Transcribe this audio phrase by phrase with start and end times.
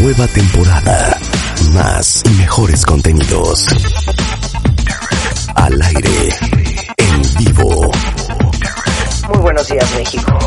[0.00, 1.18] Nueva temporada.
[1.72, 3.66] Más y mejores contenidos.
[5.54, 6.28] Al aire.
[6.96, 7.90] En vivo.
[9.28, 10.38] Muy buenos días, México.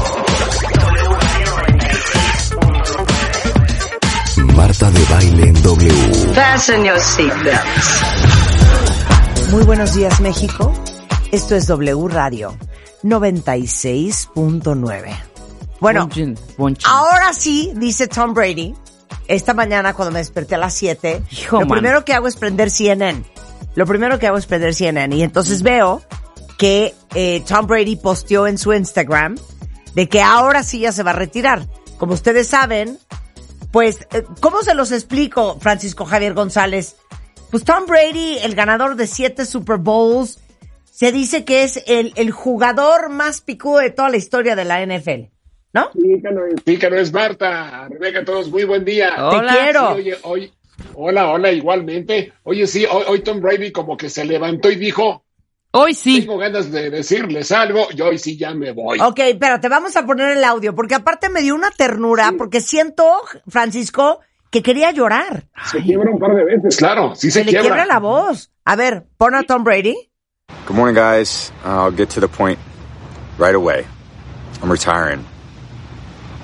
[4.55, 6.13] Marta de baile en W.
[6.33, 8.01] Fasten your seatbelts.
[9.51, 10.73] Muy buenos días México.
[11.31, 12.57] Esto es W Radio
[13.03, 15.15] 96.9.
[15.79, 16.87] Bueno, Bunchin, bunchin.
[16.89, 18.73] ahora sí, dice Tom Brady,
[19.27, 21.79] esta mañana cuando me desperté a las 7, Hijo, lo man.
[21.79, 23.23] primero que hago es prender CNN.
[23.75, 25.15] Lo primero que hago es prender CNN.
[25.15, 26.01] Y entonces veo
[26.57, 29.37] que eh, Tom Brady posteó en su Instagram
[29.95, 31.67] de que ahora sí ya se va a retirar.
[31.97, 32.99] Como ustedes saben,
[33.71, 36.95] pues, eh, ¿cómo se los explico, Francisco Javier González?
[37.49, 40.39] Pues Tom Brady, el ganador de siete Super Bowls,
[40.91, 44.85] se dice que es el, el jugador más picudo de toda la historia de la
[44.85, 45.31] NFL.
[45.73, 45.89] ¿No?
[45.91, 47.87] Pícaro, pícaro es Marta.
[47.89, 49.15] Rebeca, todos, muy buen día.
[49.17, 49.53] Hola.
[49.53, 49.79] Te quiero.
[49.95, 50.53] Sí, oye, hoy,
[50.93, 52.31] hola, hola, igualmente.
[52.43, 55.23] Oye, sí, hoy, hoy Tom Brady como que se levantó y dijo,
[55.71, 56.19] Hoy sí.
[56.21, 58.99] tengo ganas de decirles algo, y hoy sí ya me voy.
[58.99, 63.11] Ok, espérate, vamos a poner el audio, porque aparte me dio una ternura, porque siento,
[63.47, 64.19] Francisco,
[64.51, 65.47] que quería llorar.
[65.71, 67.63] Se quiebra un par de veces, claro, sí se, Se le quiebra.
[67.69, 68.51] quiebra la voz.
[68.63, 69.95] A ver, pon a Tom Brady.
[70.67, 71.51] Good morning, guys.
[71.65, 72.59] I'll get to the point
[73.39, 73.83] right away.
[74.61, 75.25] I'm retiring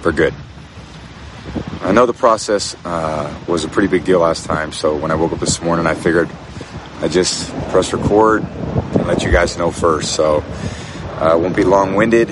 [0.01, 0.33] for good.
[1.81, 5.15] I know the process uh, was a pretty big deal last time, so when I
[5.15, 6.29] woke up this morning, I figured
[7.01, 10.13] I'd just press record and let you guys know first.
[10.13, 10.43] So
[11.19, 12.29] uh, it won't be long winded.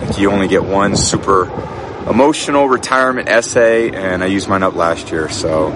[0.00, 1.44] Like you only get one super
[2.08, 5.28] emotional retirement essay, and I used mine up last year.
[5.28, 5.72] So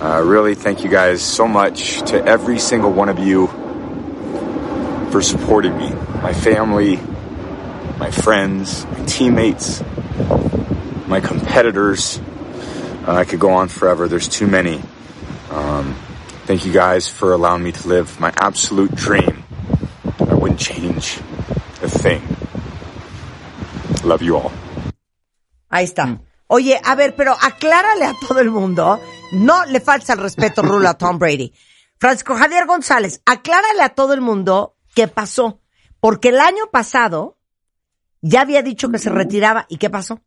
[0.00, 3.48] uh, really, thank you guys so much to every single one of you
[5.10, 5.90] for supporting me,
[6.22, 6.96] my family,
[7.98, 9.82] my friends, my teammates,
[11.06, 12.20] my competitors.
[13.06, 14.08] Uh, I could go on forever.
[14.08, 14.80] There's too many.
[15.50, 15.94] Um,
[16.46, 19.44] thank you guys for allowing me to live my absolute dream.
[20.20, 21.18] I wouldn't change
[21.82, 22.22] a thing.
[24.04, 24.52] Love you all.
[25.70, 26.20] Ahí está.
[26.46, 29.00] Oye, a ver, pero aclárale a todo el mundo.
[29.32, 31.52] No le falta el respeto, Rulo, a Tom Brady.
[31.98, 35.60] Francisco Javier González, aclárale a todo el mundo qué pasó.
[36.00, 37.38] Porque el año pasado
[38.26, 39.66] ya había dicho que se retiraba.
[39.68, 40.22] ¿Y qué pasó?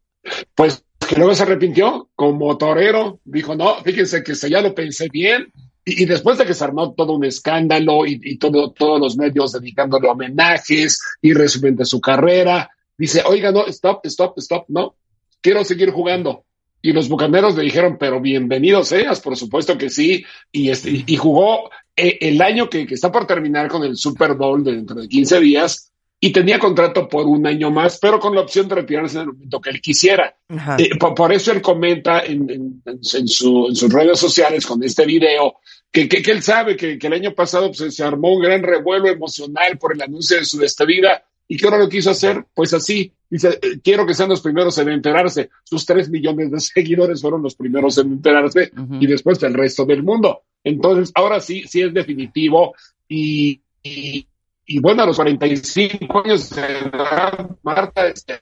[0.54, 5.10] Pues que luego se arrepintió como torero, dijo, no, fíjense que se, ya lo pensé
[5.12, 5.52] bien.
[5.84, 9.18] Y, y después de que se armó todo un escándalo y, y todo, todos los
[9.18, 14.96] medios dedicándole homenajes y resumen de su carrera, dice, oiga, no, stop, stop, stop, no,
[15.42, 16.44] quiero seguir jugando.
[16.84, 20.24] Y los bucaneros le dijeron, pero bienvenido seas, por supuesto que sí.
[20.52, 24.36] Y, este, y- jugó eh, el año que, que está por terminar con el Super
[24.36, 28.34] Bowl de dentro de 15 días y tenía contrato por un año más, pero con
[28.34, 30.36] la opción de retirarse en el momento que él quisiera.
[30.80, 34.84] Eh, por, por eso él comenta en, en- en- su- en sus redes sociales con
[34.84, 35.56] este video
[35.92, 38.64] que, que- que él sabe que, que el año pasado pues, se armó un gran
[38.64, 42.74] revuelo emocional por el anuncio de su despedida y que ahora lo quiso hacer, pues
[42.74, 43.14] así.
[43.30, 45.50] Dice, eh, quiero que sean los primeros en enterarse.
[45.64, 48.96] Sus tres millones de seguidores fueron los primeros en enterarse Ujú.
[49.00, 50.42] y después el resto del mundo.
[50.64, 52.74] Entonces, ahora sí, sí es definitivo
[53.08, 54.28] y, y,
[54.68, 58.42] y bueno, a los 45 años de edad, Marta, este,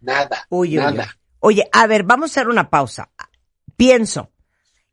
[0.00, 1.02] nada, Uy, nada.
[1.04, 1.08] uy.
[1.40, 3.10] Oye, a ver, vamos a hacer una pausa.
[3.76, 4.30] Pienso,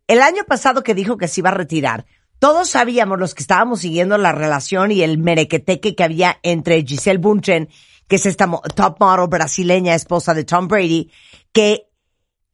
[0.08, 2.06] el año pasado que dijo que se iba a retirar,
[2.38, 7.18] todos sabíamos, los que estábamos siguiendo la relación y el merequeteque que había entre Giselle
[7.18, 7.70] Bunchen,
[8.08, 11.12] que es esta mo- top model brasileña, esposa de Tom Brady,
[11.52, 11.88] que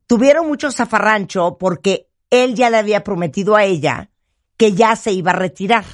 [0.08, 4.11] tuvieron mucho zafarrancho porque él ya le había prometido a ella
[4.62, 5.86] que ya se iba a retirar.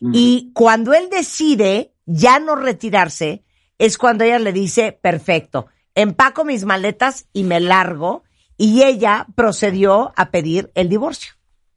[0.00, 3.42] Y cuando él decide ya no retirarse,
[3.78, 5.66] es cuando ella le dice, perfecto,
[5.96, 8.22] empaco mis maletas y me largo.
[8.56, 11.32] Y ella procedió a pedir el divorcio.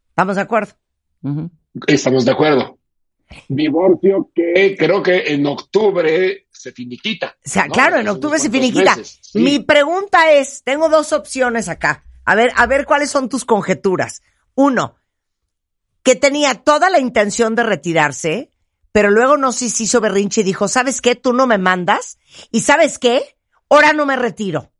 [0.09, 0.73] ¿Estamos de acuerdo?
[1.87, 2.77] Estamos de acuerdo.
[3.47, 7.35] Divorcio que creo que en octubre se finiquita.
[7.43, 7.73] O sea, ¿no?
[7.73, 8.97] claro, en octubre se finiquita.
[8.97, 9.39] meses, sí.
[9.39, 12.03] Mi pregunta es, tengo dos opciones acá.
[12.23, 14.21] A ver, a ver cuáles son tus conjeturas.
[14.53, 14.97] Uno,
[16.05, 18.51] que tenía toda la intención de retirarse,
[18.91, 21.15] pero luego no sé si hizo berrinche y dijo, ¿sabes qué?
[21.15, 22.19] Tú no me mandas.
[22.51, 23.35] ¿Y sabes qué?
[23.69, 24.71] Ahora no me retiro.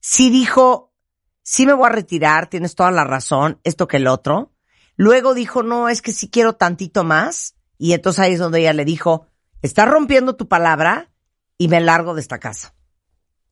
[0.00, 0.94] sí dijo,
[1.42, 4.54] sí me voy a retirar, tienes toda la razón, esto que el otro.
[4.96, 7.54] Luego dijo, no, es que sí quiero tantito más.
[7.76, 9.26] Y entonces ahí es donde ella le dijo,
[9.60, 11.12] estás rompiendo tu palabra
[11.58, 12.74] y me largo de esta casa.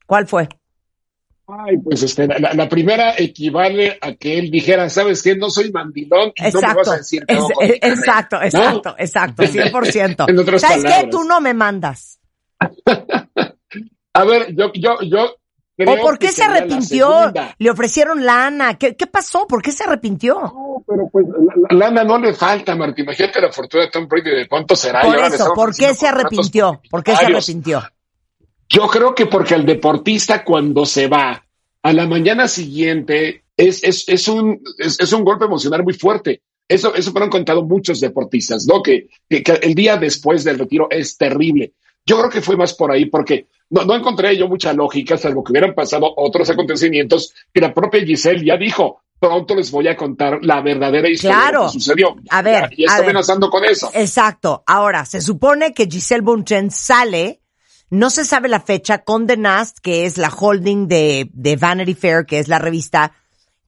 [0.06, 0.48] ¿Cuál fue?
[1.46, 5.36] Ay, pues este, la, la primera equivale a que él dijera, ¿sabes qué?
[5.36, 7.76] No soy mandilón y no me Exacto, vas a decir Es- mi carrera".
[7.82, 8.42] exacto, ¿No?
[8.44, 10.24] exacto, exacto, 100%.
[10.30, 10.82] En otras ¿Sabes qué?
[10.84, 11.10] palabras.
[11.10, 12.18] Tú no me mandas.
[14.16, 15.36] A ver, yo, yo, yo.
[15.76, 17.32] creo ¿O por qué se arrepintió?
[17.58, 18.78] Le ofrecieron lana.
[18.78, 19.46] ¿Qué, qué pasó?
[19.48, 20.34] ¿Por qué se arrepintió?
[20.40, 23.04] No, pero pues la- la lana no le falta, Martín.
[23.06, 25.02] Imagínate la fortuna de Tom Brady de cuánto será.
[25.02, 26.80] Por eso, ¿por qué se arrepintió?
[26.88, 27.82] ¿Por qué se arrepintió?
[28.74, 31.44] Yo creo que porque el deportista cuando se va
[31.80, 36.42] a la mañana siguiente es, es, es, un, es, es un golpe emocional muy fuerte.
[36.66, 38.82] Eso, eso me lo han contado muchos deportistas, ¿no?
[38.82, 41.74] Que, que, que el día después del retiro es terrible.
[42.04, 45.44] Yo creo que fue más por ahí porque no, no encontré yo mucha lógica, salvo
[45.44, 49.02] que hubieran pasado otros acontecimientos que la propia Giselle ya dijo.
[49.20, 52.16] Pronto les voy a contar la verdadera historia de lo que sucedió.
[52.28, 53.04] A ver, Y está ver.
[53.04, 53.88] amenazando con eso.
[53.94, 54.64] Exacto.
[54.66, 57.40] Ahora, se supone que Giselle Bunchen sale,
[57.94, 61.94] no se sabe la fecha, con The Nast, que es la holding de, de Vanity
[61.94, 63.12] Fair, que es la revista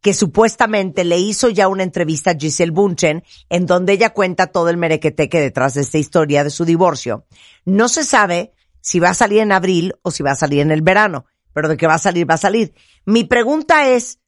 [0.00, 4.68] que supuestamente le hizo ya una entrevista a Giselle Bunchen, en donde ella cuenta todo
[4.68, 7.24] el merequeteque detrás de esta historia de su divorcio.
[7.64, 10.72] No se sabe si va a salir en abril o si va a salir en
[10.72, 12.74] el verano, pero de que va a salir, va a salir.
[13.04, 14.18] Mi pregunta es,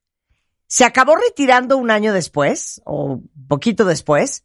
[0.69, 4.45] ¿se acabó retirando un año después, o poquito después,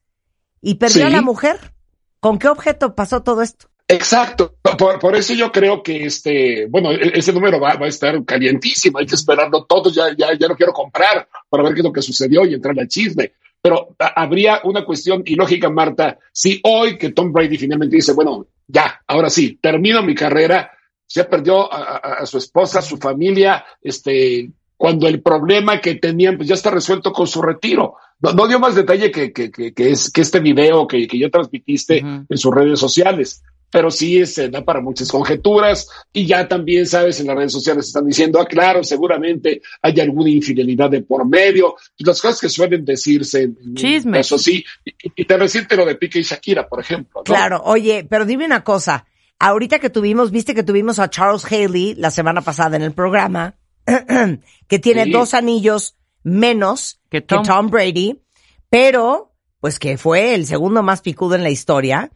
[0.61, 1.75] y perdió a la mujer?
[2.19, 3.67] ¿Con qué objeto pasó todo esto?
[3.87, 7.89] Exacto, por, por eso yo creo que este, bueno, e- ese número va, va a
[7.89, 11.79] estar calientísimo, hay que esperarlo todo, ya, ya, ya lo quiero comprar para ver qué
[11.81, 13.33] es lo que sucedió y entrar al chisme.
[13.61, 19.01] Pero habría una cuestión ilógica, Marta, si hoy que Tom Brady finalmente dice, bueno, ya,
[19.07, 20.71] ahora sí, termino mi carrera,
[21.07, 25.95] ya perdió a, a- a su esposa, a su familia, este, cuando el problema que
[25.95, 27.95] tenían pues ya está resuelto con su retiro.
[28.19, 31.19] No, no dio más detalle que, que, que, que es que este video que, que
[31.19, 31.99] ya transmitiste
[32.29, 33.43] en sus redes sociales.
[33.73, 37.87] Pero sí se da para muchas conjeturas y ya también, sabes, en las redes sociales
[37.87, 41.75] están diciendo, ah, claro, seguramente hay alguna infidelidad de por medio.
[41.97, 44.19] Las cosas que suelen decirse Chismes.
[44.19, 44.63] caso sí.
[44.85, 47.21] Y, y te resiente lo de Pique y Shakira, por ejemplo.
[47.21, 47.23] ¿no?
[47.23, 49.05] Claro, oye, pero dime una cosa.
[49.39, 53.55] Ahorita que tuvimos, viste que tuvimos a Charles Haley la semana pasada en el programa,
[54.67, 55.11] que tiene Sí.
[55.11, 57.43] dos anillos menos que Que Tom.
[57.43, 57.69] Tom.
[57.71, 58.21] Brady,
[58.69, 62.11] pero pues que fue el segundo más picudo en la historia.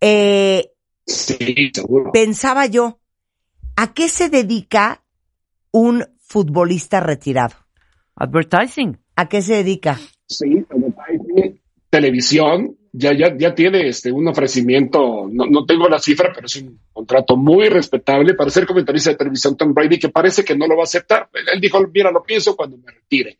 [0.00, 0.70] Eh,
[1.06, 2.12] Sí, seguro.
[2.12, 3.00] pensaba yo,
[3.76, 5.04] ¿a qué se dedica
[5.70, 7.54] un futbolista retirado?
[8.16, 8.98] Advertising.
[9.16, 9.98] ¿A qué se dedica?
[10.26, 11.60] Sí, advertising,
[11.90, 16.56] televisión, ya, ya, ya tiene este, un ofrecimiento, no, no tengo la cifra, pero es
[16.56, 20.66] un contrato muy respetable para ser comentarista de televisión Tom Brady, que parece que no
[20.66, 21.28] lo va a aceptar.
[21.52, 23.38] Él dijo, mira, lo pienso cuando me retire.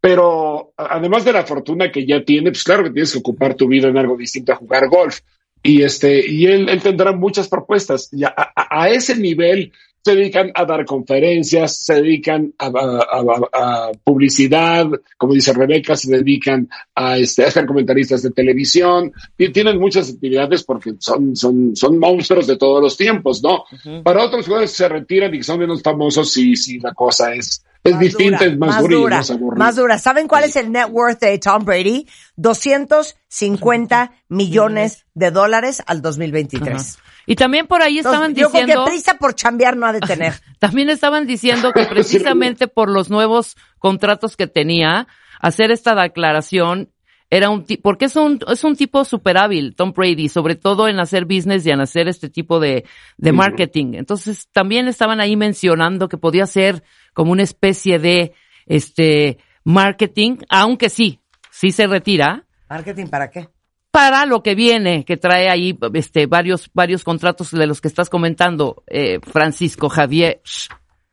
[0.00, 3.68] Pero además de la fortuna que ya tiene, pues claro que tienes que ocupar tu
[3.68, 5.20] vida en algo distinto a jugar golf.
[5.62, 8.08] Y este, y él, él tendrá muchas propuestas.
[8.12, 9.72] Y a, a- a ese nivel
[10.02, 14.86] se dedican a dar conferencias, se dedican a, publicidad,
[15.18, 20.10] como dice Rebeca, se dedican a, este, a ser comentaristas de televisión, y tienen muchas
[20.10, 23.64] actividades porque son, son, son monstruos de todos los tiempos, ¿no?
[24.02, 27.92] Para otros jugadores se retiran y son menos famosos y si la cosa es, es
[27.92, 29.64] Más distinta, dura, es más, más dura, y dura, más aburrida.
[29.64, 29.98] más dura.
[29.98, 32.06] ¿Saben cuál es el net worth de Tom Brady?
[32.36, 36.74] 250 millones de dólares al 2023.
[36.74, 37.10] Ajá.
[37.26, 39.92] Y también por ahí estaban Entonces, yo creo diciendo, que prisa por chambear no ha
[39.92, 40.34] de tener.
[40.58, 45.06] también estaban diciendo que precisamente por los nuevos contratos que tenía,
[45.40, 46.90] hacer esta declaración
[47.30, 50.88] era un tipo, porque es un, es un tipo super hábil, Tom Brady, sobre todo
[50.88, 52.84] en hacer business y en hacer este tipo de,
[53.16, 53.92] de marketing.
[53.94, 56.82] Entonces, también estaban ahí mencionando que podía ser
[57.20, 58.32] como una especie de,
[58.64, 63.46] este, marketing, aunque sí, sí se retira, ¿Marketing para qué?
[63.90, 68.08] para lo que viene, que trae ahí este varios varios contratos de los que estás
[68.08, 70.40] comentando, eh, Francisco Javier,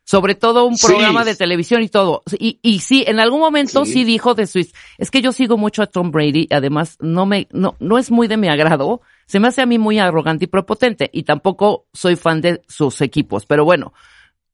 [0.05, 0.87] sobre todo un Sí.
[0.87, 2.23] programa de televisión y todo.
[2.39, 3.91] Y, y sí, en algún momento sí.
[3.91, 4.03] Sí.
[4.05, 4.59] dijo de su,
[4.97, 8.29] es que yo sigo mucho a Tom Brady, además no me, no, no es muy
[8.29, 12.15] de mi agrado, se me hace a mí muy arrogante y prepotente, y tampoco soy
[12.15, 13.91] fan de sus equipos, pero bueno,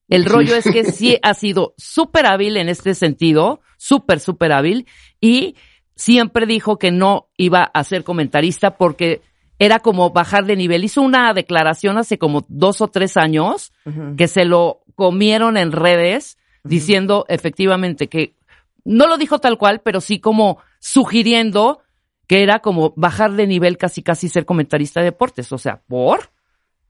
[0.10, 4.88] el rollo es que sí ha sido súper hábil en este sentido, súper, súper hábil,
[5.22, 5.56] y
[5.96, 9.22] siempre dijo que no iba a ser comentarista porque
[9.60, 10.84] era como bajar de nivel.
[10.84, 13.72] Hizo una declaración hace como dos o tres años
[14.18, 18.36] que se lo comieron en redes diciendo efectivamente que
[18.84, 21.82] no lo dijo tal cual, pero sí como sugiriendo
[22.28, 25.52] que era como bajar de nivel casi casi ser comentarista de deportes.
[25.52, 26.32] O sea, ¿por?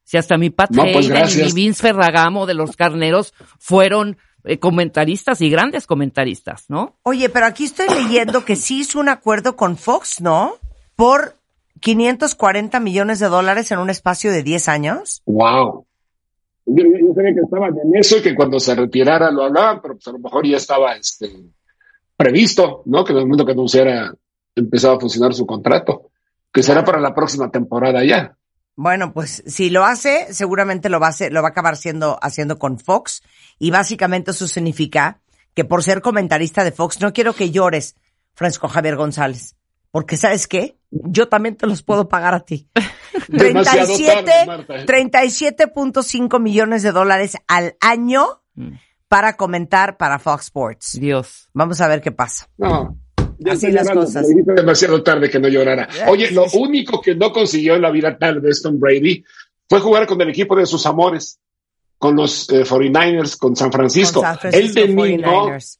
[0.03, 1.53] Si hasta mi Pat No, pues, Hayden y.
[1.53, 6.97] Vince Ferragamo de los carneros fueron eh, comentaristas y grandes comentaristas, ¿no?
[7.03, 10.55] Oye, pero aquí estoy leyendo que sí hizo un acuerdo con Fox, ¿no?
[10.95, 11.35] Por
[11.79, 15.21] 540 millones de dólares en un espacio de 10 años.
[15.25, 15.85] Wow.
[16.65, 19.81] Yo, yo- yo sabía que estaban en eso y que cuando se retirara lo hablaban,
[19.81, 21.29] pero pues a lo mejor ya estaba este,
[22.15, 23.03] previsto, ¿no?
[23.03, 24.13] Que en el momento que anunciara
[24.55, 26.11] empezaba a funcionar su contrato,
[26.51, 28.35] que será para la próxima temporada ya.
[28.75, 32.17] Bueno, pues si lo hace, seguramente lo va a hacer, lo va a acabar siendo,
[32.21, 33.21] haciendo con Fox.
[33.59, 35.21] Y básicamente eso significa
[35.53, 37.95] que por ser comentarista de Fox, no quiero que llores,
[38.33, 39.55] Francisco Javier González.
[39.91, 40.75] Porque ¿sabes qué?
[40.89, 42.67] Yo también te los puedo pagar a ti.
[43.27, 44.73] Demasiado 37, tarde, Marta.
[44.85, 48.73] 37.5 millones de dólares al año Mm.
[49.07, 50.99] para comentar para Fox Sports.
[50.99, 51.49] Dios.
[51.53, 52.49] Vamos a ver qué pasa.
[52.57, 52.97] No.
[53.43, 54.27] Ya Así las llorando, cosas.
[54.55, 55.87] demasiado tarde que no llorara.
[56.07, 59.23] Oye, lo único que no consiguió en la vida tal vez Tom Brady
[59.69, 61.39] fue jugar con el equipo de sus amores,
[61.97, 64.21] con los eh, 49ers, con San Francisco.
[64.21, 65.77] Con San Francisco Él de niño 49ers.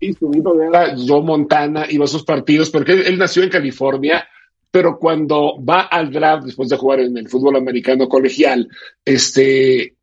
[0.00, 3.50] y su ídolo era Joe Montana, iba a sus partidos, porque él, él nació en
[3.50, 4.26] California,
[4.70, 8.68] pero cuando va al draft, después de jugar en el fútbol americano colegial,
[9.04, 9.96] este,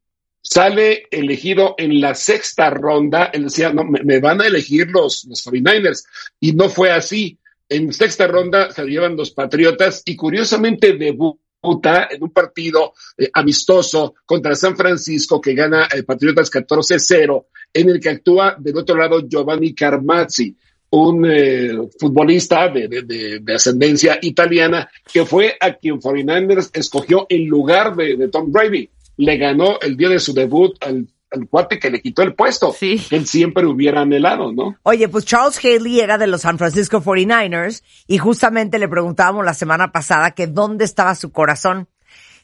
[0.47, 5.43] sale elegido en la sexta ronda, él decía, no, me, van a elegir los, los
[5.45, 6.03] 49ers,
[6.39, 7.39] y no fue así.
[7.67, 14.13] En sexta ronda se llevan los Patriotas, y curiosamente debuta en un partido eh, amistoso
[14.23, 19.27] contra San Francisco que gana el Patriotas 14-0, en el que actúa del otro lado
[19.27, 20.55] Giovanni Carmazzi,
[20.91, 27.95] un eh, futbolista de- de ascendencia italiana, que fue a quien 49ers escogió en lugar
[27.95, 28.87] de, de Tom Brady.
[29.17, 32.73] Le ganó el día de su debut al, al cuate que le quitó el puesto,
[32.77, 32.99] Sí.
[33.09, 34.75] que él siempre hubiera anhelado, ¿no?
[34.83, 39.53] Oye, pues Charles Haley era de los San Francisco 49ers y justamente le preguntábamos la
[39.53, 41.87] semana pasada que dónde estaba su corazón,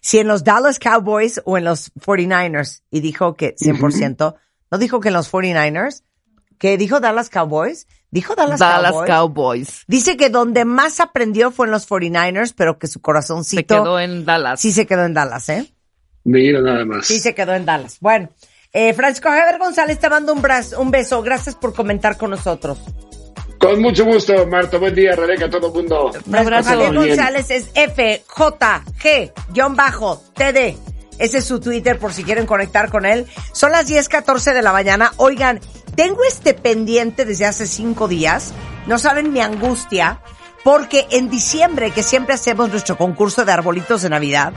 [0.01, 2.81] si en los Dallas Cowboys o en los 49ers.
[2.89, 4.35] Y dijo que 100%,
[4.71, 6.03] no dijo que en los 49ers,
[6.57, 9.07] que dijo Dallas Cowboys, dijo Dallas, Dallas Cowboys.
[9.09, 9.83] Cowboys.
[9.87, 13.99] Dice que donde más aprendió fue en los 49ers, pero que su corazoncito Se quedó
[13.99, 14.59] en Dallas.
[14.61, 15.71] sí se quedó en Dallas, ¿eh?
[16.23, 17.07] Mira nada más.
[17.07, 17.97] Sí se quedó en Dallas.
[17.99, 18.29] Bueno,
[18.73, 21.21] eh, Francisco Javier González te mando un, braz- un beso.
[21.21, 22.79] Gracias por comentar con nosotros.
[23.59, 24.77] Con mucho gusto, Marta.
[24.77, 26.11] Buen día, Rebeca, todo el mundo.
[26.25, 26.69] Un abrazo.
[26.69, 27.07] Javier Bien.
[27.09, 27.71] González es
[29.11, 30.77] FJG-TD.
[31.19, 33.27] Ese es su Twitter por si quieren conectar con él.
[33.51, 35.11] Son las 10:14 de la mañana.
[35.17, 35.59] Oigan,
[35.95, 38.53] tengo este pendiente desde hace cinco días.
[38.87, 40.19] No saben mi angustia.
[40.63, 44.53] Porque en diciembre, que siempre hacemos nuestro concurso de arbolitos de Navidad,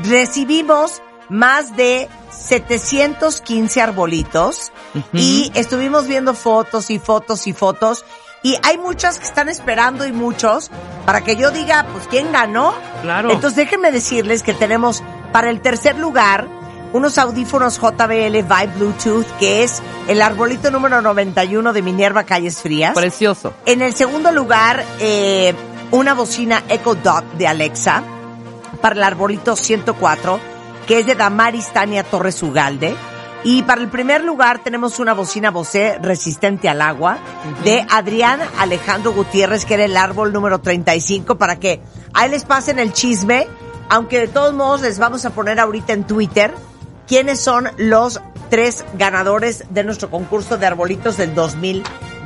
[0.00, 4.72] recibimos más de 715 arbolitos
[5.12, 8.04] y estuvimos viendo fotos y fotos y fotos
[8.42, 10.70] y hay muchas que están esperando y muchos
[11.06, 12.74] para que yo diga, pues, ¿quién ganó?
[13.00, 13.30] Claro.
[13.30, 16.46] Entonces déjenme decirles que tenemos para el tercer lugar
[16.92, 22.94] unos audífonos JBL Vibe Bluetooth, que es el arbolito número 91 de Minerva Calles Frías.
[22.94, 23.54] Precioso.
[23.64, 25.54] En el segundo lugar, eh,
[25.90, 28.02] una bocina Echo Dot de Alexa
[28.84, 30.38] para el arbolito 104,
[30.86, 32.94] que es de Damaris Tania Torres Ugalde.
[33.42, 37.16] Y para el primer lugar tenemos una bocina Bose resistente al agua
[37.64, 41.80] de Adrián Alejandro Gutiérrez, que era el árbol número 35, para que
[42.12, 43.48] ahí les pasen el chisme,
[43.88, 46.52] aunque de todos modos les vamos a poner ahorita en Twitter
[47.08, 51.34] quiénes son los tres ganadores de nuestro concurso de arbolitos del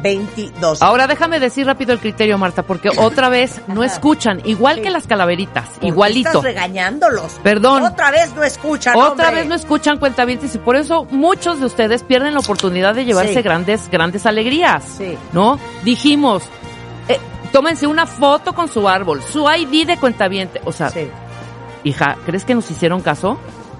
[0.02, 0.82] 2022.
[0.82, 4.82] Ahora déjame decir rápido el criterio, Marta, porque otra vez no escuchan, igual Sí.
[4.82, 6.28] que las calaveritas, ¿Por qué igualito.
[6.28, 7.32] Estás regañándolos.
[7.42, 7.82] Perdón.
[7.82, 8.96] Otra vez no escuchan.
[8.96, 9.40] Otra hombre.
[9.40, 13.34] vez no escuchan cuentavientes y por eso muchos de ustedes pierden la oportunidad de llevarse
[13.34, 13.42] Sí.
[13.42, 14.84] grandes, grandes alegrías.
[14.98, 15.16] Sí.
[15.32, 15.58] ¿No?
[15.84, 16.42] Dijimos,
[17.08, 17.18] eh,
[17.52, 20.60] tómense una foto con su árbol, su ID de cuentaviente.
[20.64, 21.08] O sea, Sí.
[21.84, 23.38] hija, ¿crees que nos hicieron caso?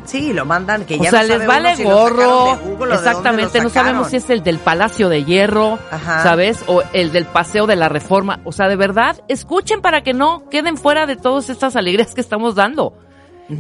[0.08, 2.56] Sí, lo mandan que O ya sea, no les vale si gorro.
[2.56, 6.22] Google o Exactamente, no sabemos si es el del Palacio de Hierro, Ajá.
[6.22, 6.64] ¿sabes?
[6.66, 8.40] O el del Paseo de la Reforma.
[8.44, 12.22] O sea, de verdad, escuchen para que no queden fuera de todas estas alegrías que
[12.22, 12.96] estamos dando.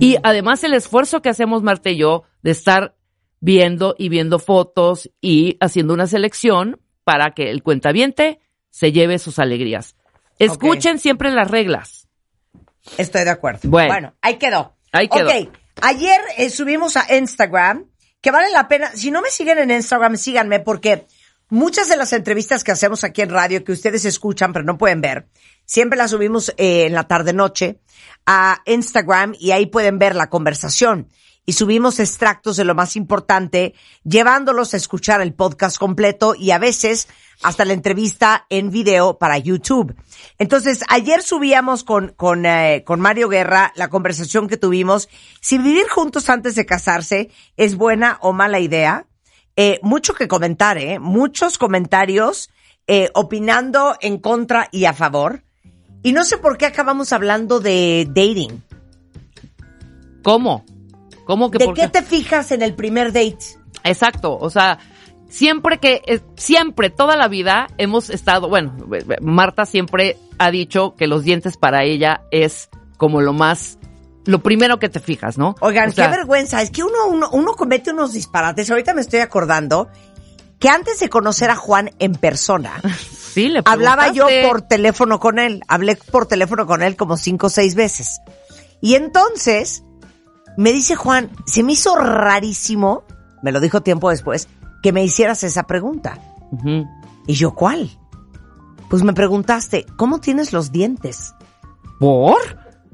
[0.00, 2.96] Y además el esfuerzo que hacemos Marta y yo de estar
[3.40, 8.40] viendo y viendo fotos y haciendo una selección para que el cuentaviente
[8.70, 9.96] se lleve sus alegrías.
[10.38, 12.08] Escuchen siempre las reglas.
[12.96, 13.60] Estoy de acuerdo.
[13.64, 14.14] Bueno.
[14.22, 14.74] ahí quedó.
[14.92, 15.28] Ahí quedó.
[15.80, 17.86] Ayer eh, subimos a Instagram,
[18.20, 21.06] que vale la pena, si no me siguen en Instagram, síganme, porque
[21.48, 25.00] muchas de las entrevistas que hacemos aquí en radio, que ustedes escuchan pero no pueden
[25.00, 25.28] ver,
[25.64, 27.80] siempre las subimos eh, en la tarde-noche
[28.26, 31.08] a Instagram y ahí pueden ver la conversación.
[31.48, 33.72] Y subimos extractos de lo más importante,
[34.04, 37.08] llevándolos a escuchar el podcast completo y a veces
[37.42, 39.96] hasta la entrevista en video para YouTube.
[40.38, 45.08] Entonces, ayer subíamos con, con, eh, con Mario Guerra la conversación que tuvimos.
[45.40, 49.06] Si vivir juntos antes de casarse es buena o mala idea.
[49.56, 50.98] eh, mucho que comentar, ¿eh?
[50.98, 52.50] Muchos comentarios
[52.86, 55.44] eh, opinando en contra y a favor.
[56.02, 58.62] Y no sé por qué acabamos hablando de dating.
[60.22, 60.66] ¿Cómo?
[61.28, 63.36] ¿Cómo que ¿De qué te fijas en el primer date?
[63.84, 64.78] Exacto, o sea,
[65.28, 70.50] siempre que, eh, siempre, toda la vida hemos estado, bueno, eh, eh, Marta siempre ha
[70.50, 73.76] dicho que los dientes para ella es como lo más,
[74.24, 75.54] lo primero que te fijas, ¿no?
[75.60, 76.62] Oigan, O sea, qué vergüenza.
[76.62, 78.70] Es que uno, uno, uno comete unos disparates.
[78.70, 79.90] Ahorita me estoy acordando
[80.58, 82.80] que antes de conocer a Juan en persona,
[83.34, 85.62] Sí, le hablaba yo por teléfono con él.
[85.68, 88.18] Hablé por teléfono con él como cinco o seis veces.
[88.80, 89.84] Y entonces
[90.58, 93.04] me dice Juan, se me hizo rarísimo,
[93.42, 94.48] me lo dijo tiempo después,
[94.82, 96.18] que me hicieras esa pregunta.
[97.26, 97.90] Y yo, ¿cuál?
[98.90, 101.34] Pues me preguntaste, ¿cómo tienes los dientes?
[102.00, 102.36] ¿Por?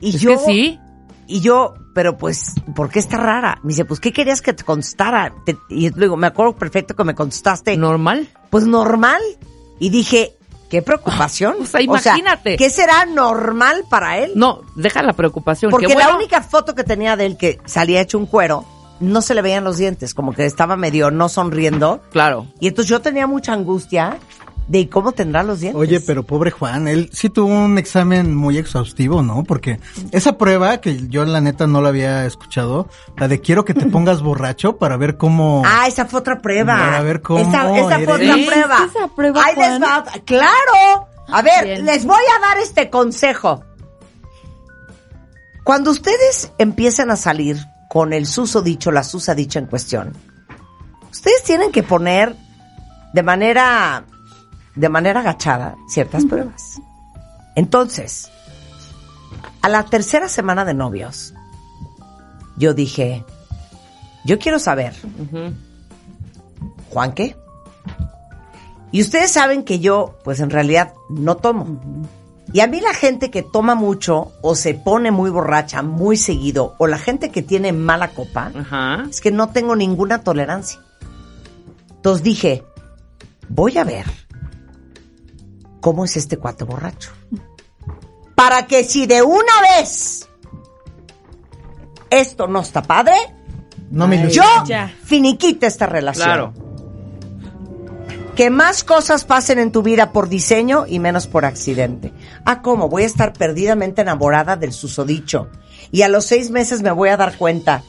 [0.01, 0.81] Y Es yo, que sí.
[1.27, 3.59] y yo, pero pues, ¿por qué está rara?
[3.63, 5.33] Me dice, pues, ¿qué querías que te contestara?
[5.47, 7.77] Te- y yo digo, me acuerdo perfecto que me contestaste.
[7.77, 8.29] Normal.
[8.51, 9.21] Pues normal.
[9.79, 10.34] Y dije,
[10.75, 11.55] qué preocupación.
[11.65, 12.57] O sea, imagínate.
[12.57, 14.33] ¿Qué será normal para él?
[14.35, 15.71] No, deja la preocupación.
[15.71, 18.65] Porque la única foto que tenía de él que salía hecho un cuero,
[19.01, 22.01] no se le veían los dientes, como que estaba medio no sonriendo.
[22.11, 22.49] Claro.
[22.61, 24.19] Y entonces yo tenía mucha angustia
[24.69, 25.81] de cómo tendrá los dientes.
[25.81, 29.45] Oye, pero pobre Juan, él sí tuvo un examen muy exhaustivo, ¿no?
[29.45, 29.79] Porque
[30.11, 33.87] esa prueba que yo la neta no la había escuchado, la de quiero que te
[33.87, 35.63] pongas borracho para ver cómo...
[35.67, 36.77] Ah, esa fue otra prueba.
[36.79, 38.79] Para ver cómo Esa, esa fue otra prueba.
[38.87, 39.83] ¿Esa prueba, Ahí les Juan?
[39.83, 40.05] va.
[40.25, 41.09] Claro.
[41.29, 41.85] A ver, Bien.
[41.87, 43.65] les voy a dar este consejo.
[45.65, 50.13] Cuando ustedes empiecen a salir con el susodicho, la susadicha en cuestión,
[51.11, 52.37] ustedes tienen que poner
[53.15, 54.05] de manera,
[54.75, 56.81] de manera agachada ciertas pruebas.
[57.55, 58.31] Entonces,
[59.63, 61.35] a la tercera semana de novios,
[62.57, 63.25] yo dije,
[64.25, 64.95] yo quiero saber.
[66.91, 67.37] ¿Juan qué?
[68.91, 71.81] Y ustedes saben que yo, pues en realidad, no tomo.
[72.53, 76.75] Y a mí la gente que toma mucho o se pone muy borracha muy seguido
[76.79, 78.53] o la gente que tiene mala copa,
[79.09, 80.79] es que no tengo ninguna tolerancia.
[81.91, 82.63] Entonces dije,
[83.49, 84.24] voy a ver
[85.85, 87.11] cómo es este cuate borracho.
[88.35, 90.27] Para que si de una vez
[92.09, 93.13] esto no está padre,
[93.91, 94.91] No me yo ya.
[95.05, 96.25] finiquite esta relación.
[96.25, 96.55] Claro.
[98.35, 102.15] Que más cosas pasen en tu vida por diseño y menos por accidente.
[102.47, 102.89] Ah, ¿cómo?
[102.89, 105.51] Voy a estar perdidamente enamorada del susodicho.
[105.93, 107.83] Y a los seis meses me voy a dar cuenta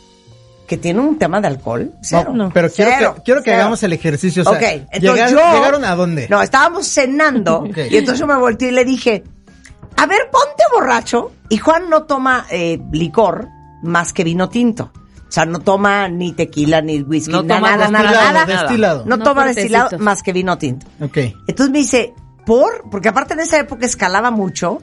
[0.68, 1.92] que tiene un tema de alcohol.
[2.02, 2.32] Cero.
[2.34, 3.62] No, pero quiero Cero, que, quiero que cero.
[3.62, 4.44] hagamos el ejercicio.
[4.44, 5.38] O sea, ok, entonces llegar- yo...
[5.58, 6.28] ¿Llegaron a dónde?
[6.30, 9.24] No, estábamos cenando y entonces yo me volteé y le dije,
[9.98, 11.32] a ver, ponte borracho.
[11.50, 13.48] Y Juan no toma eh, licor
[13.84, 14.92] más que vino tinto.
[15.28, 18.46] O sea, no toma ni tequila, ni whisky, No toma nada, nada, destilado, nada.
[18.62, 19.06] destilado.
[19.06, 20.86] No, No toma destilado más que vino tinto.
[21.02, 21.18] Ok.
[21.48, 22.14] Entonces me dice,
[22.46, 22.90] ¿por?
[22.90, 24.80] Porque aparte en esa época escalaba mucho,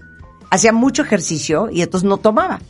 [0.50, 2.60] hacía mucho ejercicio y entonces no tomaba.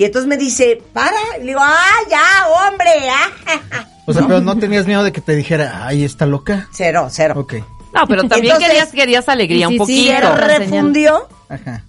[0.00, 1.14] Y entonces me dice, para.
[1.36, 2.88] Y le digo, ah, ya, hombre.
[3.10, 3.86] ah".
[4.06, 6.68] O sea, pero no tenías miedo de que te dijera, ay, está loca.
[6.72, 7.34] Cero, cero.
[7.36, 7.54] Ok.
[7.92, 10.12] No, pero también Entonces- querías, querías alegría un sí, sí, poquito.
[10.12, 11.84] era re- refundió Ajá.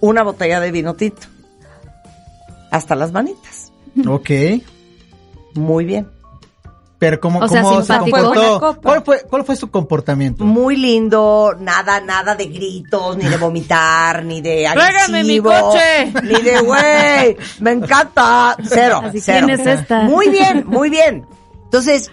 [0.00, 1.22] una botella de vino tinto.
[2.70, 3.72] Hasta las manitas.
[4.06, 4.30] Ok.
[5.54, 6.08] Muy bien.
[7.04, 8.80] Pero ¿cómo, O sea, cómo se comportó?
[8.82, 10.42] ¿Cuál fue, ¿Cuál fue su comportamiento?
[10.42, 16.12] Muy lindo, nada, nada de gritos, ni de vomitar, ni de ¡Tráigame mi agresivo, coche!
[16.22, 18.56] Ni de güey, me encanta.
[18.66, 19.46] Cero, Así, cero.
[19.46, 20.00] ¿quién es esta?
[20.04, 21.26] Muy bien, muy bien.
[21.64, 22.10] Entonces,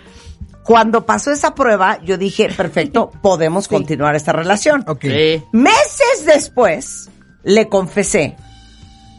[0.65, 4.83] cuando pasó esa prueba, yo dije, perfecto, podemos continuar esta relación.
[4.87, 5.03] Ok.
[5.03, 5.41] Sí.
[5.53, 7.09] Meses después,
[7.43, 8.35] le confesé,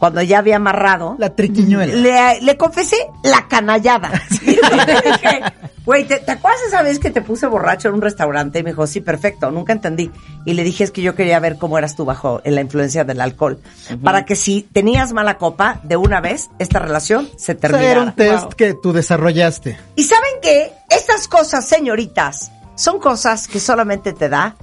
[0.03, 1.93] cuando ya había amarrado, La triquiñuela.
[1.95, 4.11] le, le confesé la canallada.
[4.41, 5.41] Le dije,
[5.85, 8.59] güey, ¿te, te acuerdas esa vez que te puse borracho en un restaurante?
[8.59, 10.11] Y me dijo, sí, perfecto, nunca entendí.
[10.45, 13.05] Y le dije, es que yo quería ver cómo eras tú bajo en la influencia
[13.05, 13.61] del alcohol.
[14.03, 17.91] Para que si tenías mala copa, de una vez, esta relación se O sea, terminara.
[17.91, 18.49] era un test Wow.
[18.57, 19.77] que tú desarrollaste.
[19.95, 24.57] Y saben que estas cosas, señoritas, son cosas que solamente te da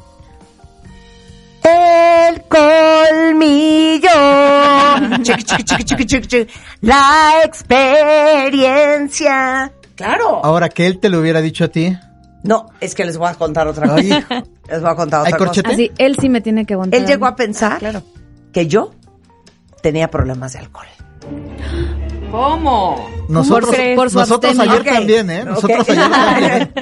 [1.64, 4.08] el colmillo.
[5.22, 6.52] Chiqui, chiqui, chiqui, chiqui, chiqui, chiqui.
[6.82, 9.72] La experiencia.
[9.94, 10.44] Claro.
[10.44, 11.96] Ahora que él te lo hubiera dicho a ti.
[12.42, 14.44] No, es que les voy a contar otra Ay, cosa.
[14.70, 15.62] Les voy a contar ¿Hay otra cosa.
[15.64, 17.00] Así, él sí me tiene que aguantar.
[17.00, 18.04] Él llegó a pensar
[18.52, 18.92] que yo
[19.82, 20.86] tenía problemas de alcohol.
[22.30, 23.10] ¿Cómo?
[23.28, 23.96] Nosotros, crees?
[23.96, 25.44] Por su nosotros ayer también, ¿eh?
[25.44, 26.72] Nosotros ayer también.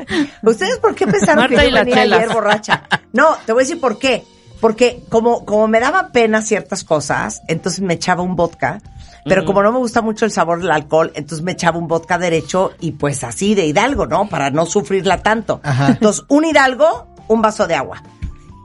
[0.43, 2.83] ¿Ustedes por qué pensaron Marta que yo venía ayer borracha?
[3.13, 4.25] No, te voy a decir por qué.
[4.61, 8.81] Porque como, como me daba pena ciertas cosas, entonces me echaba un vodka
[9.25, 12.19] Pero como no me gusta mucho el sabor del alcohol, entonces me echaba un vodka
[12.19, 14.29] derecho y pues así de Hidalgo, ¿no?
[14.29, 15.61] Para no sufrirla tanto.
[15.63, 15.89] Ajá.
[15.89, 18.03] Entonces, un Hidalgo, un vaso de agua.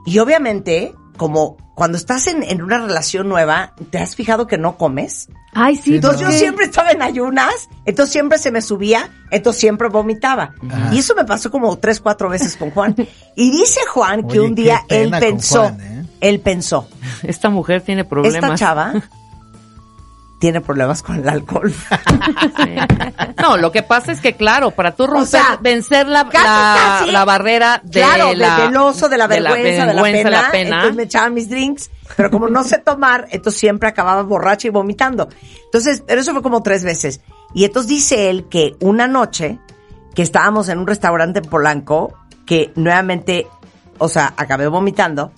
[0.06, 4.78] Y obviamente, como cuando estás en, en una relación nueva, ¿te has fijado que no
[4.78, 5.30] comes?
[5.54, 5.96] Ay, sí.
[5.96, 10.54] Entonces yo siempre estaba en ayunas, entonces siempre se me subía, entonces siempre vomitaba.
[10.92, 12.96] Y eso me pasó como tres, cuatro veces con Juan.
[13.36, 16.06] Y dice Juan que Oye, un día él pensó, Juan, ¿eh?
[16.22, 16.88] él pensó,
[17.24, 18.44] Esta mujer tiene problemas.
[18.44, 18.94] esta chava
[20.44, 21.74] tiene problemas con el alcohol.
[23.42, 26.76] No, lo que pasa es que, claro, para tú romper, sea, vencer la, casi, la,
[27.00, 27.12] casi.
[27.12, 30.42] la barrera de claro, de- la, del oso, de la vergüenza, de la, vergüenza, pena,
[30.42, 30.76] la pena.
[30.76, 34.72] Entonces me echaban mis drinks, pero como no sé tomar, entonces siempre acababa borracha y
[34.72, 35.30] vomitando.
[35.64, 37.22] Entonces, pero eso fue como tres veces.
[37.54, 39.60] Y entonces dice él que una noche
[40.14, 43.48] que estábamos en un restaurante en Polanco, que nuevamente,
[43.98, 45.32] o sea, acabé vomitando,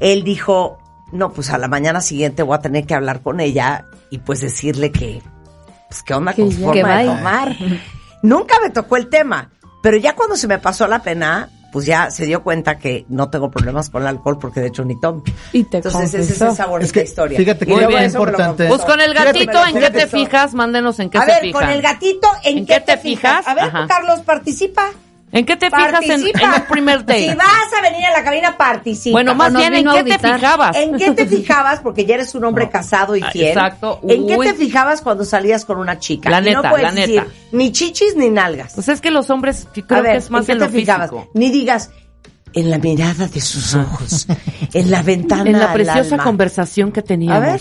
[0.00, 0.78] él dijo,
[1.12, 4.40] no, pues a la mañana siguiente voy a tener que hablar con ella y pues
[4.40, 5.22] decirle que,
[5.88, 7.56] pues qué onda con su Que forma de tomar.
[8.22, 9.50] Nunca me tocó el tema,
[9.82, 13.28] pero ya cuando se me pasó la pena, pues ya se dio cuenta que no
[13.28, 15.22] tengo problemas con el alcohol porque de hecho ni tomo.
[15.52, 17.36] Y te Entonces esa es esa bonita Es que, historia.
[17.38, 18.66] fíjate que me lo importante.
[18.68, 20.54] Pues con el Fíjate, gatito, ¿en qué te fijas?
[20.54, 21.62] Mándenos en qué A se ver, fijan.
[21.62, 23.38] con el gatito, ¿en, ¿En qué, qué te te fijas?
[23.44, 23.48] fijas?
[23.48, 23.86] A ver, Ajá.
[23.86, 24.90] Carlos, participa.
[25.32, 27.30] ¿En qué te fijas en, el primer date?
[27.30, 29.12] Si vas a venir a la cabina, participa.
[29.12, 30.76] bueno, más bien, ¿en a qué te fijabas?
[30.76, 31.80] ¿En qué te fijabas?
[31.80, 33.48] Porque ya eres un hombre casado y Ah, fiel.
[33.48, 34.00] exacto.
[34.08, 36.30] ¿En qué te fijabas cuando salías con una chica?
[36.30, 37.32] La Y no neta, puedes la decir neta.
[37.52, 38.74] ni chichis ni nalgas.
[38.74, 40.58] Pues es que los hombres, yo a creo ver, que es más ¿en qué en
[40.58, 41.10] te lo fijabas?
[41.10, 41.30] físico.
[41.34, 41.90] Ni digas
[42.54, 44.28] en la mirada de sus ojos,
[44.72, 46.24] en la ventana En la al preciosa alma.
[46.24, 47.42] conversación que A teníamos.
[47.42, 47.60] ver.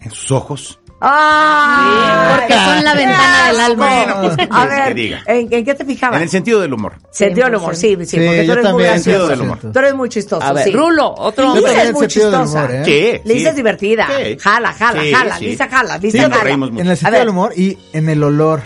[0.00, 0.78] En sus ojos.
[1.00, 2.36] ¡Ah!
[2.38, 3.86] porque son la ventana del alma.
[3.88, 5.22] Bueno, pues, ¿qué A quieres ver, que diga?
[5.26, 6.16] ¿en, en qué te fijabas?
[6.16, 6.94] En el sentido del humor.
[7.10, 9.28] Sentido del humor, sí, sí, Sí, porque tú eres muy gracioso.
[9.28, 9.58] Del humor.
[9.72, 10.72] Tú eres muy chistoso, A ver, sí.
[10.72, 11.82] Rulo, otro Lisa hombre.
[11.82, 12.42] es muy chistosa.
[12.42, 12.82] humor, ¿eh?
[12.84, 13.48] Sí, Lisa sí.
[13.48, 14.06] es divertida.
[14.16, 14.38] Sí.
[14.40, 15.38] Jala, jala, Sí, jala.
[15.38, 15.44] sí.
[15.46, 16.44] Lisa jala, Lisa Sí, nos jala.
[16.44, 16.82] reímos mucho.
[16.82, 18.62] En el sentido del humor y en el olor.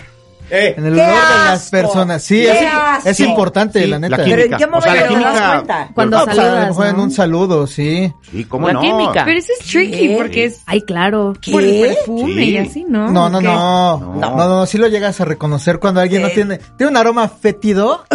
[0.51, 2.23] Eh, En el ¡Qué olor de las personas.
[2.23, 2.69] Sí, ¡Qué
[3.09, 4.17] es, importante, Sí, la neta.
[4.17, 4.57] la Pero ¿en química.
[4.57, 5.89] qué O momento sea, la química-?
[5.95, 7.03] Cuando No, pues, a lo saludas, mejor en ¿no?
[7.03, 8.13] un saludo, sí.
[8.31, 8.81] sí, ¿cómo La no?
[8.81, 9.25] química.
[9.25, 10.15] Pero eso es tricky ¿Qué?
[10.17, 11.33] porque es Ay, claro.
[11.41, 11.51] ¿Qué?
[11.53, 12.49] por el perfume Sí.
[12.51, 13.09] y así, ¿no?
[13.09, 13.45] No, no, ¿Qué?
[13.45, 13.97] no.
[13.97, 14.15] No.
[14.15, 17.29] No, no, no, sí lo llegas a reconocer cuando alguien no tiene, tiene un aroma
[17.29, 18.03] fétido.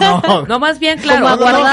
[0.00, 0.46] No.
[0.46, 1.26] No, más bien, claro,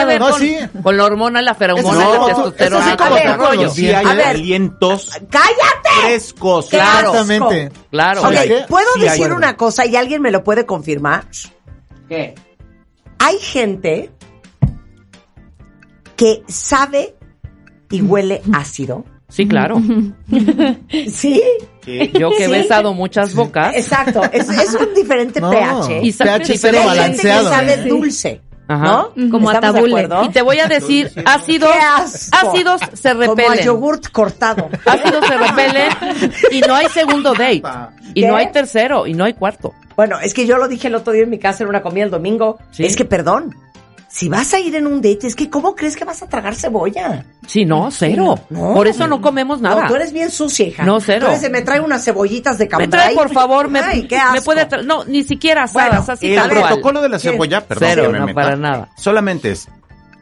[0.06, 0.58] ver No, con, sí.
[0.84, 3.70] con la hormona, la feromona, la testosterona, todo rollo.
[3.70, 6.02] Sí hay alientos ¡Cállate!
[6.04, 6.68] frescos.
[6.70, 7.12] ¿Qué Claro.
[7.14, 7.72] Exactamente.
[7.92, 8.22] Claro.
[8.68, 11.26] ¿puedo decir una cosa y alguien me lo puede confirmar?
[12.08, 12.36] ¿Qué?
[13.20, 14.10] Hay gente
[16.16, 17.16] que sabe
[17.90, 19.06] y huele ácido.
[19.28, 19.80] Sí, claro.
[21.12, 21.42] ¿Sí?
[21.86, 22.12] Sí.
[22.20, 22.52] Yo que he Sí.
[22.52, 23.76] besado muchas bocas.
[23.76, 24.24] Exacto.
[24.32, 26.02] Es, es un diferente No, pH.
[26.04, 27.50] Y sabe pH cero gente balanceado.
[27.50, 28.42] que sabe dulce.
[28.70, 29.08] Ajá.
[29.16, 29.32] ¿No?
[29.32, 29.52] Como.
[30.24, 32.50] Y te voy a decir, ácidos, ¡Qué asco!
[32.50, 33.66] ácidos se Como a repelen.
[33.66, 34.70] yogurt cortado.
[34.86, 35.90] Ácidos se repelen
[36.52, 37.64] y no hay segundo date.
[38.14, 38.28] Y ¿Qué?
[38.28, 39.74] no hay tercero y no hay cuarto.
[39.96, 42.04] Bueno, es que yo lo dije el otro día en mi casa en una comida
[42.06, 42.60] el domingo.
[42.72, 42.86] Sí.
[42.86, 43.56] Es que, perdón,
[44.12, 46.56] si vas a ir en un date, es que ¿cómo crees que vas a tragar
[46.56, 47.26] cebolla?
[47.48, 48.40] Sí, no, cero.
[48.50, 48.74] No.
[48.74, 49.84] Por eso no comemos nada.
[49.84, 50.84] No, tú eres bien sucia, hija.
[50.84, 51.28] No, cero.
[51.40, 52.90] De, me trae unas cebollitas de me cambray.
[52.90, 54.86] trae, por favor, me, Ay, qué me puede traer.
[54.86, 56.64] No, ni siquiera Bueno, asadas, así El tal cual.
[56.68, 58.90] protocolo de la cebolla, perdón Cero, que me no, meta, para nada.
[58.98, 59.68] solamente es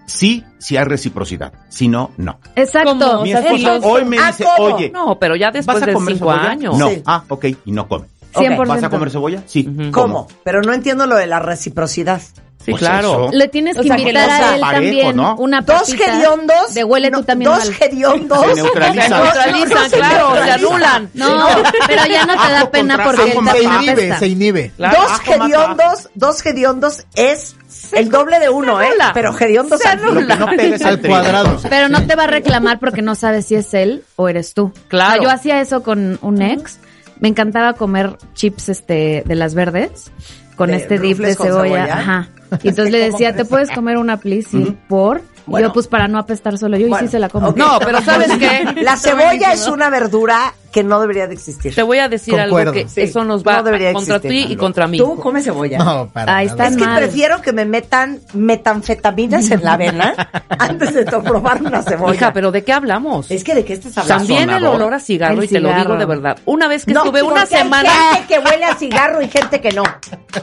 [0.06, 1.54] sí, si hay reciprocidad.
[1.70, 2.40] Si no, no.
[2.56, 3.24] Exacto.
[3.24, 4.76] Mi O sea, esposa hoy me ¿Ah, dice, cómo?
[4.76, 6.50] oye, No, pero ya después ¿vas a de cinco cebolla?
[6.50, 6.78] años.
[6.78, 6.90] No.
[6.90, 7.02] Sí.
[7.06, 8.06] Ah, ok, y no come.
[8.34, 8.68] 100%.
[8.68, 9.42] ¿Vas a comer cebolla?
[9.48, 9.68] Sí.
[9.92, 10.28] ¿Cómo?
[10.44, 12.22] Pero no entiendo lo de la reciprocidad.
[12.68, 13.28] Sí, Pues claro.
[13.28, 13.38] eso.
[13.38, 15.36] Le tienes O que sea, invitar a él parejo, también ¿no?
[15.38, 16.74] una Dos hediondos.
[16.74, 18.46] de huele no, tú también Dos hediondos.
[18.46, 19.10] Se neutralizan.
[19.10, 21.10] No, no, no, Neutralizan, se claro, se anulan.
[21.14, 21.48] No,
[21.88, 24.72] pero ya no te da pena porque él Se inhibe, se inhibe.
[24.76, 25.02] Claro.
[25.02, 27.56] Dos hediondos, dos hediondos es
[27.94, 28.90] el doble de uno, ¿eh?
[29.14, 30.36] Pero hediondos Se al anula.
[30.36, 31.60] No Al cuadrado.
[31.70, 34.74] Pero no te va a reclamar porque no sabes si es él o eres tú.
[34.90, 35.12] Claro.
[35.12, 36.80] O sea, yo hacía eso con un ex.
[37.22, 40.12] Me encantaba comer chips este de las verdes
[40.58, 41.86] con ¿De este dip de cebolla?
[41.94, 42.30] Ajá.
[42.64, 44.76] Y entonces le decía, ¿te puedes comer una please?
[44.88, 45.20] ¿por?
[45.20, 45.68] Y Bueno.
[45.68, 47.52] yo, pues para no apestar solo yo, y sí se la como.
[47.54, 48.82] No, pero ¿sabes qué?
[48.82, 51.74] La cebolla es una verdura que no debería de existir.
[51.74, 52.72] Te voy a decir Concuerdo.
[52.72, 54.98] algo que Sí, eso nos va no debería contra ti y contra mí.
[54.98, 55.78] ¿Tú comes cebolla?
[55.80, 56.56] No, para Ahí nada.
[56.66, 56.68] está.
[56.74, 56.98] Es que mal.
[57.00, 60.14] prefiero que me metan metanfetaminas en la vena
[60.60, 62.14] antes de probar una cebolla.
[62.16, 63.32] Hija, pero ¿de qué hablamos?
[63.32, 64.26] Es que de qué estás hablando.
[64.26, 66.38] También el olor a cigarro, El y te lo digo de verdad.
[66.46, 69.28] Una vez que No, estuve una porque hay semana, gente que huele a cigarro y
[69.30, 69.84] gente que no.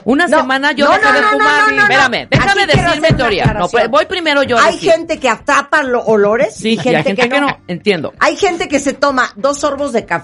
[0.04, 1.38] una No, semana yo no, dejé no, de fumar.
[1.38, 1.82] no, no, no.
[1.82, 3.66] Espérame, déjame Aquí quiero decir hacer mi una teoría.
[3.70, 7.58] Pues, voy primero yo Hay gente que atrapa los olores Sí, y gente que, no.
[7.68, 8.12] Entiendo.
[8.20, 10.23] Hay gente que se toma dos sorbos de café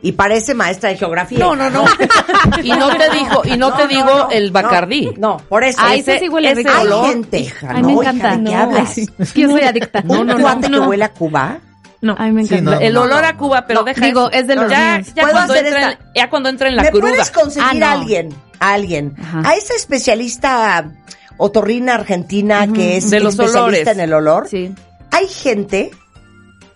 [0.00, 1.38] y parece maestra de geografía.
[1.40, 1.84] No, no, no.
[2.62, 5.10] Y no te dijo, y no, te digo no, el no, Bacardí.
[5.18, 5.78] No, por eso.
[5.82, 6.72] Ay, ese, ese sí huele ese rico.
[6.74, 7.38] hay olor, gente.
[7.40, 8.36] hija, Ay, no, me hija, encanta.
[8.36, 8.94] ¿de qué No, hablas?
[8.94, 9.08] sí.
[9.18, 10.02] Es que yo soy adicta.
[10.06, 11.58] Un cuate que huele a Cuba
[12.00, 12.14] No.
[12.18, 12.70] A mí me Sí, encanta.
[12.76, 14.40] no, el no, olor no, a Cuba, pero No, deja digo, eso.
[14.40, 16.82] es de los ya, ya ¿Puedo cuando hacer entra en, ya cuando entra en la
[16.84, 17.02] ¿Me cruda.
[17.08, 18.00] puedes conseguir Ah, a no.
[18.02, 18.34] alguien?
[18.60, 19.14] A alguien.
[19.20, 19.42] Ajá.
[19.50, 20.90] A esa especialista
[21.38, 23.86] otorrina argentina que es De los especialista olores.
[23.88, 24.48] en el olor.
[24.48, 24.72] Sí.
[25.10, 25.90] Hay gente,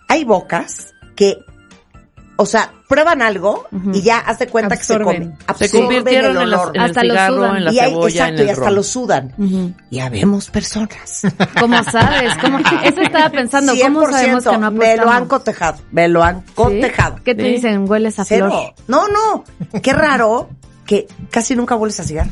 [0.07, 1.37] hay bocas que,
[2.35, 5.21] o sea, prueban algo y ya haz de cuenta que se Absorben.
[5.23, 5.37] comen.
[5.39, 6.71] Se Absorben convirtieron el en, olor.
[6.75, 7.57] en el Hasta lo cigarro, sudan.
[7.57, 8.75] en la y hay, cebolla, exacto, en el y hasta ron.
[8.75, 9.33] lo sudan.
[9.37, 9.73] Ujú.
[9.91, 11.21] Y habemos personas.
[11.59, 12.33] ¿Cómo sabes?
[12.41, 12.59] ¿Cómo?
[12.83, 13.73] Eso estaba pensando.
[13.81, 17.15] ¿Cómo sabemos que no me lo han cotejado, me lo han cotejado.
[17.23, 17.49] ¿Qué te Sí.
[17.53, 17.89] dicen?
[17.89, 18.47] Hueles a Cero.
[18.49, 18.73] flor.
[18.87, 19.43] No, no.
[19.81, 20.49] Qué raro
[20.85, 22.31] que casi nunca hueles a cigarro.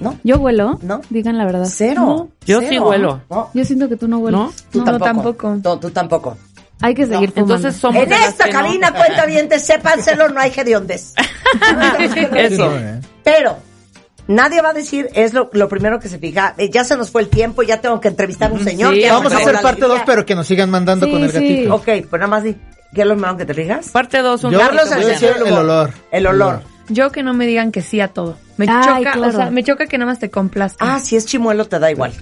[0.00, 0.18] ¿No?
[0.24, 0.78] ¿Yo huelo?
[0.82, 1.02] No.
[1.10, 1.66] Digan la verdad.
[1.70, 2.00] Cero.
[2.06, 2.28] No.
[2.46, 2.70] Yo Cero.
[2.70, 3.20] sí huelo.
[3.28, 4.40] No, Yo siento que tú no hueles.
[4.40, 4.52] ¿No?
[4.72, 5.04] tú No, tampoco.
[5.04, 5.56] tampoco.
[5.62, 6.36] No, tú tampoco.
[6.80, 7.54] Hay que seguir fumando.
[7.56, 8.58] Entonces somos En esta que no.
[8.60, 11.14] cabina, cuenta bien, sépánselo, no hay hediondes.
[12.36, 12.72] Eso.
[13.24, 13.58] Pero
[14.26, 16.54] nadie va a decir, es lo, lo primero que se fija.
[16.58, 18.94] Eh, ya se nos fue el tiempo, ya tengo que entrevistar a un señor.
[18.94, 20.04] Sí, Vamos a hacer parte 2, alegría.
[20.06, 21.34] pero que nos sigan mandando Sí, con el sí.
[21.38, 21.74] gatito.
[21.74, 22.56] Ok, pues nada más di.
[22.94, 23.88] ¿Qué es lo primero que te fijas?
[23.90, 25.92] Parte 2, un Yo- Carlos, el el olor.
[26.10, 26.62] El olor.
[26.88, 28.36] Yo que no me digan que sí a todo.
[28.56, 29.28] Me Ay, choca, claro.
[29.28, 30.88] o sea, me choca que nada más te complazcan.
[30.88, 32.12] Ah, si es chimuelo te da igual.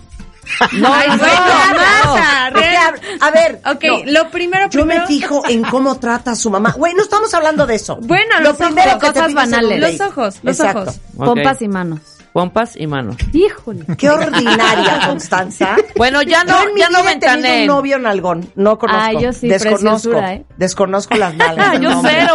[0.72, 1.34] No, Ay, no, bueno,
[1.72, 2.14] no.
[2.52, 4.12] Porque, real- a, a ver, Ok, no.
[4.12, 6.72] lo primero, yo me fijo en cómo trata a su mamá.
[6.76, 7.98] Güey, no estamos hablando de eso.
[8.02, 9.98] Bueno, lo los primero ojos, que cosas banales.
[9.98, 10.82] Los ojos, los Exacto.
[10.82, 11.00] ojos.
[11.16, 11.24] Ok.
[11.26, 12.00] Pompas y manos.
[12.32, 13.16] Pompas y manos.
[13.32, 13.84] Híjole.
[13.96, 15.76] Qué ordinaria, Constanza.
[15.96, 18.52] Bueno, ya Yo no, en mi ya no vida he tenido un novio nalgón.
[18.54, 19.02] No conozco.
[19.02, 20.12] Ah, yo sí, Desconozco.
[20.18, 20.44] ¿eh?
[20.56, 21.66] Desconozco las nalgas.
[21.74, 22.34] Ah, yo cero.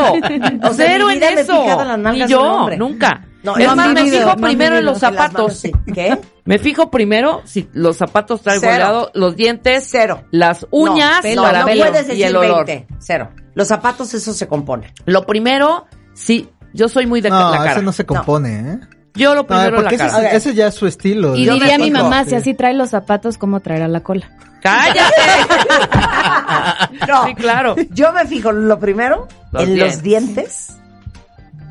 [0.64, 1.54] O sea, cero mi en me he eso.
[1.86, 3.26] las nalgas un yo, nunca.
[3.44, 5.58] No, es no más, me fijo no primero en los zapatos.
[5.58, 5.72] sí.
[5.94, 6.18] ¿Qué?
[6.46, 8.72] Me fijo primero si los zapatos traen Cero.
[8.72, 10.24] boleado, los dientes, Cero.
[10.32, 12.66] las uñas, no, no pelo puedes y decir el olor.
[12.66, 12.88] 20.
[13.00, 13.30] Cero.
[13.54, 14.94] Los zapatos, eso se compone.
[15.06, 17.72] Lo primero, sí, yo soy muy de No, la cara.
[17.74, 18.80] ese no se compone, ¿eh?
[19.16, 20.30] Yo lo No, primero porque la ese, cara.
[20.30, 21.36] es- ese ya es su estilo.
[21.36, 22.32] Y diría mi fijo, mamá, sí.
[22.32, 24.30] si así trae los zapatos, ¿cómo traerá la cola?
[24.62, 25.14] ¡Cállate!
[27.08, 27.26] No.
[27.26, 27.76] Sí, claro.
[27.92, 30.76] Yo me fijo lo primero Los en los dientes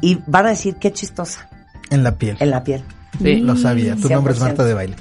[0.01, 1.49] y van a decir qué chistosa
[1.93, 2.37] En la piel.
[2.41, 2.83] en la piel.
[3.23, 3.37] Sí.
[3.37, 3.95] Lo sabía.
[3.95, 4.43] Tu nombre es 100%.
[4.43, 4.97] Marta de baile.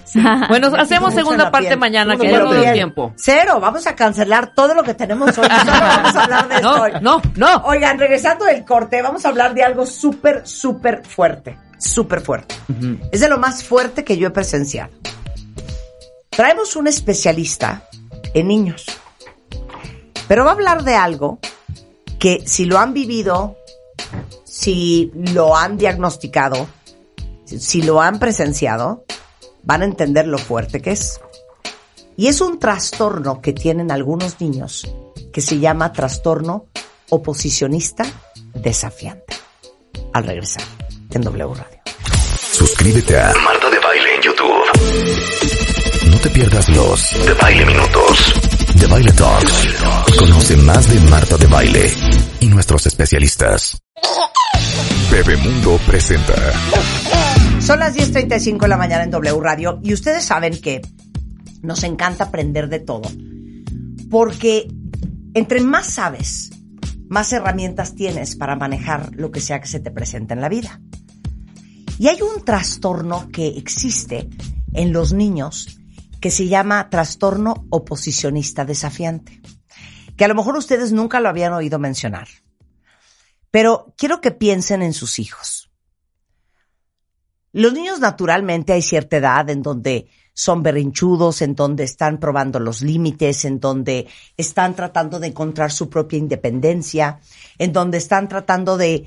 [0.49, 1.79] Bueno, hacemos segunda parte piel.
[1.79, 3.13] mañana, que ya no tiempo.
[3.15, 5.47] Cero, vamos a cancelar todo lo que tenemos hoy.
[5.47, 6.91] Solo vamos a hablar de esto No, hoy.
[7.01, 7.63] no, no.
[7.65, 11.57] Oigan, regresando del corte, vamos a hablar de algo súper, súper fuerte.
[11.79, 12.53] Súper fuerte.
[13.11, 14.91] Es de lo más fuerte que yo he presenciado.
[16.29, 17.83] Traemos un especialista
[18.33, 18.85] en niños.
[20.27, 21.39] Pero va a hablar de algo
[22.19, 23.57] que si lo han vivido,
[24.43, 26.67] si lo han diagnosticado,
[27.59, 29.05] si- lo han presenciado,
[29.63, 31.19] van a entender lo fuerte que es.
[32.17, 34.87] Y es un trastorno que tienen algunos niños
[35.33, 36.65] que se llama trastorno
[37.09, 38.03] oposicionista
[38.53, 39.35] desafiante.
[40.13, 40.63] Al regresar
[41.11, 41.79] en W Radio.
[42.51, 46.09] Suscríbete a Marta de Baile en YouTube.
[46.11, 48.33] No te pierdas los de Baile Minutos,
[48.75, 49.67] de Baile Talks.
[50.19, 51.91] Conoce más de Marta de Baile
[52.41, 53.77] y nuestros especialistas.
[55.09, 56.33] Bebemundo presenta.
[57.61, 60.81] Son las 10.35 de la mañana en W Radio y ustedes saben que
[61.61, 63.09] nos encanta aprender de todo.
[64.09, 64.67] Porque
[65.33, 66.49] entre más sabes,
[67.07, 70.81] más herramientas tienes para manejar lo que sea que se te presente en la vida.
[71.97, 74.27] Y hay un trastorno que existe
[74.73, 75.79] en los niños
[76.19, 79.39] que se llama trastorno oposicionista desafiante,
[80.17, 82.27] que a lo mejor ustedes nunca lo habían oído mencionar.
[83.51, 85.60] Pero quiero que piensen en sus hijos.
[87.53, 92.81] Los niños naturalmente hay cierta edad en donde son berrinchudos, en donde están probando los
[92.81, 97.19] límites, en donde están tratando de encontrar su propia independencia,
[97.57, 99.05] en donde están tratando de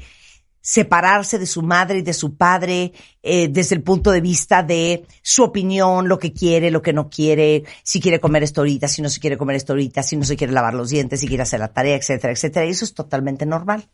[0.60, 5.04] separarse de su madre y de su padre eh, desde el punto de vista de
[5.22, 9.02] su opinión, lo que quiere, lo que no quiere, si quiere comer esto ahorita, si
[9.02, 11.42] no se quiere comer esto ahorita, si no se quiere lavar los dientes, si quiere
[11.42, 12.66] hacer la tarea, etcétera, etcétera.
[12.66, 13.88] Y eso es totalmente normal.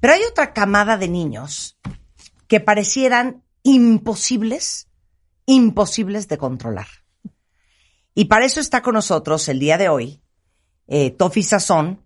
[0.00, 1.78] Pero hay otra camada de niños
[2.48, 4.88] que parecieran imposibles,
[5.46, 6.88] imposibles de controlar.
[8.14, 10.20] Y para eso está con nosotros el día de hoy
[10.88, 12.02] eh, Tofi Sazón,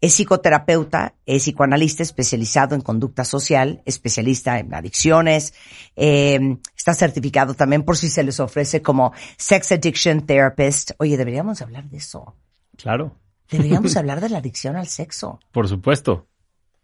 [0.00, 5.52] es psicoterapeuta, es psicoanalista especializado en conducta social, especialista en adicciones,
[5.94, 10.92] eh, está certificado también por si se les ofrece como Sex Addiction Therapist.
[10.98, 12.34] Oye, deberíamos hablar de eso.
[12.78, 13.14] Claro,
[13.50, 15.40] Deberíamos hablar de la adicción al sexo.
[15.50, 16.26] por supuesto.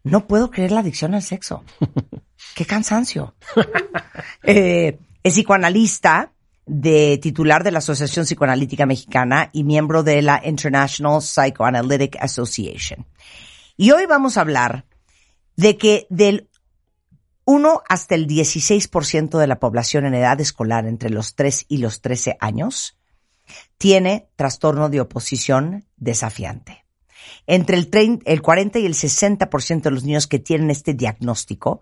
[0.06, 1.64] No puedo creer la adicción al sexo.
[2.54, 3.34] Qué cansancio.
[4.42, 6.32] Eh, es psicoanalista,
[6.66, 13.06] de titular de la Asociación Psicoanalítica Mexicana y miembro de la International Psychoanalytic Association.
[13.76, 14.84] Y hoy vamos a hablar
[15.56, 16.48] de que del
[17.44, 22.00] 1 hasta el 16% de la población en edad escolar entre los 3 y los
[22.00, 22.98] 13 años
[23.78, 26.85] tiene trastorno de oposición desafiante.
[27.46, 31.80] Entre el, 30 el 40 y el 60% de los niños que tienen este diagnóstico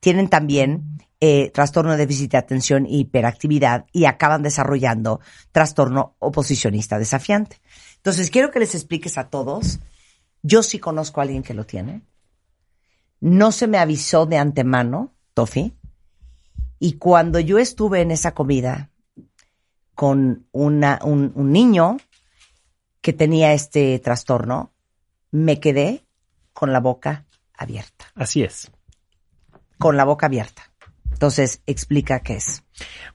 [0.00, 5.20] tienen también eh, trastorno de déficit de atención y hiperactividad y acaban desarrollando
[5.52, 7.60] trastorno oposicionista desafiante.
[7.98, 9.78] Entonces, quiero que les expliques a todos.
[10.42, 12.02] Yo sí conozco a alguien que lo tiene.
[13.20, 15.76] No se me avisó de antemano, Tofi.
[16.80, 18.90] Y cuando yo estuve en esa comida
[19.94, 21.98] con una, un, un niño
[23.00, 24.71] que tenía este trastorno,
[25.32, 26.04] me quedé
[26.52, 28.06] con la boca abierta.
[28.14, 28.70] Así es.
[29.78, 30.62] Con la boca abierta.
[31.12, 32.64] Entonces, explica qué es.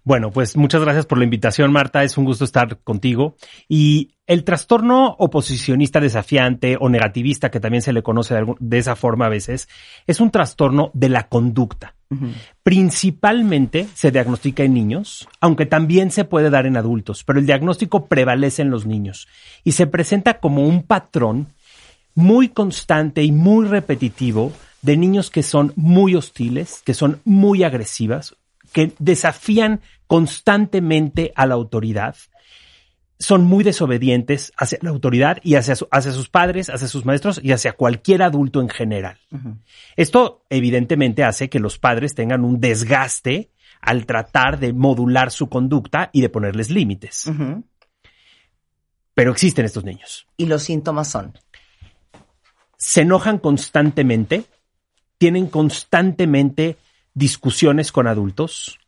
[0.03, 2.03] Bueno, pues muchas gracias por la invitación, Marta.
[2.03, 3.35] Es un gusto estar contigo.
[3.67, 9.25] Y el trastorno oposicionista desafiante o negativista, que también se le conoce de, esa forma
[9.25, 9.67] a veces,
[10.05, 11.95] es un trastorno de la conducta.
[12.63, 18.05] Principalmente se diagnostica en niños, aunque también se puede dar en adultos, pero el diagnóstico
[18.05, 19.27] prevalece en los niños
[19.65, 21.47] y se presenta como un patrón
[22.17, 24.51] muy constante y muy repetitivo
[24.81, 28.35] de niños que son muy hostiles, que son muy agresivas,
[28.73, 32.15] que desafían constantemente a la autoridad,
[33.19, 37.39] son muy desobedientes hacia la autoridad y hacia, su- hacia sus padres, hacia sus maestros
[37.43, 39.19] y hacia cualquier adulto en general.
[39.95, 46.09] Esto evidentemente hace que los padres tengan un desgaste al tratar de modular su conducta
[46.13, 47.29] y de ponerles límites.
[49.13, 50.27] Pero existen estos niños.
[50.37, 51.33] Y los síntomas son.
[52.77, 54.45] Se enojan constantemente,
[55.17, 56.77] tienen constantemente
[57.13, 58.79] discusiones con adultos,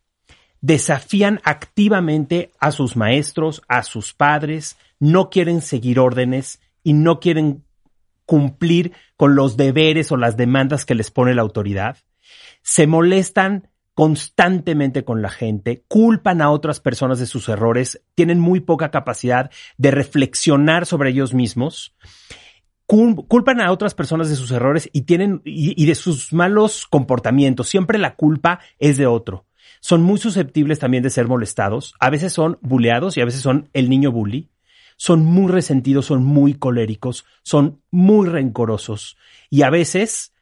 [0.61, 7.63] desafían activamente a sus maestros, a sus padres, no quieren seguir órdenes y no quieren
[8.25, 11.97] cumplir con los deberes o las demandas que les pone la autoridad.
[12.61, 18.59] Se molestan constantemente con la gente, culpan a otras personas de sus errores, tienen muy
[18.59, 21.95] poca capacidad de reflexionar sobre ellos mismos,
[22.89, 26.87] cul- culpan a otras personas de sus errores y tienen y, y de sus malos
[26.89, 27.69] comportamientos.
[27.69, 29.45] Siempre la culpa es de otro.
[29.79, 31.93] Son muy susceptibles también de ser molestados.
[31.99, 34.49] A veces son buleados y a veces son el niño bully.
[34.97, 39.15] Son muy resentidos, son muy coléricos, son muy rencorosos
[39.49, 40.33] y a veces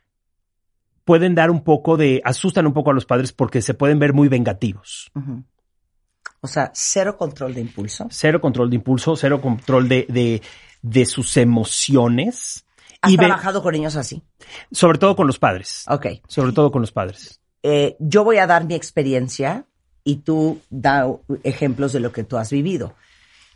[1.06, 4.14] pueden dar un poco de, asustan un poco a los padres porque se pueden ver
[4.14, 5.12] muy vengativos.
[6.42, 8.08] O sea, cero control de impulso.
[8.10, 10.42] Cero control de impulso, cero control de, de,
[10.82, 12.66] de sus emociones.
[13.02, 14.24] ¿Has ve- trabajado con niños así?
[14.72, 15.84] sobre todo con los padres.
[15.88, 16.08] Ok.
[16.28, 17.40] Sobre todo con los padres.
[17.64, 19.66] Eh, yo voy a dar mi experiencia
[20.04, 21.06] y tú da
[21.44, 22.96] ejemplos de lo que tú has vivido.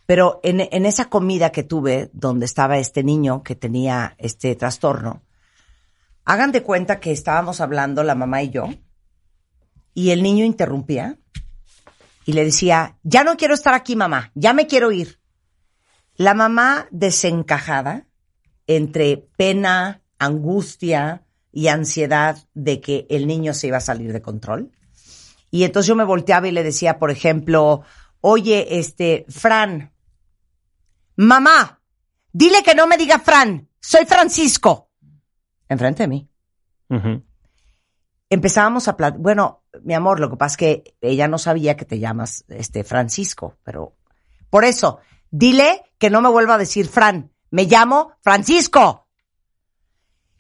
[0.05, 5.21] Pero en, en esa comida que tuve, donde estaba este niño que tenía este trastorno,
[6.25, 8.67] hagan de cuenta que estábamos hablando la mamá y yo,
[9.93, 11.17] y el niño interrumpía
[12.25, 15.20] y le decía, ya no quiero estar aquí, mamá, ya me quiero ir.
[16.21, 18.05] La mamá desencajada
[18.67, 24.71] entre pena, angustia y ansiedad de que el niño se iba a salir de control.
[25.49, 27.81] Y entonces yo me volteaba y le decía, por ejemplo,
[28.19, 29.93] oye, este, Fran,
[31.15, 31.81] mamá,
[32.31, 34.91] dile que no me diga Fran, soy Francisco.
[35.69, 36.29] Enfrente de mí.
[38.29, 41.86] Empezábamos a platicar, bueno, mi amor, lo que pasa es que ella no sabía que
[41.86, 43.95] te llamas, este, Francisco, pero
[44.51, 44.99] por eso,
[45.31, 49.07] dile que no me vuelva a decir Fran, me llamo Francisco.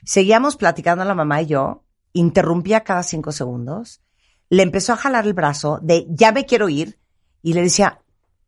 [0.03, 4.01] Seguíamos platicando la mamá y yo, interrumpía cada cinco segundos,
[4.49, 6.99] le empezó a jalar el brazo de ya me quiero ir
[7.41, 8.01] y le decía,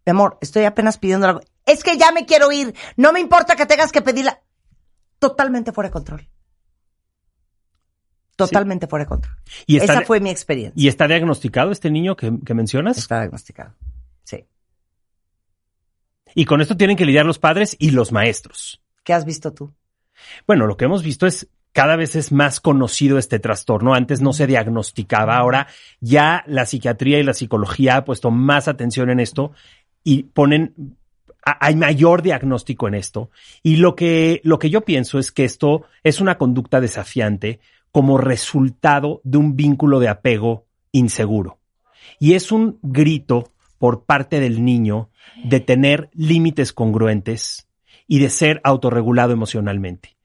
[0.06, 1.42] mi amor, estoy apenas pidiendo algo.
[1.66, 4.42] Es que ya me quiero ir, no me importa que tengas que pedirla.
[5.20, 6.30] Totalmente fuera de control.
[8.36, 9.36] Totalmente fuera de control.
[9.68, 10.74] Y está- Esa fue mi experiencia.
[10.76, 12.98] ¿Y está diagnosticado este niño que, que mencionas?
[12.98, 13.76] Está diagnosticado.
[16.36, 18.82] Y con esto tienen que lidiar los padres y los maestros.
[19.04, 19.74] ¿Qué has visto tú?
[20.48, 23.94] Bueno, lo que hemos visto es cada vez es más conocido este trastorno.
[23.94, 25.68] Antes no se diagnosticaba, ahora
[26.00, 29.52] ya la psiquiatría y la psicología ha puesto más atención en esto
[30.04, 30.98] y ponen
[31.46, 33.30] hay mayor diagnóstico en esto.
[33.64, 37.60] Y lo que, lo que yo pienso es que esto es una conducta desafiante
[37.92, 41.60] como resultado de un vínculo de apego inseguro.
[42.20, 43.53] Y es un grito
[43.84, 45.10] por parte del niño
[45.44, 47.68] de tener límites congruentes
[48.08, 50.16] y de ser autorregulado emocionalmente.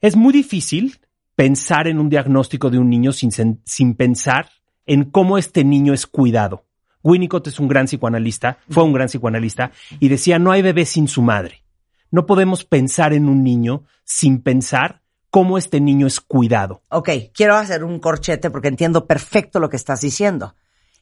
[0.00, 1.00] Es muy difícil
[1.34, 3.32] pensar en un diagnóstico de un niño sin,
[3.64, 4.50] sin pensar
[4.86, 6.64] en cómo este niño es cuidado.
[7.02, 11.08] Winnicott es un gran psicoanalista, fue un gran psicoanalista, y decía, no hay bebé sin
[11.08, 11.64] su madre.
[12.12, 16.84] No podemos pensar en un niño sin pensar cómo este niño es cuidado.
[16.88, 20.54] Ok, quiero hacer un corchete porque entiendo perfecto lo que estás diciendo.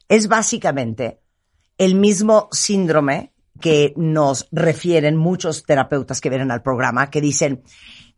[0.07, 1.19] Es básicamente
[1.79, 7.63] el mismo síndrome que nos refieren muchos terapeutas que vienen al programa, que dicen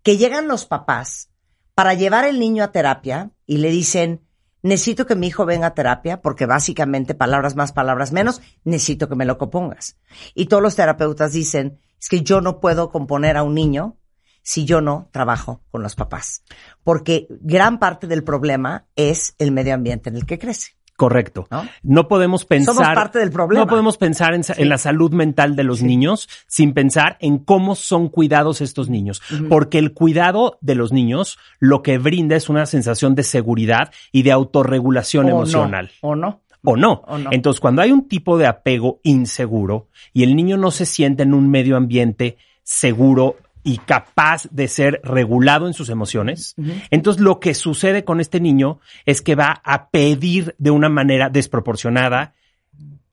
[0.03, 1.29] que llegan los papás
[1.75, 4.21] para llevar el niño a terapia y le dicen,
[4.63, 9.15] necesito que mi hijo venga a terapia porque básicamente palabras más, palabras menos, necesito que
[9.15, 9.95] me lo compongas.
[10.33, 13.97] Y todos los terapeutas dicen, es que yo no puedo componer a un niño
[14.41, 16.43] si yo no trabajo con los papás.
[16.83, 20.80] Porque gran parte del problema es el medio ambiente en el que crece.
[21.01, 21.47] Correcto.
[21.81, 22.07] ¿No?
[22.07, 22.75] podemos pensar.
[22.75, 23.65] Somos parte del problema.
[23.65, 27.73] No podemos pensar en, en la salud mental de los niños sin pensar en cómo
[27.73, 29.19] son cuidados estos niños.
[29.49, 34.21] Porque el cuidado de los niños lo que brinda es una sensación de seguridad y
[34.21, 35.89] de autorregulación O no, emocional.
[36.01, 36.41] o no.
[36.63, 37.01] O no.
[37.07, 37.31] O no.
[37.31, 41.33] Entonces, cuando hay un tipo de apego inseguro y el niño no se siente en
[41.33, 46.55] un medio ambiente seguro y capaz de ser regulado en sus emociones,
[46.89, 51.29] entonces lo que sucede con este niño es que va a pedir de una manera
[51.29, 52.33] desproporcionada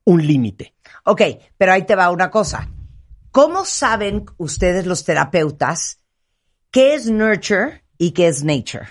[0.04, 0.74] un límite.
[1.04, 1.22] Ok,
[1.56, 2.68] pero ahí te va una cosa.
[3.30, 6.00] ¿Cómo saben ustedes los terapeutas
[6.70, 8.86] qué es nurture y qué es nature?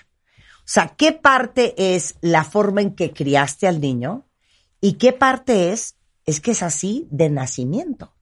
[0.58, 4.28] O sea, ¿qué parte es la forma en que criaste al niño
[4.80, 5.96] y qué parte es,
[6.26, 8.14] es que es así de nacimiento?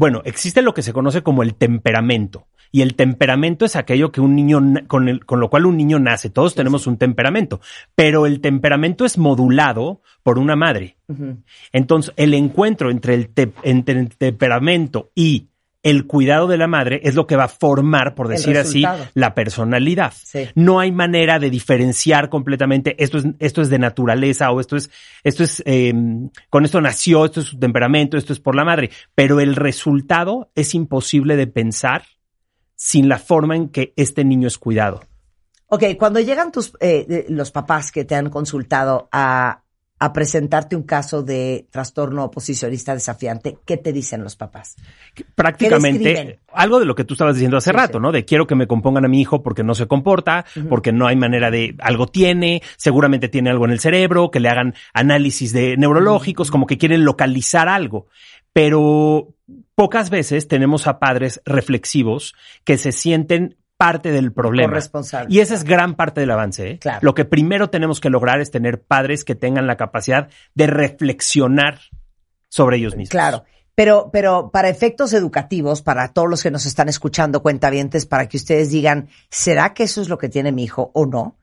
[0.00, 2.46] Bueno, existe lo que se conoce como el temperamento.
[2.72, 5.98] Y el temperamento es aquello que un niño, con, el, con lo cual un niño
[5.98, 6.30] nace.
[6.30, 7.60] Todos tenemos un temperamento.
[7.94, 10.96] Pero el temperamento es modulado por una madre.
[11.70, 15.49] Entonces, el encuentro entre el, te- entre el temperamento y
[15.82, 19.34] el cuidado de la madre es lo que va a formar, por decir así, la
[19.34, 20.12] personalidad.
[20.12, 20.48] Sí.
[20.54, 24.90] No hay manera de diferenciar completamente esto es, esto es de naturaleza o esto es,
[25.24, 25.94] esto es, eh,
[26.50, 28.90] con esto nació, esto es su temperamento, esto es por la madre.
[29.14, 32.04] Pero el resultado es imposible de pensar
[32.74, 35.00] sin la forma en que este niño es cuidado.
[35.66, 39.62] Ok, cuando llegan tus, eh, los papás que te han consultado a,
[40.02, 44.76] a presentarte un caso de trastorno oposicionista desafiante, ¿qué te dicen los papás?
[45.14, 48.10] ¿Qué prácticamente algo de lo que tú estabas diciendo hace rato, ¿no?
[48.10, 51.16] De quiero que me compongan a mi hijo porque no se comporta, porque no hay
[51.16, 55.76] manera de algo tiene, seguramente tiene algo en el cerebro, que le hagan análisis de
[55.76, 58.06] neurológicos, como que quieren localizar algo.
[58.54, 59.34] Pero
[59.74, 62.34] pocas veces tenemos a padres reflexivos
[62.64, 64.78] que se sienten parte del problema.
[65.30, 66.72] Y esa es gran parte del avance.
[66.72, 66.78] ¿eh?
[66.78, 66.98] Claro.
[67.00, 71.80] Lo que primero tenemos que lograr es tener padres que tengan la capacidad de reflexionar
[72.50, 73.08] sobre ellos mismos.
[73.08, 73.44] Claro.
[73.74, 78.36] Pero, pero para efectos educativos, para todos los que nos están escuchando, cuentavientes, para que
[78.36, 81.38] ustedes digan, ¿será que eso es lo que tiene mi hijo o no?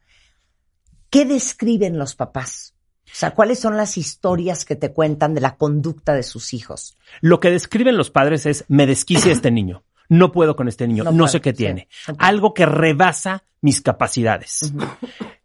[1.09, 2.75] ¿Qué describen los papás?
[3.07, 6.99] O sea, ¿cuáles son las historias que te cuentan de la conducta de sus hijos?
[7.19, 9.81] Lo que describen los padres es, me desquicia este niño.
[10.09, 11.03] No puedo con este niño.
[11.03, 11.57] No No, puedo, sé qué sí.
[11.57, 11.87] tiene.
[12.17, 14.73] Algo que rebasa mis capacidades.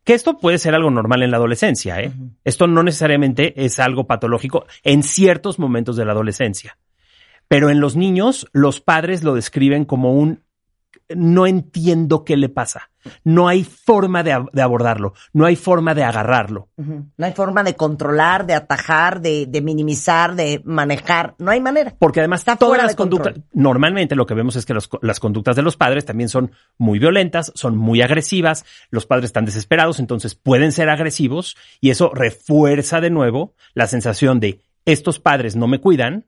[0.05, 2.13] Que esto puede ser algo normal en la adolescencia, ¿eh?
[2.45, 6.79] Esto no necesariamente es algo patológico en ciertos momentos de la adolescencia.
[7.49, 10.43] Pero en los niños, los padres lo describen como un
[11.09, 12.92] no entiendo qué le pasa.
[13.25, 15.15] No hay forma de, de abordarlo.
[15.33, 16.69] No hay forma de agarrarlo.
[16.77, 21.35] No hay forma de controlar, de atajar, de, de minimizar, de manejar.
[21.39, 21.95] No hay manera.
[21.99, 23.51] Porque además Está todas fuera las de conductas, control.
[23.53, 26.99] normalmente lo que vemos es que los- las conductas de los padres también son muy
[26.99, 33.01] violentas, son muy agresivas, los padres están desesperados, entonces pueden ser agresivos y eso refuerza
[33.01, 36.27] de nuevo la sensación de estos padres no me cuidan,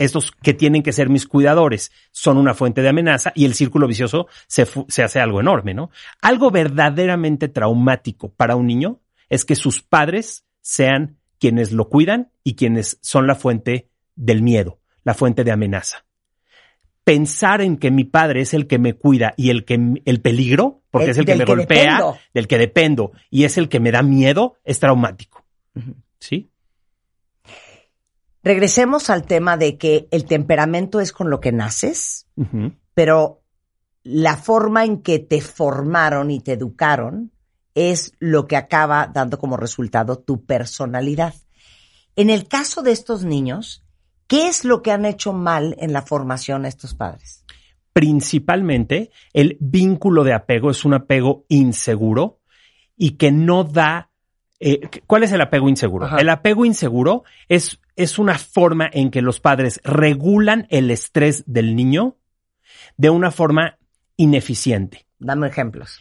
[0.00, 3.86] estos que tienen que ser mis cuidadores son una fuente de amenaza y el círculo
[3.86, 5.90] vicioso se, se hace algo enorme, ¿no?
[6.20, 12.54] Algo verdaderamente traumático para un niño es que sus padres sean quienes lo cuidan y
[12.54, 16.04] quienes son la fuente del miedo, la fuente de amenaza.
[17.04, 20.82] Pensar en que mi padre es el que me cuida y el que el peligro,
[20.90, 22.18] porque El- es el que me que golpea, dependo.
[22.34, 25.44] del que dependo y es el que me da miedo, es traumático.
[26.18, 26.49] ¿Sí?
[28.42, 32.26] Regresemos al tema de que el temperamento es con lo que naces,
[32.94, 33.42] pero
[34.02, 37.32] la forma en que te formaron y te educaron
[37.74, 41.34] es lo que acaba dando como resultado tu personalidad.
[42.16, 43.84] En el caso de estos niños,
[44.26, 47.44] ¿qué es lo que han hecho mal en la formación estos padres?
[47.92, 52.40] principalmente el vínculo de apego es un apego inseguro
[52.96, 54.09] y que no da...
[54.60, 56.06] eh, ¿Cuál es el apego inseguro?
[56.06, 56.18] Ajá.
[56.18, 61.74] El apego inseguro es, es una forma en que los padres regulan el estrés del
[61.74, 62.16] niño
[62.96, 63.78] de una forma
[64.16, 65.06] ineficiente.
[65.18, 65.98] Dame ejemplos.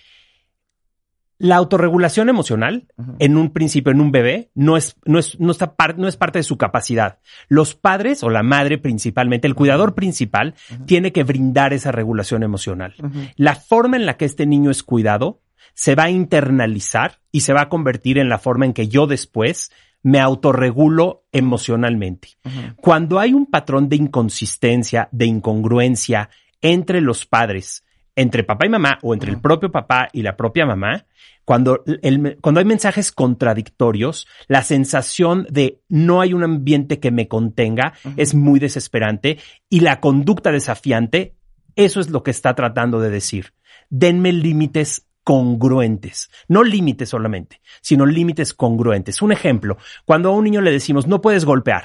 [1.41, 2.89] La autorregulación emocional,
[3.19, 6.17] en un principio, en un bebé, no es, no es, no está par- no es
[6.17, 7.19] parte de su capacidad.
[7.47, 10.55] Los padres o la madre principalmente, el cuidador principal,
[10.85, 12.93] tiene que brindar esa regulación emocional.
[13.37, 15.39] La forma en la que este niño es cuidado
[15.73, 19.07] se va a internalizar y se va a convertir en la forma en que yo
[19.07, 22.29] después me autorregulo emocionalmente.
[22.77, 26.29] Cuando hay un patrón de inconsistencia, de incongruencia
[26.61, 27.83] entre los padres,
[28.15, 31.05] entre papá y mamá o entre el propio papá y la propia mamá,
[31.45, 37.27] cuando, el- cuando hay mensajes contradictorios, la sensación de no hay un ambiente que me
[37.27, 39.39] contenga es muy desesperante
[39.69, 41.35] y la conducta desafiante,
[41.75, 43.53] eso es lo que está tratando de decir.
[43.89, 49.21] Denme límites congruentes, no límites solamente, sino límites congruentes.
[49.21, 51.83] Un ejemplo, cuando a un niño le decimos no puedes golpear,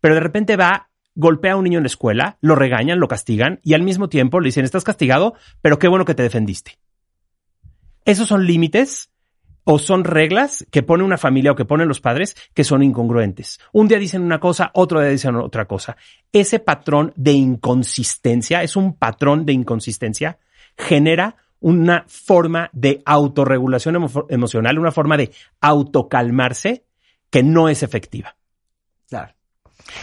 [0.00, 3.60] pero de repente va, golpea a un niño en la escuela, lo regañan, lo castigan
[3.62, 6.80] y al mismo tiempo le dicen estás castigado, pero qué bueno que te defendiste.
[8.04, 9.12] Esos son límites
[9.62, 13.60] o son reglas que pone una familia o que ponen los padres que son incongruentes.
[13.72, 15.96] Un día dicen una cosa, otro día dicen otra cosa.
[16.32, 20.40] Ese patrón de inconsistencia, es un patrón de inconsistencia,
[20.76, 26.84] genera una forma de autorregulación emo- emocional, una forma de autocalmarse
[27.30, 28.36] que no es efectiva.
[29.08, 29.34] Claro.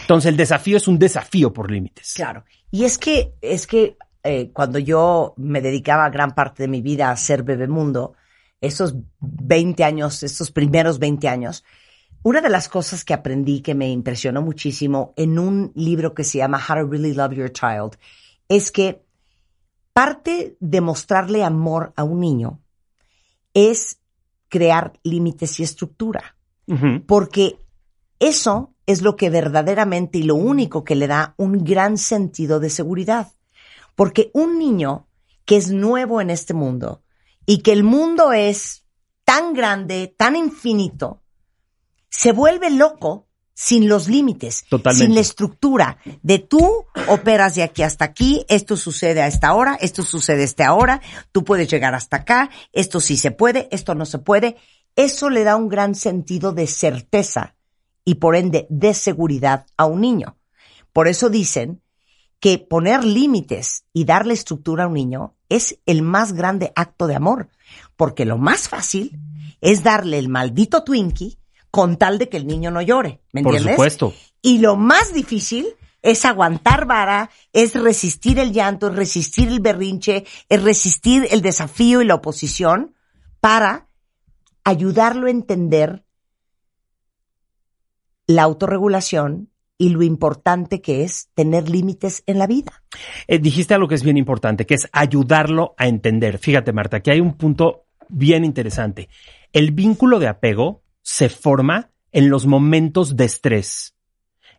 [0.02, 2.12] Entonces el desafío es un desafío por límites.
[2.14, 2.44] Claro.
[2.70, 7.10] Y es que, es que eh, cuando yo me dedicaba gran parte de mi vida
[7.10, 8.14] a ser Bebemundo,
[8.60, 11.64] esos 20 años, estos primeros 20 años,
[12.22, 16.38] una de las cosas que aprendí que me impresionó muchísimo en un libro que se
[16.38, 17.96] llama How to Really Love Your Child
[18.48, 19.02] es que
[19.92, 22.60] parte de mostrarle amor a un niño
[23.54, 24.00] es
[24.48, 26.36] crear límites y estructura
[27.06, 27.58] porque
[28.18, 32.70] eso es lo que verdaderamente y lo único que le da un gran sentido de
[32.70, 33.32] seguridad.
[33.96, 35.08] Porque un niño
[35.44, 37.02] que es nuevo en este mundo
[37.46, 38.84] y que el mundo es
[39.24, 41.22] tan grande, tan infinito,
[42.08, 43.26] se vuelve loco
[43.62, 45.04] sin los límites, Totalmente.
[45.04, 49.76] sin la estructura de tú operas de aquí hasta aquí, esto sucede a esta hora,
[49.82, 53.94] esto sucede a esta hora, tú puedes llegar hasta acá, esto sí se puede, esto
[53.94, 54.56] no se puede.
[54.96, 57.54] Eso le da un gran sentido de certeza
[58.02, 60.38] y por ende de seguridad a un niño.
[60.94, 61.82] Por eso dicen
[62.40, 67.14] que poner límites y darle estructura a un niño es el más grande acto de
[67.14, 67.50] amor,
[67.96, 69.20] porque lo más fácil
[69.60, 71.39] es darle el maldito Twinkie
[71.70, 73.76] con tal de que el niño no llore, ¿me Por entiendes?
[73.76, 74.14] supuesto.
[74.42, 75.66] Y lo más difícil
[76.02, 82.02] es aguantar vara, es resistir el llanto, es resistir el berrinche, es resistir el desafío
[82.02, 82.94] y la oposición
[83.40, 83.88] para
[84.64, 86.04] ayudarlo a entender
[88.26, 92.82] la autorregulación y lo importante que es tener límites en la vida.
[93.26, 96.38] Eh, dijiste algo que es bien importante, que es ayudarlo a entender.
[96.38, 99.08] Fíjate, Marta, aquí hay un punto bien interesante.
[99.52, 103.96] El vínculo de apego se forma en los momentos de estrés.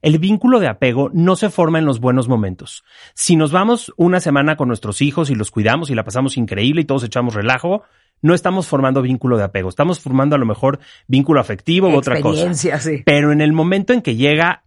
[0.02, 2.84] El vínculo de apego no se forma en los buenos momentos.
[3.14, 6.82] Si nos vamos una semana con nuestros hijos y los cuidamos y la pasamos increíble
[6.82, 7.84] y todos echamos relajo,
[8.22, 9.70] no estamos formando vínculo de apego.
[9.70, 12.44] Estamos formando a lo mejor vínculo afectivo u otra cosa.
[12.80, 13.02] Sí.
[13.06, 14.64] Pero en el momento en que llega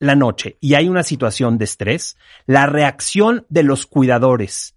[0.00, 4.74] la noche y hay una situación de estrés, la reacción de los cuidadores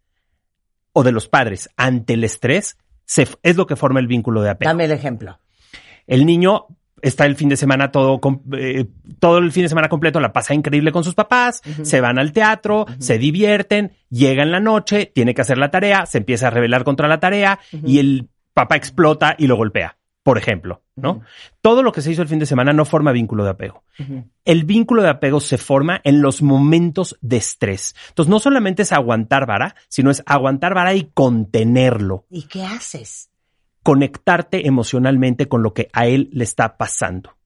[0.93, 4.51] o de los padres ante el estrés se- es lo que forma el vínculo de
[4.51, 4.70] apego.
[4.70, 5.38] Dame el ejemplo.
[6.08, 6.68] El niño
[7.01, 8.20] está el fin de semana todo,
[8.53, 8.86] eh,
[9.20, 12.32] todo el fin de semana completo, la pasa increíble con sus papás, se van al
[12.32, 16.49] teatro, se divierten, llega en la noche, tiene que hacer la tarea, se empieza a
[16.49, 21.22] rebelar contra la tarea y el papá explota y lo golpea, por ejemplo, ¿no?
[21.62, 23.84] Todo lo que se hizo el fin de semana no forma vínculo de apego.
[24.43, 27.95] El vínculo de apego se forma en los momentos de estrés.
[28.10, 33.30] Entonces, no solamente es aguantar vara, sino es aguantar vara y contenerlo ¿Y qué haces?
[33.86, 37.38] Conectarte emocionalmente con lo que a él le está pasando.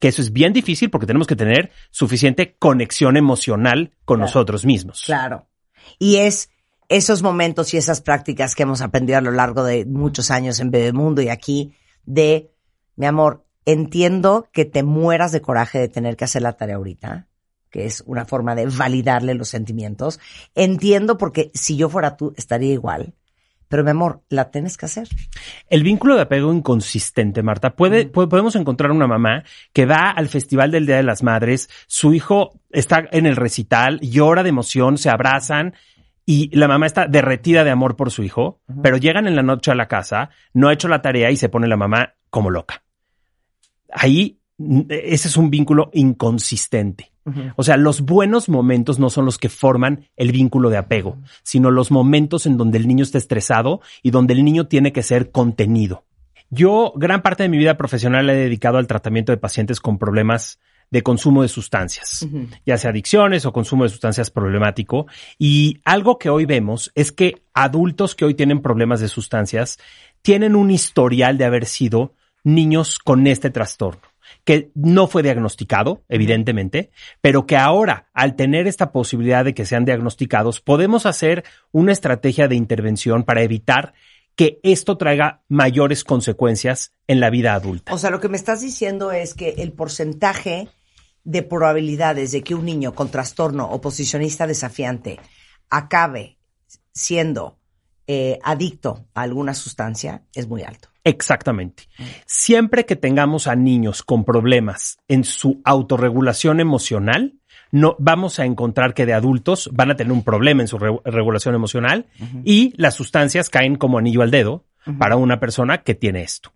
[0.00, 5.04] Que eso es bien difícil porque tenemos que tener suficiente conexión emocional con nosotros mismos.
[5.06, 5.46] Claro.
[6.00, 6.50] Y es
[6.88, 10.72] esos momentos y esas prácticas que hemos aprendido a lo largo de muchos años en
[10.72, 12.50] Bebemundo y aquí de,
[12.96, 17.28] mi amor, entiendo que te mueras de coraje de tener que hacer la tarea ahorita,
[17.70, 20.18] que es una forma de validarle los sentimientos.
[20.56, 23.14] Entiendo porque si yo fuera tú estaría igual.
[23.68, 25.08] Pero mi amor, la tienes que hacer.
[25.68, 27.76] El vínculo de apego inconsistente, Marta.
[27.76, 31.68] Puede, po- podemos encontrar una mamá que va al Festival del Día de las Madres,
[31.86, 35.74] su hijo está en el recital, llora de emoción, se abrazan
[36.24, 39.70] y la mamá está derretida de amor por su hijo, pero llegan en la noche
[39.70, 42.82] a la casa, no ha hecho la tarea y se pone la mamá como loca.
[43.92, 47.12] Ahí, mm, ese es un vínculo inconsistente.
[47.56, 51.70] O sea, los buenos momentos no son los que forman el vínculo de apego, sino
[51.70, 55.30] los momentos en donde el niño está estresado y donde el niño tiene que ser
[55.30, 56.04] contenido.
[56.50, 59.98] Yo gran parte de mi vida profesional la he dedicado al tratamiento de pacientes con
[59.98, 60.58] problemas
[60.90, 62.26] de consumo de sustancias,
[62.64, 65.06] ya sea adicciones o consumo de sustancias problemático.
[65.38, 69.78] Y algo que hoy vemos es que adultos que hoy tienen problemas de sustancias
[70.22, 74.00] tienen un historial de haber sido niños con este trastorno.
[74.44, 79.84] Que no fue diagnosticado, evidentemente, pero que ahora, al tener esta posibilidad de que sean
[79.84, 83.94] diagnosticados, podemos hacer una estrategia de intervención para evitar
[84.34, 87.92] que esto traiga mayores consecuencias en la vida adulta.
[87.92, 90.68] O sea, lo que me estás diciendo es que el porcentaje
[91.24, 95.18] de probabilidades de que un niño con trastorno oposicionista desafiante
[95.68, 96.38] acabe
[96.92, 97.58] siendo
[98.06, 100.88] eh, adicto a alguna sustancia es muy alto.
[101.04, 101.84] Exactamente.
[102.26, 107.34] Siempre que tengamos a niños con problemas en su autorregulación emocional,
[107.70, 111.00] no vamos a encontrar que de adultos van a tener un problema en su re-
[111.04, 112.06] regulación emocional
[112.44, 114.64] y las sustancias caen como anillo al dedo
[114.98, 116.52] para una persona que tiene esto.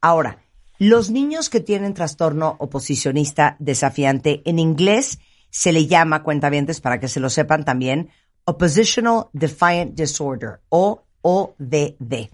[0.00, 0.38] Ahora,
[0.78, 5.18] los niños que tienen trastorno oposicionista desafiante, en inglés
[5.50, 8.10] se le llama, cuentavientes, para que se lo sepan también,
[8.44, 12.30] Oppositional Defiant Disorder, o ODD.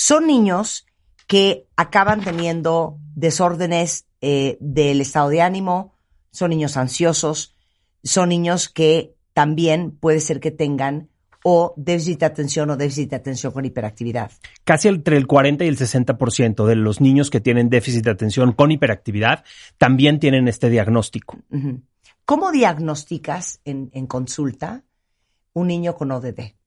[0.00, 0.86] Son niños
[1.26, 5.92] que acaban teniendo desórdenes eh, del estado de ánimo,
[6.30, 7.56] son niños ansiosos,
[8.04, 11.08] son niños que también puede ser que tengan
[11.42, 14.30] o déficit de atención o déficit de atención con hiperactividad.
[14.62, 18.52] Casi entre el 40 y el 60% de los niños que tienen déficit de atención
[18.52, 19.44] con hiperactividad
[19.78, 21.38] también tienen este diagnóstico.
[22.24, 24.84] ¿Cómo diagnosticas en, en consulta
[25.54, 26.57] un niño con ODD?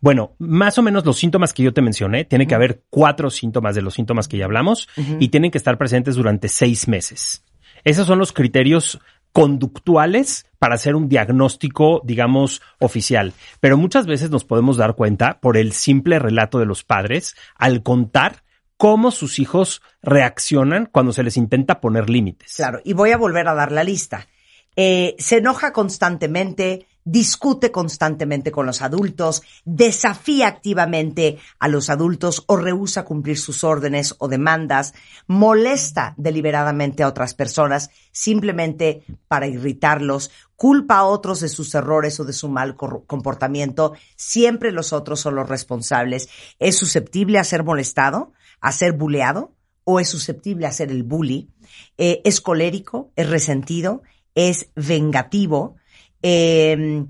[0.00, 3.74] Bueno, más o menos los síntomas que yo te mencioné, tiene que haber cuatro síntomas
[3.74, 7.44] de los síntomas que ya hablamos y tienen que estar presentes durante seis meses.
[7.84, 9.00] Esos son los criterios
[9.32, 13.32] conductuales para hacer un diagnóstico, digamos, oficial.
[13.60, 17.82] Pero muchas veces nos podemos dar cuenta por el simple relato de los padres al
[17.82, 18.44] contar
[18.76, 22.54] cómo sus hijos reaccionan cuando se les intenta poner límites.
[22.56, 24.28] Claro, y voy a volver a dar la lista.
[24.76, 32.56] Eh, se enoja constantemente, discute constantemente con los adultos, desafía activamente a los adultos o
[32.56, 34.94] rehúsa cumplir sus órdenes o demandas,
[35.26, 42.24] molesta deliberadamente a otras personas simplemente para irritarlos, culpa a otros de sus errores o
[42.24, 46.28] de su mal comportamiento, siempre los otros son los responsables,
[46.58, 49.52] es susceptible a ser molestado, a ser buleado
[49.84, 51.50] o es susceptible a ser el bully,
[51.98, 54.02] eh, es colérico, es resentido,
[54.34, 55.76] es vengativo
[56.22, 57.04] eh,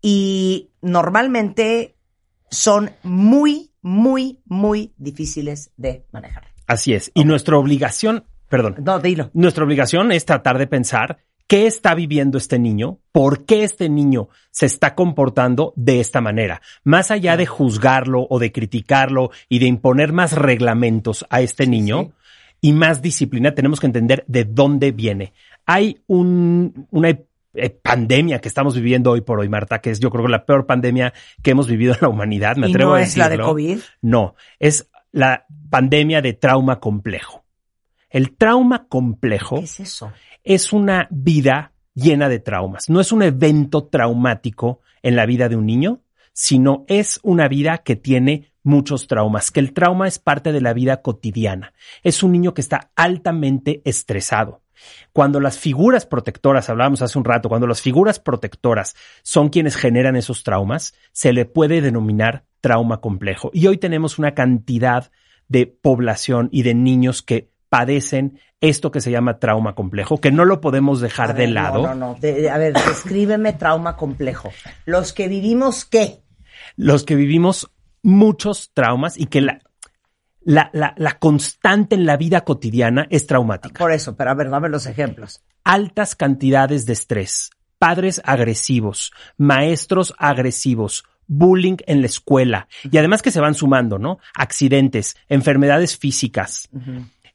[0.00, 1.96] y normalmente
[2.50, 6.44] son muy, muy, muy difíciles de manejar.
[6.66, 7.10] Así es.
[7.14, 8.76] Y nuestra obligación, perdón.
[8.84, 9.30] No, dilo.
[9.32, 14.28] Nuestra obligación es tratar de pensar qué está viviendo este niño, por qué este niño
[14.50, 16.62] se está comportando de esta manera.
[16.84, 22.12] Más allá de juzgarlo o de criticarlo y de imponer más reglamentos a este niño
[22.60, 25.32] y más disciplina, tenemos que entender de dónde viene.
[25.66, 27.18] Hay un, una
[27.82, 30.66] pandemia que estamos viviendo hoy por hoy, Marta, que es yo creo que la peor
[30.66, 33.30] pandemia que hemos vivido en la humanidad, me ¿Y atrevo no a es la de
[33.30, 33.46] decirlo.
[33.52, 33.78] COVID?
[34.02, 37.44] No, es la pandemia de trauma complejo.
[38.10, 40.12] El trauma complejo ¿Qué es eso?
[40.44, 42.88] es una vida llena de traumas.
[42.88, 46.00] No es un evento traumático en la vida de un niño,
[46.32, 50.72] sino es una vida que tiene muchos traumas, que el trauma es parte de la
[50.72, 51.74] vida cotidiana.
[52.02, 54.61] Es un niño que está altamente estresado.
[55.12, 60.16] Cuando las figuras protectoras, hablábamos hace un rato, cuando las figuras protectoras son quienes generan
[60.16, 63.50] esos traumas, se le puede denominar trauma complejo.
[63.52, 65.10] Y hoy tenemos una cantidad
[65.48, 70.44] de población y de niños que padecen esto que se llama trauma complejo, que no
[70.44, 71.82] lo podemos dejar A de ver, lado.
[71.82, 72.14] No, no, no.
[72.20, 74.50] De- a ver, descríbeme trauma complejo.
[74.84, 76.22] Los que vivimos, ¿qué?
[76.76, 77.70] Los que vivimos
[78.02, 79.60] muchos traumas y que la,
[80.44, 83.78] la, la, la constante en la vida cotidiana es traumática.
[83.78, 85.42] Por eso, pero a ver, dame los ejemplos.
[85.64, 93.30] Altas cantidades de estrés, padres agresivos, maestros agresivos, bullying en la escuela y además que
[93.30, 94.18] se van sumando, ¿no?
[94.34, 96.68] Accidentes, enfermedades físicas.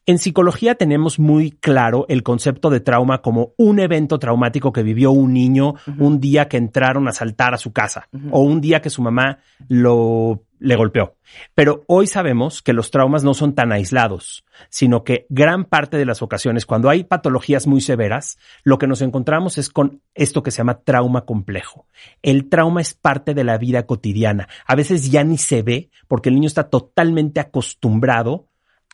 [0.06, 5.12] En psicología tenemos muy claro el concepto de trauma como un evento traumático que vivió
[5.12, 8.90] un niño un día que entraron a saltar a su casa o un día que
[8.90, 11.16] su mamá lo le golpeó.
[11.54, 16.06] Pero hoy sabemos que los traumas no son tan aislados, sino que gran parte de
[16.06, 20.52] las ocasiones cuando hay patologías muy severas, lo que nos encontramos es con esto que
[20.52, 21.88] se llama trauma complejo.
[22.22, 24.48] El trauma es parte de la vida cotidiana.
[24.66, 28.48] A veces ya ni se ve porque el niño está totalmente acostumbrado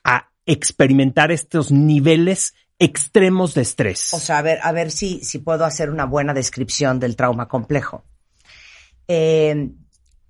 [0.04, 4.14] a experimentar estos niveles extremos de estrés.
[4.14, 7.48] O sea, a ver, a ver si, si puedo hacer una buena descripción del trauma
[7.48, 8.04] complejo.
[9.08, 9.70] Eh,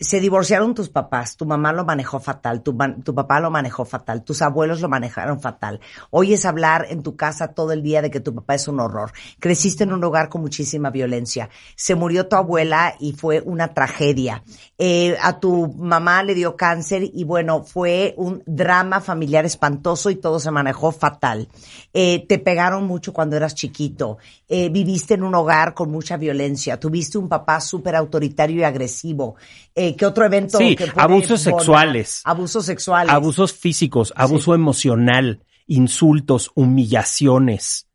[0.03, 4.23] se divorciaron tus papás, tu mamá lo manejó fatal, tu, tu papá lo manejó fatal,
[4.23, 5.79] tus abuelos lo manejaron fatal.
[6.09, 9.11] Oyes hablar en tu casa todo el día de que tu papá es un horror.
[9.39, 11.49] Creciste en un hogar con muchísima violencia.
[11.75, 14.43] Se murió tu abuela y fue una tragedia.
[14.77, 20.15] Eh, a tu mamá le dio cáncer y bueno, fue un drama familiar espantoso y
[20.15, 21.47] todo se manejó fatal.
[21.93, 24.17] Eh, te pegaron mucho cuando eras chiquito.
[24.47, 26.79] Eh, viviste en un hogar con mucha violencia.
[26.79, 29.35] Tuviste un papá súper autoritario y agresivo.
[29.75, 30.57] Eh, ¿Qué otro evento?
[30.57, 32.21] Sí, que abusos sexuales.
[32.25, 33.13] Abusos sexuales.
[33.13, 37.87] Abusos físicos, abuso emocional, insultos, humillaciones,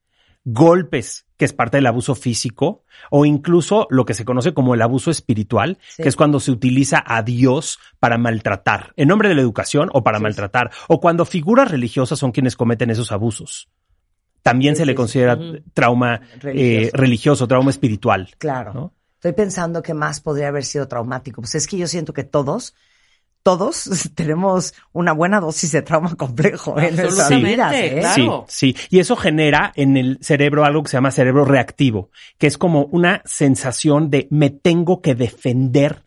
[0.45, 4.83] golpes, que es parte del abuso físico, o incluso lo que se conoce como el
[4.83, 6.03] abuso espiritual, Sí.
[6.03, 10.03] que es cuando se utiliza a Dios para maltratar, en nombre de la educación o
[10.03, 13.69] para maltratar, o cuando figuras religiosas son quienes cometen esos abusos.
[14.43, 15.39] También se le considera
[15.75, 16.87] trauma Religioso.
[16.87, 18.31] eh, religioso, trauma espiritual.
[18.39, 18.95] Claro.
[19.19, 21.43] Estoy pensando que más podría haber sido traumático.
[21.43, 22.77] Pues es que yo siento que todos,
[23.43, 27.75] todos tenemos una buena dosis de trauma complejo en nuestras vidas.
[27.75, 28.03] ¿eh?
[28.15, 28.77] Sí, sí.
[28.91, 32.85] Y eso genera en el cerebro algo que se llama cerebro reactivo, que es como
[32.93, 36.05] una sensación de me tengo que defender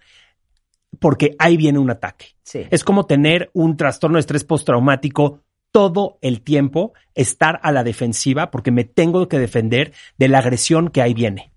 [0.99, 2.27] porque ahí viene un ataque.
[2.43, 2.65] Sí.
[2.69, 5.41] Es como tener un trastorno de estrés postraumático
[5.73, 10.91] todo el tiempo, estar a la defensiva porque me tengo que defender de la agresión
[10.91, 11.50] que ahí viene.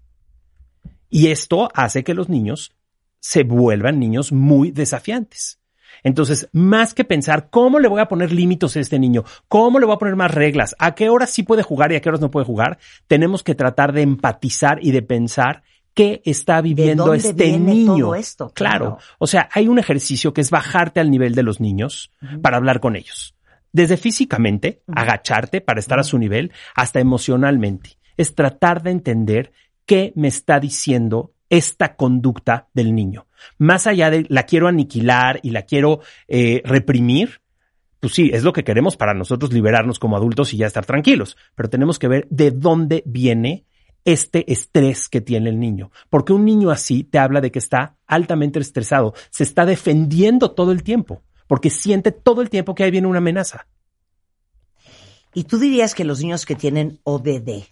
[1.14, 2.74] Y esto hace que los niños
[3.20, 5.60] se vuelvan niños muy desafiantes.
[6.02, 9.86] Entonces, más que pensar cómo le voy a poner límites a este niño, cómo le
[9.86, 12.20] voy a poner más reglas, a qué horas sí puede jugar y a qué horas
[12.20, 15.62] no puede jugar, tenemos que tratar de empatizar y de pensar
[15.94, 18.06] qué está viviendo dónde este viene niño.
[18.06, 18.50] todo esto?
[18.52, 18.96] Claro.
[18.96, 18.98] Claro.
[19.18, 22.10] O sea, hay un ejercicio que es bajarte al nivel de los niños
[22.42, 23.36] para hablar con ellos.
[23.70, 27.98] Desde físicamente, agacharte para estar a su nivel, hasta emocionalmente.
[28.16, 29.52] Es tratar de entender
[29.86, 33.26] qué me está diciendo esta conducta del niño.
[33.58, 37.40] Más allá de la quiero aniquilar y la quiero eh, reprimir,
[38.00, 41.36] pues sí, es lo que queremos para nosotros liberarnos como adultos y ya estar tranquilos.
[41.54, 43.66] Pero tenemos que ver de dónde viene
[44.04, 45.90] este estrés que tiene el niño.
[46.10, 50.72] Porque un niño así te habla de que está altamente estresado, se está defendiendo todo
[50.72, 53.66] el tiempo, porque siente todo el tiempo que ahí viene una amenaza.
[55.32, 57.64] Y tú dirías que los niños que tienen ODD,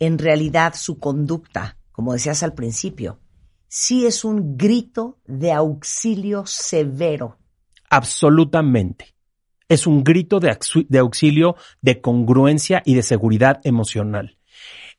[0.00, 3.20] en realidad su conducta, como decías al principio,
[3.68, 7.38] sí es un grito de auxilio severo.
[7.88, 9.14] Absolutamente.
[9.68, 10.56] Es un grito de,
[10.88, 14.38] de auxilio, de congruencia y de seguridad emocional.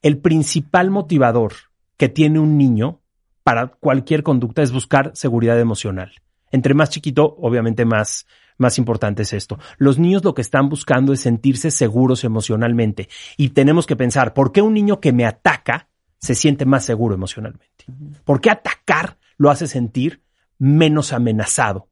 [0.02, 1.54] El principal motivador
[1.98, 3.02] que tiene un niño
[3.44, 6.14] para cualquier conducta es buscar seguridad emocional.
[6.52, 8.28] Entre más chiquito, obviamente más,
[8.62, 9.60] más importante es esto.
[9.78, 13.10] Los niños lo que están buscando es sentirse seguros emocionalmente.
[13.36, 15.90] Y tenemos que pensar, ¿por qué un niño que me ataca
[16.20, 17.86] se siente más seguro emocionalmente?
[18.24, 20.24] ¿Por qué atacar lo hace sentir
[20.58, 21.90] menos amenazado?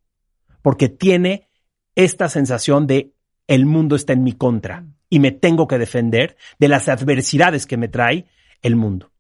[0.62, 1.50] Porque tiene
[1.96, 3.14] esta sensación de
[3.48, 7.78] el mundo está en mi contra y me tengo que defender de las adversidades que
[7.78, 8.28] me trae
[8.62, 9.12] el mundo.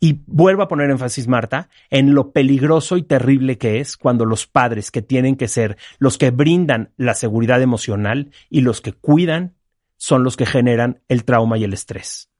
[0.00, 4.46] Y vuelvo a poner énfasis, Marta, en lo peligroso y terrible que es cuando los
[4.46, 9.54] padres que tienen que ser los que brindan la seguridad emocional y los que cuidan
[9.96, 12.30] son los que generan el trauma y el estrés.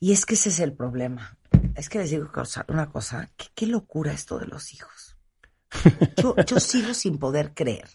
[0.00, 1.38] Y es que ese es el problema.
[1.76, 2.30] Es que les digo
[2.68, 5.16] una cosa, qué locura esto de los hijos.
[6.22, 7.88] Yo, yo sigo sin poder creer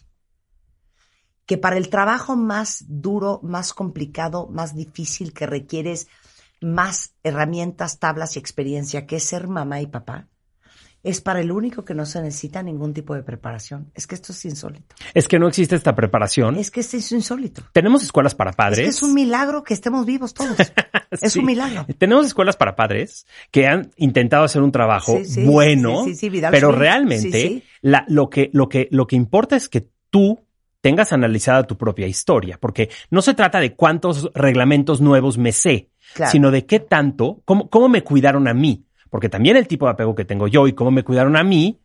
[1.46, 6.06] que para el trabajo más duro, más complicado, más difícil, que requieres
[6.60, 10.28] más herramientas, tablas y experiencia, que es ser mamá y papá,
[11.02, 13.90] es para el único que no se necesita ningún tipo de preparación.
[13.94, 14.94] Es que esto es insólito.
[15.14, 16.56] Es que no existe esta preparación.
[16.56, 17.62] Es que esto es insólito.
[17.72, 18.80] Tenemos escuelas para padres.
[18.80, 20.56] Es que es un milagro que estemos vivos todos.
[21.20, 21.86] Es un milagro.
[21.98, 26.20] Tenemos escuelas para padres que han intentado hacer un trabajo Sí, sí, bueno, sí, sí,
[26.20, 27.64] sí, Vidal pero realmente.
[27.80, 30.38] La, lo, que, lo, que, lo que importa es que tú
[30.80, 35.90] tengas analizada tu propia historia, porque no se trata de cuántos reglamentos nuevos me sé,
[36.14, 36.32] Claro.
[36.32, 39.92] sino de qué tanto, cómo, cómo me cuidaron a mí, porque también el tipo de
[39.92, 41.80] apego que tengo yo y cómo me cuidaron a mí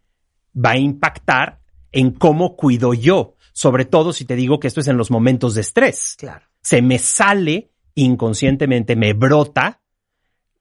[0.57, 1.59] va a impactar
[1.91, 5.53] en cómo cuido yo, sobre todo si te digo que esto es en los momentos
[5.55, 6.45] de estrés Claro.
[6.61, 9.81] se me sale inconscientemente, me brota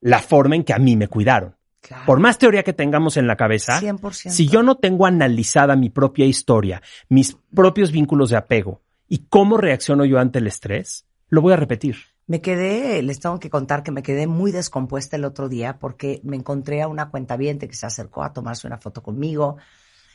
[0.01, 1.55] la forma en que a mí me cuidaron.
[2.05, 4.29] Por más teoría que tengamos en la cabeza, 100%.
[4.29, 9.57] si yo no tengo analizada mi propia historia, mis propios vínculos de apego y cómo
[9.57, 11.95] reacciono yo ante el estrés, lo voy a repetir.
[12.27, 16.21] Me quedé, les tengo que contar que me quedé muy descompuesta el otro día porque
[16.23, 19.57] me encontré a una cuentaviente que se acercó a tomarse una foto conmigo.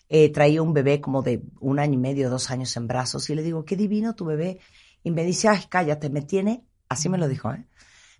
[0.08, 3.36] Eh, traía un bebé como de un año y medio, dos años en brazos y
[3.36, 4.58] le digo, qué divino tu bebé.
[5.04, 7.64] Y me dice, ay, cállate, me tiene, así me lo dijo, ¿eh?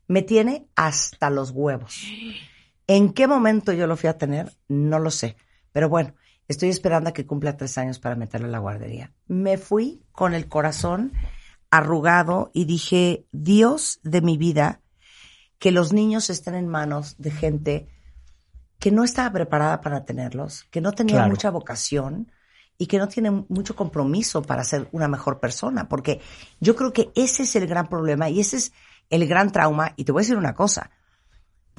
[0.06, 2.04] Me tiene hasta los huevos.
[2.90, 4.56] ¿En qué momento yo lo fui a tener?
[4.66, 5.36] No lo sé.
[5.70, 6.12] Pero bueno,
[6.48, 9.12] estoy esperando a que cumpla tres años para meterlo a la guardería.
[9.28, 11.12] Me fui con el corazón
[11.70, 14.80] arrugado y dije, Dios de mi vida,
[15.60, 17.88] que los niños estén en manos de gente
[18.80, 21.30] que no estaba preparada para tenerlos, que no tenía Claro.
[21.30, 22.32] mucha vocación
[22.76, 26.20] y que no tiene mucho compromiso para ser una mejor persona, porque
[26.58, 28.72] yo creo que ese es el gran problema y ese es
[29.10, 29.92] el gran trauma.
[29.94, 30.90] Y te voy a decir una cosa,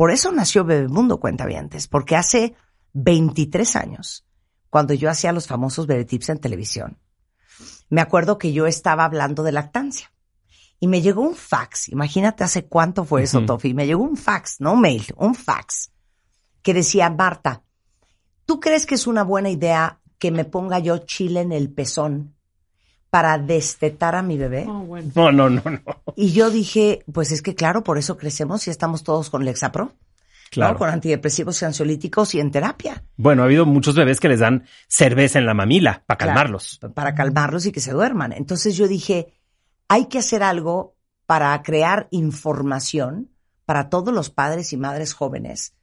[0.02, 2.56] por eso nació Bebemundo Cuentavientes, porque hace
[2.94, 4.26] 23 años,
[4.72, 6.98] cuando yo hacía los famosos Bebetips en televisión,
[7.88, 10.12] me acuerdo que yo estaba hablando de lactancia.
[10.80, 13.46] Y me llegó un fax, imagínate hace cuánto fue eso.
[13.46, 15.92] Tofi, me llegó un fax, no mail, un fax,
[16.64, 17.62] que decía, Marta,
[18.48, 22.36] ¿tú crees que es una buena idea que me ponga yo chile en el pezón
[23.12, 24.66] para destetar a mi bebé?
[24.66, 25.80] No, no, no, no.
[26.16, 29.94] Y yo dije, pues es que claro, por eso crecemos y estamos todos con Lexapro,
[30.50, 30.74] Claro.
[30.74, 30.80] ¿no?
[30.80, 33.04] con antidepresivos y ansiolíticos y en terapia.
[33.16, 36.80] Bueno, ha habido muchos bebés que les dan cerveza en la mamila para Claro, calmarlos.
[36.94, 38.34] para calmarlos y que se duerman.
[38.34, 39.34] Entonces yo dije,
[39.88, 40.96] hay que hacer algo
[41.26, 43.30] para crear información
[43.66, 45.74] para todos los padres y madres jóvenes,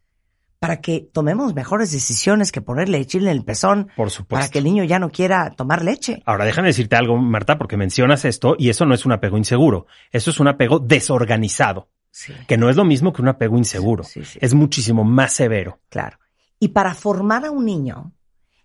[0.58, 4.28] para que tomemos mejores decisiones que ponerle chile en el pezón, Por supuesto.
[4.40, 6.22] para que el niño ya no quiera tomar leche.
[6.26, 9.86] Ahora, déjame decirte algo, Marta, porque mencionas esto y eso no es un apego inseguro.
[10.10, 14.02] Eso es un apego desorganizado, Sí, que no es lo mismo que un apego inseguro.
[14.02, 14.38] Sí, sí.
[14.42, 15.80] Es muchísimo más severo.
[15.88, 16.18] claro.
[16.60, 18.12] Y para formar a un niño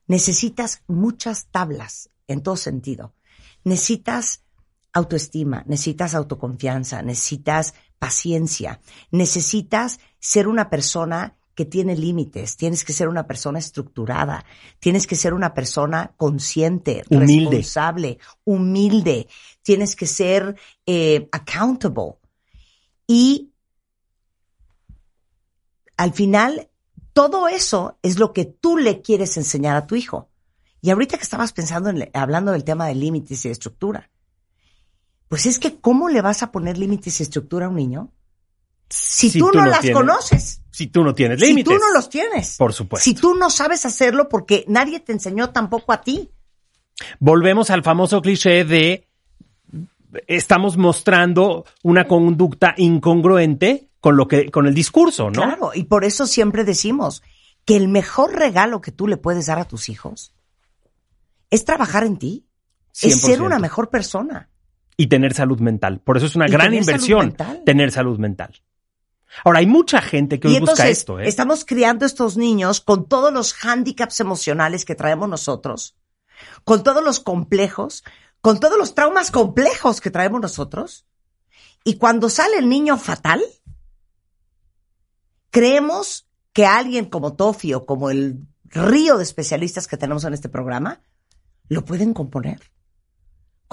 [0.07, 3.13] necesitas muchas tablas en todo sentido.
[3.63, 4.41] Necesitas
[4.93, 8.79] autoestima, necesitas autoconfianza, necesitas paciencia,
[9.11, 14.45] necesitas ser una persona que tiene límites, tienes que ser una persona estructurada,
[14.79, 17.57] tienes que ser una persona consciente, Humilde.
[17.57, 19.27] responsable, humilde,
[19.61, 22.15] tienes que ser eh, accountable.
[23.07, 23.51] Y
[25.97, 26.69] al final,
[27.13, 30.29] todo eso es lo que tú le quieres enseñar a tu hijo.
[30.81, 34.09] Y ahorita que estabas pensando en, hablando del tema de límites y de estructura,
[35.29, 38.11] pues es que ¿cómo le vas a poner límites y estructura a un niño
[38.89, 40.61] si, tú, no, las tienes- conoces?
[40.71, 41.71] Si tú no tienes Si límites.
[41.73, 42.57] tú no los tienes.
[42.57, 43.03] Por supuesto.
[43.03, 46.31] Si tú no sabes hacerlo porque nadie te enseñó tampoco a ti.
[47.19, 49.07] Volvemos al famoso cliché de
[50.27, 55.41] estamos mostrando una conducta incongruente con lo que con el discurso, ¿no?
[55.43, 57.23] Claro, y por eso siempre decimos
[57.65, 60.33] que el mejor regalo que tú le puedes dar a tus hijos
[61.49, 62.45] es trabajar en ti,
[63.01, 63.45] es ser 100%.
[63.45, 64.49] una mejor persona.
[64.95, 65.99] y tener salud mental.
[66.01, 68.53] Por eso es una gran salud inversión tener salud mental.
[69.43, 71.27] Ahora, hay mucha gente que hoy busca esto, ¿eh?
[71.27, 75.95] estamos criando estos niños con todos los hándicaps emocionales que traemos nosotros,
[76.63, 78.03] con todos los complejos,
[78.41, 81.05] con todos los traumas complejos que traemos nosotros.
[81.83, 83.41] Y cuando sale el niño fatal,
[85.49, 90.49] creemos que alguien como Tofi o como el río de especialistas que tenemos en este
[90.49, 91.01] programa
[91.67, 92.61] lo pueden componer.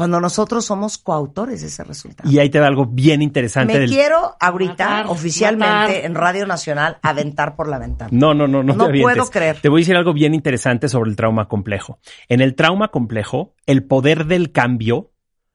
[0.00, 2.30] Cuando nosotros somos coautores de ese resultado.
[2.30, 3.90] Y ahí te da algo bien interesante Me del...
[3.90, 5.90] quiero ahorita, Matar, oficialmente, matar.
[6.06, 8.08] en Radio Nacional, aventar por la ventana.
[8.10, 9.58] No, no, no, no, No te puedo creer.
[9.60, 11.98] Te voy a decir algo bien interesante sobre el trauma complejo.
[12.30, 15.12] En el trauma complejo, el poder del cambio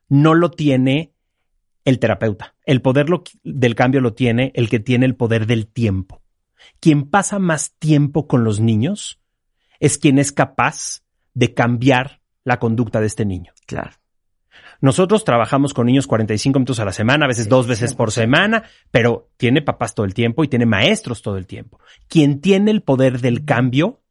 [0.09, 1.15] no lo tiene
[1.83, 2.53] el terapeuta.
[2.67, 6.21] El poder lo- del cambio lo tiene el que tiene el poder del tiempo.
[6.79, 9.19] Quien pasa más tiempo con los niños
[9.79, 11.01] es quien es capaz
[11.33, 13.51] de cambiar la conducta de este niño.
[13.65, 13.89] Claro.
[14.81, 18.09] Nosotros trabajamos con niños 45 minutos a la semana, a veces Sí, dos veces por
[18.09, 18.11] 100%.
[18.11, 21.79] semana, pero tiene papás todo el tiempo y tiene maestros todo el tiempo.
[22.07, 24.01] Quien tiene el poder del cambio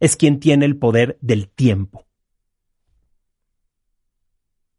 [0.00, 2.06] es quien tiene el poder del tiempo.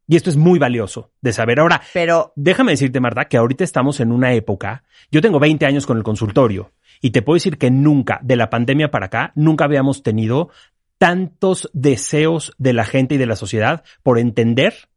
[0.07, 1.59] Y esto es muy valioso de saber.
[1.59, 5.85] Ahora, Pero déjame decirte, Marta, que ahorita estamos en una época, yo tengo 20 años
[5.85, 9.65] con el consultorio y te puedo decir que nunca, de la pandemia para acá, nunca
[9.65, 10.49] habíamos tenido
[10.97, 14.89] tantos deseos de la gente y de la sociedad por entender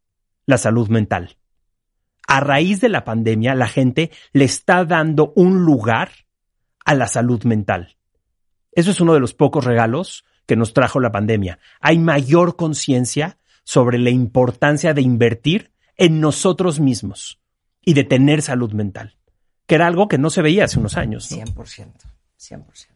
[0.47, 1.37] la salud mental.
[2.27, 6.11] A raíz de la pandemia, la gente le está dando un lugar
[6.85, 7.97] a la salud mental.
[8.73, 11.59] Eso es uno de los pocos regalos que nos trajo la pandemia.
[11.81, 17.41] Hay mayor conciencia sobre la importancia de invertir en nosotros mismos
[17.85, 19.17] y de tener salud mental,
[19.67, 21.31] que era algo que no se veía hace unos años.
[21.31, 21.39] ¿no?
[21.39, 21.93] 100%,
[22.39, 22.87] 100%.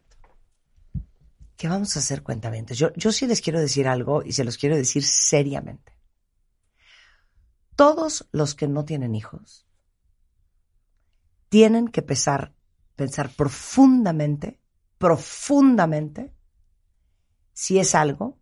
[1.57, 2.79] ¿Qué vamos a hacer, cuentavientes?
[2.79, 5.93] Yo, yo sí les quiero decir algo y se los quiero decir seriamente.
[7.81, 9.67] Todos los que no tienen hijos
[11.49, 12.53] tienen que pensar,
[12.95, 14.61] pensar profundamente,
[14.99, 16.35] profundamente,
[17.55, 18.39] si es algo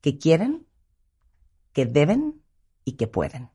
[0.00, 0.66] que quieren,
[1.72, 2.42] que deben
[2.84, 3.48] y que pueden.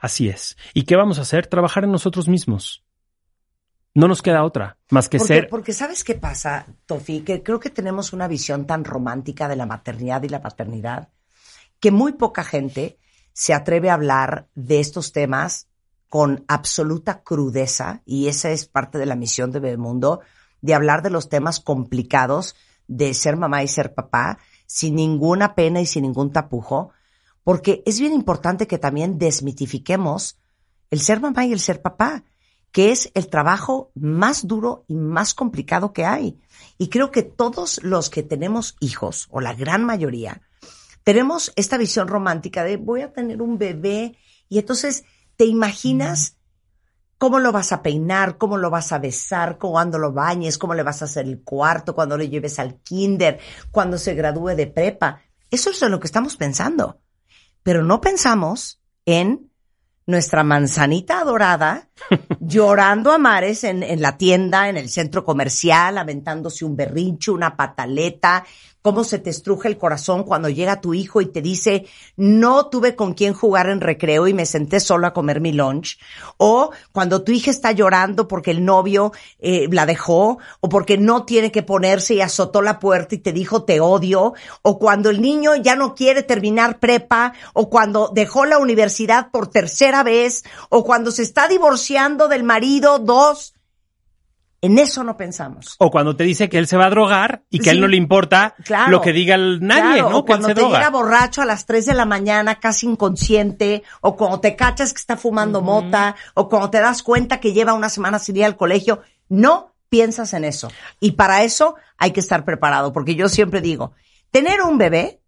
[0.00, 0.56] Así es.
[0.74, 1.46] ¿Y qué vamos a hacer?
[1.46, 2.84] Trabajar en nosotros mismos.
[3.94, 5.48] No nos queda otra más que porque, ser.
[5.48, 9.66] porque sabes qué pasa, Tofi, que creo que tenemos una visión tan romántica de la
[9.66, 11.10] maternidad y la paternidad
[11.78, 12.98] que muy poca gente
[13.34, 15.68] se atreve a hablar de estos temas
[16.08, 20.20] con absoluta crudeza, y esa es parte de la misión de Bebemundo,
[20.62, 22.54] de hablar de los temas complicados
[22.86, 26.90] de ser mamá y ser papá, sin ninguna pena y sin ningún tapujo,
[27.42, 30.38] porque es bien importante que también desmitifiquemos
[30.90, 32.24] el ser mamá y el ser papá,
[32.70, 36.40] que es el trabajo más duro y más complicado que hay.
[36.78, 40.42] Y creo que todos los que tenemos hijos, o la gran mayoría,
[41.04, 44.16] tenemos esta visión romántica de voy a tener un bebé
[44.48, 45.04] y entonces
[45.36, 46.38] te imaginas
[47.18, 50.82] cómo lo vas a peinar, cómo lo vas a besar, cuándo lo bañes, cómo le
[50.82, 53.38] vas a hacer el cuarto, cuando lo lleves al kinder,
[53.70, 55.22] cuando se gradúe de prepa.
[55.50, 57.00] Eso es lo que estamos pensando.
[57.62, 59.50] Pero no pensamos en
[60.06, 61.88] nuestra manzanita adorada
[62.40, 67.56] llorando a mares en, en la tienda, en el centro comercial, aventándose un berrincho, una
[67.56, 68.44] pataleta,
[68.84, 71.86] cómo se te estruja el corazón cuando llega tu hijo y te dice,
[72.18, 75.98] no tuve con quién jugar en recreo y me senté solo a comer mi lunch.
[76.36, 81.24] O cuando tu hija está llorando porque el novio eh, la dejó, o porque no
[81.24, 84.34] tiene que ponerse y azotó la puerta y te dijo te odio.
[84.60, 89.46] O cuando el niño ya no quiere terminar prepa, o cuando dejó la universidad por
[89.46, 93.53] tercera vez, o cuando se está divorciando del marido dos.
[94.64, 95.76] En eso no pensamos.
[95.78, 97.86] O cuando te dice que él se va a drogar y que a él no
[97.86, 98.90] le importa Claro.
[98.90, 100.18] lo que diga el nadie, Claro, ¿no?
[100.18, 100.78] O cuando se te droga.
[100.78, 105.00] llega borracho a las 3 de la mañana, casi inconsciente, o cuando te cachas que
[105.00, 108.56] está fumando mota, o cuando te das cuenta que lleva una semana sin ir al
[108.56, 110.70] colegio, no piensas en eso.
[110.98, 113.92] Y para eso hay que estar preparado, porque yo siempre digo,
[114.30, 115.20] tener un bebé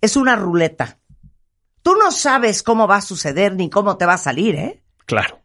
[0.00, 0.98] es una ruleta.
[1.82, 4.82] Tú no sabes cómo va a suceder ni cómo te va a salir, ¿eh?
[5.06, 5.40] Claro.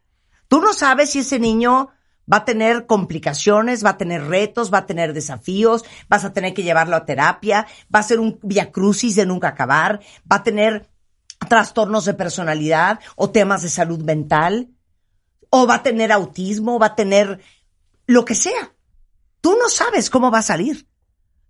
[0.48, 1.90] Tú no sabes si ese niño
[2.32, 6.54] va a tener complicaciones, va a tener retos, va a tener desafíos, vas a tener
[6.54, 10.90] que llevarlo a terapia, va a ser un viacrucis de nunca acabar, va a tener
[11.48, 14.70] trastornos de personalidad o temas de salud mental,
[15.50, 17.40] o va a tener autismo, va a tener
[18.06, 18.74] lo que sea.
[19.40, 20.88] Tú no sabes cómo va a salir.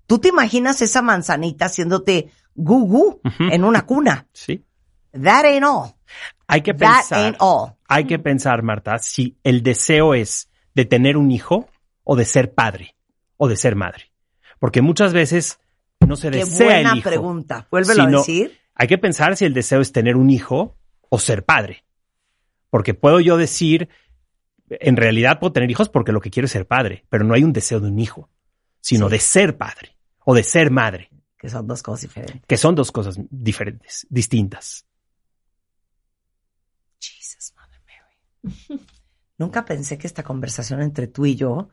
[0.05, 4.27] Tú te imaginas esa manzanita haciéndote gugu en una cuna.
[4.33, 4.63] Sí.
[5.11, 5.95] That ain't all.
[6.47, 7.19] Hay que That pensar.
[7.25, 7.73] ain't all.
[7.87, 10.46] Hay que pensar, Marta, si el deseo es
[10.77, 11.67] de tener un hijo
[12.03, 12.95] o de ser padre
[13.35, 14.11] o de ser madre.
[14.59, 15.59] Porque muchas veces
[16.07, 17.09] no se Qué desea buena el hijo.
[17.09, 17.67] pregunta.
[17.71, 18.59] Vuélvelo a decir.
[18.75, 20.77] Hay que pensar si el deseo es tener un hijo
[21.09, 21.83] o ser padre.
[22.69, 23.89] Porque puedo yo decir,
[24.69, 27.43] en realidad puedo tener hijos porque lo que quiero es ser padre, pero no hay
[27.43, 28.29] un deseo de un hijo,
[28.79, 31.09] sino de ser padre o de ser madre,
[31.39, 32.43] Que son dos cosas diferentes.
[32.45, 34.85] que son dos cosas diferentes, distintas.
[36.99, 38.81] Jesus, Mother Mary.
[39.37, 41.69] Nunca pensé que esta conversación entre tú y yo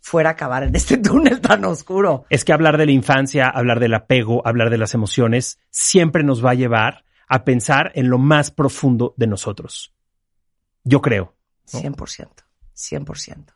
[0.00, 2.24] fuera a acabar en este túnel tan oscuro.
[2.30, 6.44] Es que hablar de la infancia, hablar del apego, hablar de las emociones, siempre nos
[6.44, 9.94] va a llevar a pensar en lo más profundo de nosotros.
[10.84, 11.34] Yo creo.
[11.72, 11.80] ¿no?
[11.80, 12.28] 100%.
[12.74, 13.54] 100%.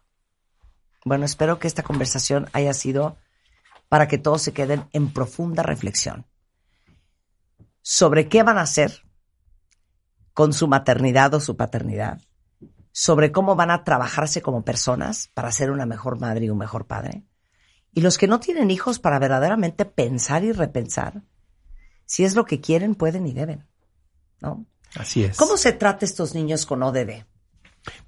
[1.04, 3.18] Bueno, espero que esta conversación haya sido
[3.88, 6.26] para que todos se queden en profunda reflexión
[7.82, 9.02] sobre qué van a hacer
[10.32, 12.20] con su maternidad o su paternidad,
[12.96, 16.86] sobre cómo van a trabajarse como personas para ser una mejor madre y un mejor
[16.86, 17.24] padre,
[17.92, 21.22] y los que no tienen hijos para verdaderamente pensar y repensar
[22.06, 23.64] si es lo que quieren, pueden y deben.
[24.40, 24.64] ¿no?
[24.94, 25.36] Así es.
[25.36, 27.24] ¿Cómo se trata a estos niños con ODD?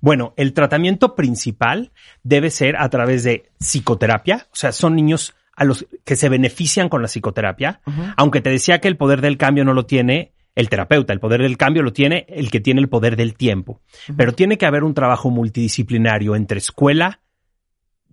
[0.00, 5.64] Bueno, el tratamiento principal debe ser a través de psicoterapia, o sea, son niños a
[5.64, 7.80] los que se benefician con la psicoterapia,
[8.16, 11.42] aunque te decía que el poder del cambio no lo tiene el terapeuta, el poder
[11.42, 13.82] del cambio lo tiene el que tiene el poder del tiempo,
[14.16, 17.20] pero tiene que haber un trabajo multidisciplinario entre escuela,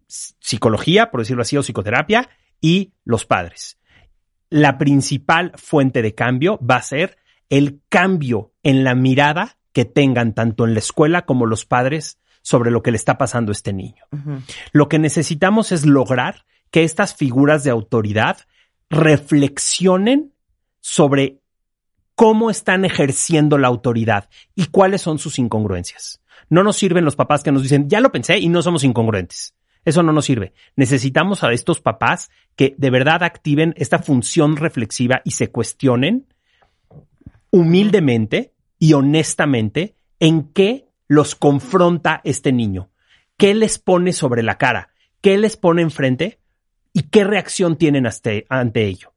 [0.07, 2.29] psicología, por decirlo así, o psicoterapia,
[2.61, 3.79] y los padres.
[4.49, 7.17] La principal fuente de cambio va a ser
[7.49, 12.71] el cambio en la mirada que tengan tanto en la escuela como los padres sobre
[12.71, 14.03] lo que le está pasando a este niño.
[14.73, 18.37] Lo que necesitamos es lograr que estas figuras de autoridad
[18.89, 20.33] reflexionen
[20.81, 21.42] sobre
[22.15, 26.21] cómo están ejerciendo la autoridad y cuáles son sus incongruencias.
[26.49, 29.55] No nos sirven los papás que nos dicen, ya lo pensé y no somos incongruentes.
[29.85, 30.53] Eso no nos sirve.
[30.75, 36.27] Necesitamos a estos papás que de verdad activen esta función reflexiva y se cuestionen
[37.51, 42.89] humildemente y honestamente en qué los confronta este niño,
[43.37, 46.39] qué les pone sobre la cara, qué les pone enfrente
[46.93, 49.12] y qué reacción tienen ante, ello.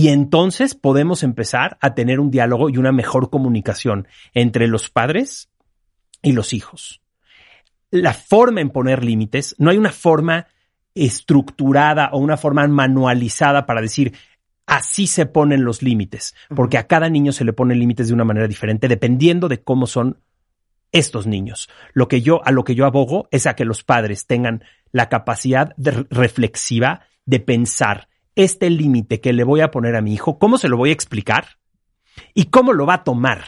[0.00, 5.50] Y entonces podemos empezar a tener un diálogo y una mejor comunicación entre los padres
[6.22, 7.02] y los hijos.
[7.90, 10.46] la forma en poner límites, no hay una forma
[10.94, 14.14] estructurada o una forma manualizada para decir
[14.66, 18.24] así se ponen los límites, porque a cada niño se le ponen límites de una
[18.24, 20.18] manera diferente dependiendo de cómo son
[20.92, 21.68] estos niños.
[21.92, 25.08] Lo que yo a lo que yo abogo es a que los padres tengan la
[25.08, 30.38] capacidad de- reflexiva de pensar este límite que le voy a poner a mi hijo,
[30.38, 31.58] cómo se lo voy a explicar
[32.34, 33.44] y cómo lo va a tomar.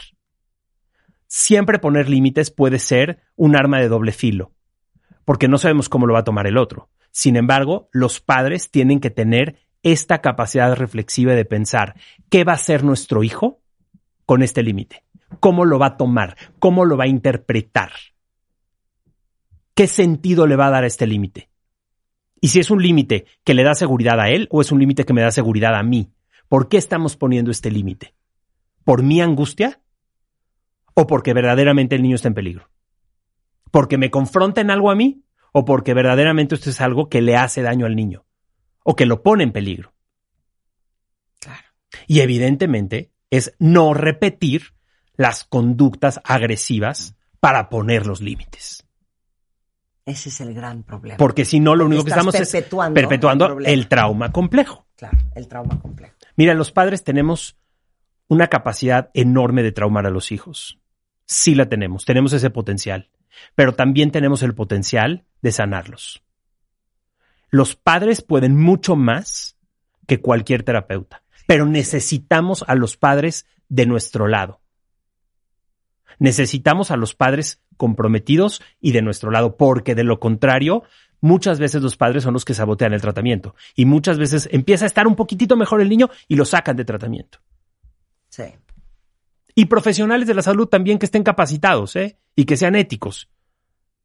[1.27, 4.51] Siempre poner límites puede ser un arma de doble filo,
[5.25, 6.89] porque no sabemos cómo lo va a tomar el otro.
[7.11, 11.95] Sin embargo, los padres tienen que tener esta capacidad reflexiva de pensar
[12.29, 13.61] qué va a hacer nuestro hijo
[14.25, 15.03] con este límite,
[15.39, 17.91] cómo lo va a tomar, cómo lo va a interpretar,
[19.75, 21.49] qué sentido le va a dar a este límite.
[22.43, 25.05] Y si es un límite que le da seguridad a él o es un límite
[25.05, 26.11] que me da seguridad a mí.
[26.49, 28.15] ¿Por qué estamos poniendo este límite?
[28.83, 29.79] ¿Por mi angustia?
[30.93, 32.69] ¿O porque verdaderamente el niño está en peligro?
[33.71, 35.23] ¿Porque me confronta en algo a mí?
[35.53, 38.25] ¿O porque verdaderamente esto es algo que le hace daño al niño?
[38.83, 39.93] ¿O que lo pone en peligro?
[41.39, 41.69] Claro.
[42.07, 44.73] Y evidentemente es no repetir
[45.15, 48.85] las conductas agresivas para poner los límites.
[50.05, 51.17] Ese es el gran problema.
[51.17, 54.85] Porque si no, lo único que estamos perpetuando es perpetuando el el trauma complejo.
[54.97, 56.15] Claro, el trauma complejo.
[56.35, 57.57] Mira, los padres tenemos
[58.27, 60.79] una capacidad enorme de traumar a los hijos.
[61.25, 63.09] Sí la tenemos, tenemos ese potencial,
[63.55, 66.23] pero también tenemos el potencial de sanarlos.
[67.49, 69.57] Los padres pueden mucho más
[70.07, 74.62] que cualquier terapeuta, pero necesitamos a los padres de nuestro lado.
[76.19, 80.83] Necesitamos a los padres comprometidos y de nuestro lado, porque de lo contrario,
[81.21, 84.87] muchas veces los padres son los que sabotean el tratamiento y muchas veces empieza a
[84.87, 87.39] estar un poquitito mejor el niño y lo sacan de tratamiento.
[88.29, 88.43] Sí.
[89.55, 92.17] Y profesionales de la salud también que estén capacitados ¿eh?
[92.35, 93.29] y que sean éticos.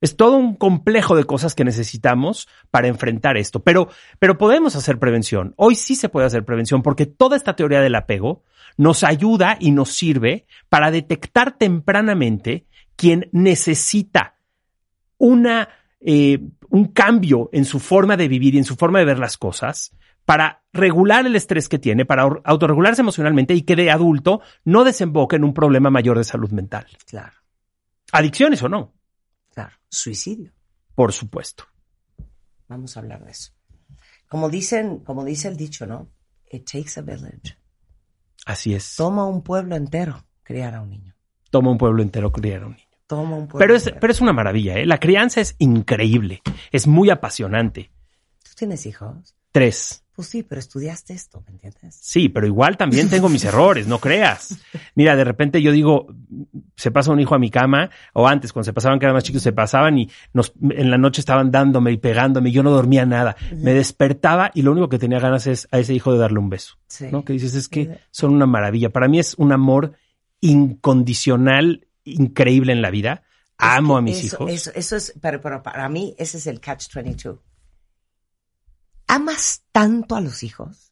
[0.01, 3.61] Es todo un complejo de cosas que necesitamos para enfrentar esto.
[3.65, 3.89] Pero,
[4.19, 5.55] pero podemos hacer prevención.
[5.57, 8.45] Hoy sí se puede hacer prevención porque toda esta teoría del apego
[8.77, 14.37] nos ayuda y nos sirve para detectar tempranamente quien necesita
[15.19, 15.69] una,
[16.01, 16.39] eh,
[16.71, 19.93] un cambio en su forma de vivir y en su forma de ver las cosas
[20.25, 24.85] para regular el estrés que tiene, para or- autorregularse emocionalmente y que de adulto no
[24.85, 26.87] desemboque en un problema mayor de salud mental.
[27.07, 27.33] Claro,
[28.13, 28.93] Adicciones o no.
[29.91, 30.53] Suicidio.
[30.95, 31.65] por supuesto.
[32.69, 33.53] Vamos a hablar de eso.
[34.29, 36.09] Como dicen, como dice el dicho, ¿no?
[36.51, 37.57] It takes a village.
[38.47, 38.97] Así es.
[38.97, 41.15] Toma un pueblo entero criar a un niño.
[41.51, 42.85] Toma un pueblo entero criar a un niño.
[43.07, 44.01] Toma un pueblo Pero es, entero.
[44.01, 44.85] pero es una maravilla, ¿eh?
[44.87, 47.91] La crianza es increíble, es muy apasionante.
[48.43, 49.35] ¿Tú tienes hijos?
[49.53, 50.05] Tres.
[50.19, 51.97] Pues sí, pero estudiaste esto, ¿me entiendes?
[52.03, 54.59] Sí, pero igual también tengo mis errores, no creas.
[54.97, 56.09] Mira, de repente yo digo,
[56.75, 59.23] se pasa un hijo a mi cama, o antes, cuando se pasaban que eran más
[59.23, 62.73] chicos, se pasaban y nos, en la noche estaban dándome y pegándome, y yo no
[62.73, 63.37] dormía nada.
[63.53, 66.51] Me despertaba y lo único que tenía ganas es a ese hijo de darle un
[66.51, 66.79] beso.
[66.89, 67.07] Sí.
[67.13, 67.25] ¿No?
[67.25, 68.91] Que dices, es que son una maravilla.
[68.91, 69.93] Para mí es un amor
[70.41, 73.23] incondicional, increíble en la vida.
[73.57, 74.51] Amo a mis eso, hijos.
[74.51, 77.39] Eso, eso es, pero, pero para mí ese es el catch 22.
[79.09, 80.85] ¿Amas tanto a los hijos?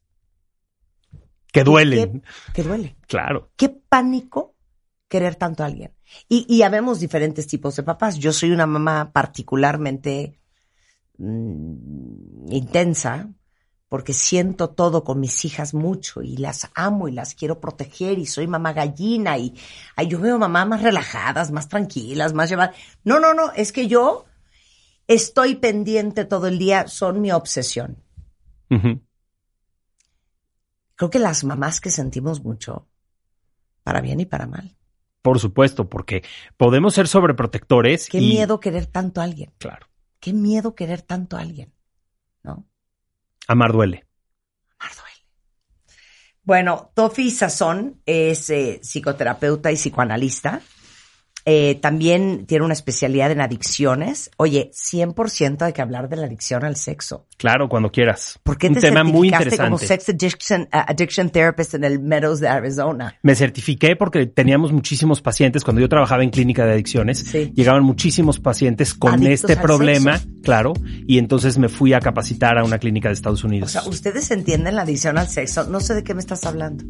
[1.53, 2.21] que duelen.
[2.21, 2.97] ¿Qué- que duele.
[3.07, 3.51] Claro.
[3.55, 4.55] Qué pánico
[5.07, 5.95] querer tanto a alguien.
[6.29, 8.17] Y, y habemos diferentes tipos de papás.
[8.19, 10.39] Yo soy una mamá particularmente
[11.17, 13.29] mm, intensa
[13.89, 18.25] porque siento todo con mis hijas mucho y las amo y las quiero proteger y
[18.25, 19.55] soy mamá gallina y
[19.95, 22.75] ay, yo veo mamás más relajadas, más tranquilas, más llevadas.
[23.03, 24.25] No, no, no, es que yo
[25.07, 28.03] estoy pendiente todo el día, son mi obsesión.
[28.69, 29.01] Creo
[31.09, 32.87] que las mamás que sentimos mucho,
[33.83, 34.75] para bien y para mal.
[35.21, 36.23] Por supuesto, porque
[36.57, 38.09] podemos ser sobreprotectores.
[38.09, 39.53] Qué y- miedo querer tanto a alguien.
[39.57, 39.87] Claro.
[40.19, 41.73] Qué miedo querer tanto a alguien.
[42.43, 42.67] ¿No?
[43.47, 44.07] Amar duele.
[46.47, 50.61] Bueno, Tofi Sazón es eh, psicoterapeuta y psicoanalista.
[51.49, 54.29] Eh, también tiene una especialidad en adicciones.
[54.35, 57.25] Oye, 100% hay que hablar de la adicción al sexo.
[57.37, 58.37] Claro, cuando quieras.
[58.43, 59.87] ¿Por qué Un te tema muy certificaste como interesante.
[60.05, 63.15] Sex Addiction, uh, addiction Therapist en el Meadows de Arizona?
[63.23, 65.63] Me certifiqué porque teníamos muchísimos pacientes.
[65.63, 70.41] Cuando yo trabajaba en clínica de adicciones, llegaban muchísimos pacientes con Adictos este problema, sexo.
[70.43, 70.73] claro,
[71.07, 73.71] y entonces me fui a capacitar a una clínica de Estados O Unidos.
[73.71, 75.63] sea, ustedes entienden la adicción al sexo.
[75.63, 76.83] No sé de qué me estás hablando.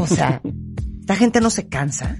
[0.00, 0.40] O sea,
[1.00, 2.16] esta gente no se cansa.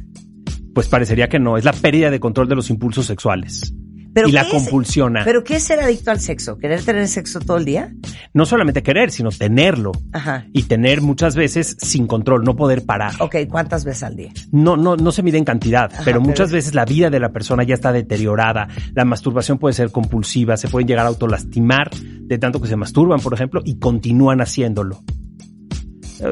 [0.75, 3.75] Pues parecería que no, es la pérdida de control de los impulsos sexuales.
[4.15, 5.25] ¿Pero y la es- compulsiona.
[5.25, 6.59] ¿Pero qué es ser adicto al sexo?
[6.59, 7.93] ¿Querer tener sexo todo el día?
[8.35, 9.93] no solamente querer, sino tenerlo.
[10.13, 10.47] Ajá.
[10.55, 13.13] Y tener muchas veces sin control, no poder parar.
[13.21, 14.31] Ok, ¿cuántas veces al día?
[14.51, 17.21] No, no, no se mide en cantidad, Ajá, pero muchas es- veces la vida de
[17.21, 18.69] la persona ya está deteriorada.
[18.95, 23.21] La masturbación puede ser compulsiva, se pueden llegar a autolastimar de tanto que se masturban,
[23.21, 25.03] por ejemplo, y continúan haciéndolo.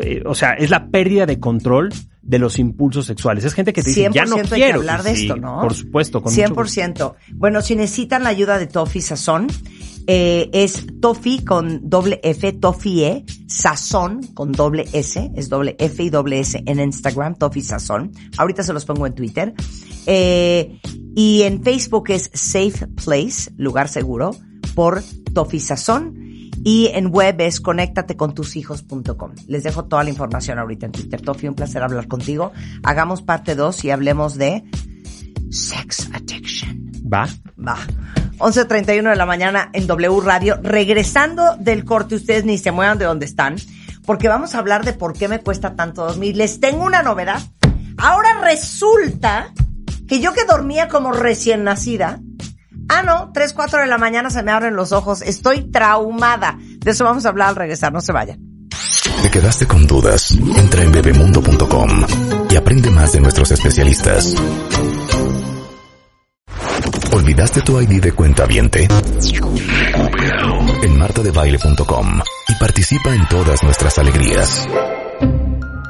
[0.02, 1.90] Eh, O sea, es la pérdida de control
[2.30, 3.44] de los impulsos sexuales.
[3.44, 4.78] Es gente que te dice, ya no 100% hay que quiero.
[4.78, 5.60] hablar de Sí, esto, ¿no?
[5.60, 6.54] Por supuesto, con mucho gusto.
[6.54, 7.14] 100%.
[7.34, 9.48] Bueno, si necesitan la ayuda de Tofi Sazón,
[10.06, 16.00] eh, es Tofi con doble F, Tofi E, Sazón con doble S, es doble F
[16.04, 18.12] y doble S en Instagram, Tofi Sazón.
[18.38, 19.52] Ahorita se los pongo en Twitter.
[20.06, 20.78] Eh,
[21.16, 24.30] y en Facebook es Safe Place, lugar seguro,
[24.76, 25.02] por
[25.34, 26.29] Tofi Sazón.
[26.62, 29.32] Y en web es conéctatecontushijos.com.
[29.46, 31.20] Les dejo toda la información ahorita en Twitter.
[31.20, 32.52] Tofi, un placer hablar contigo.
[32.82, 34.64] Hagamos parte 2 y hablemos de
[35.50, 36.92] sex addiction.
[37.12, 37.28] Va.
[37.58, 37.78] Va.
[38.38, 40.58] 11.31 de la mañana en W Radio.
[40.62, 43.56] Regresando del corte, ustedes ni se muevan de donde están,
[44.06, 46.36] porque vamos a hablar de por qué me cuesta tanto dormir.
[46.36, 47.40] Les tengo una novedad.
[47.98, 49.52] Ahora resulta
[50.08, 52.20] que yo que dormía como recién nacida,
[52.88, 55.22] ah no, 3, 4 de la mañana se me abren los ojos.
[55.22, 56.58] Estoy traumada.
[56.60, 57.92] De eso vamos a hablar al regresar.
[57.92, 58.40] No se vayan.
[59.22, 60.32] ¿Te quedaste con dudas?
[60.56, 62.06] Entra en bebemundo.com
[62.50, 64.34] y aprende más de nuestros especialistas.
[67.12, 68.88] ¿Olvidaste tu ID de cuenta viente?
[70.82, 74.68] En martadebaile.com y participa en todas nuestras alegrías.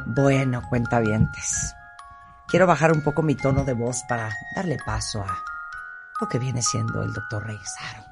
[0.07, 1.75] Bueno, cuentavientes.
[2.49, 5.49] Quiero bajar un poco mi tono de voz para darle paso a
[6.20, 8.05] lo que viene siendo el doctor Reyes Aro.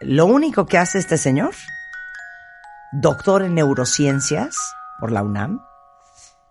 [0.00, 1.54] Lo único que hace este señor,
[2.92, 4.56] doctor en neurociencias
[4.98, 5.60] por la UNAM,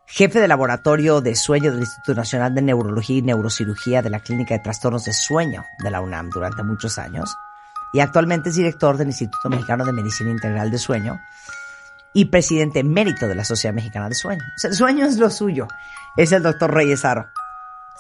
[0.06, 4.56] jefe de laboratorio de sueño del Instituto Nacional de Neurología y Neurocirugía de la Clínica
[4.56, 7.36] de Trastornos de Sueño de la UNAM durante muchos años,
[7.94, 11.20] y actualmente es director del Instituto Mexicano de Medicina Integral de Sueño,
[12.14, 14.44] y presidente emérito de la Sociedad Mexicana de Sueño.
[14.44, 15.68] O sea, el sueño es lo suyo.
[16.18, 17.30] Es el doctor Reyes Aro.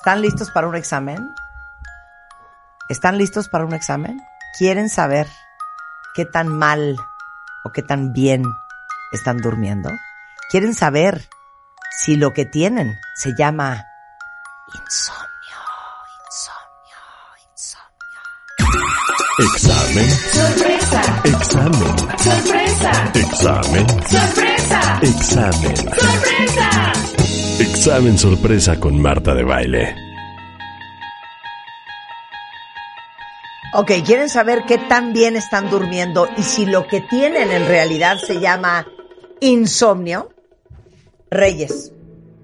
[0.01, 1.31] ¿Están listos para un examen?
[2.89, 4.19] ¿Están listos para un examen?
[4.57, 5.27] ¿Quieren saber
[6.15, 6.95] qué tan mal
[7.63, 8.43] o qué tan bien
[9.11, 9.91] están durmiendo?
[10.49, 11.29] ¿Quieren saber
[11.99, 13.85] si lo que tienen se llama
[14.73, 15.29] insomnio?
[19.37, 20.09] Examen.
[20.09, 21.21] Sorpresa.
[21.25, 21.97] Examen.
[22.17, 23.11] Sorpresa.
[23.13, 23.87] Examen.
[24.09, 24.99] Sorpresa.
[25.03, 25.75] Examen.
[25.77, 26.30] Sorpresa.
[27.83, 29.95] Examen sorpresa con Marta de Baile.
[33.73, 38.17] Ok, ¿quieren saber qué tan bien están durmiendo y si lo que tienen en realidad
[38.17, 38.85] se llama
[39.39, 40.29] insomnio?
[41.31, 41.91] Reyes,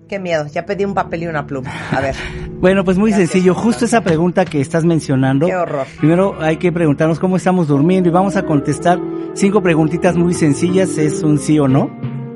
[0.10, 1.72] qué miedo, ya pedí un papel y una pluma.
[1.92, 2.16] A ver,
[2.60, 5.46] Bueno, pues muy sencillo, justo esa pregunta que estás mencionando.
[5.46, 5.86] Qué horror.
[6.00, 9.00] Primero hay que preguntarnos cómo estamos durmiendo y vamos a contestar
[9.36, 11.92] cinco preguntitas muy sencillas, es un sí o no.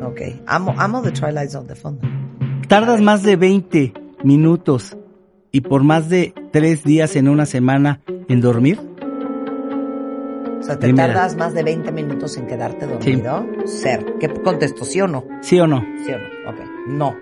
[0.06, 2.20] ok, amo, amo The Twilight Zone de fondo.
[2.72, 3.91] Tardas más de 20
[4.23, 4.95] minutos
[5.52, 7.99] y por más de tres días en una semana
[8.30, 8.80] en dormir.
[10.57, 11.14] O sea, ¿te Primera.
[11.14, 13.45] tardas más de 20 minutos en quedarte dormido?
[13.65, 14.06] Ser.
[14.22, 14.85] ¿Qué contesto?
[14.85, 15.26] ¿Sí o no?
[15.41, 15.84] ¿Sí o no?
[16.06, 16.49] ¿Sí o no?
[16.49, 17.15] Ok, no.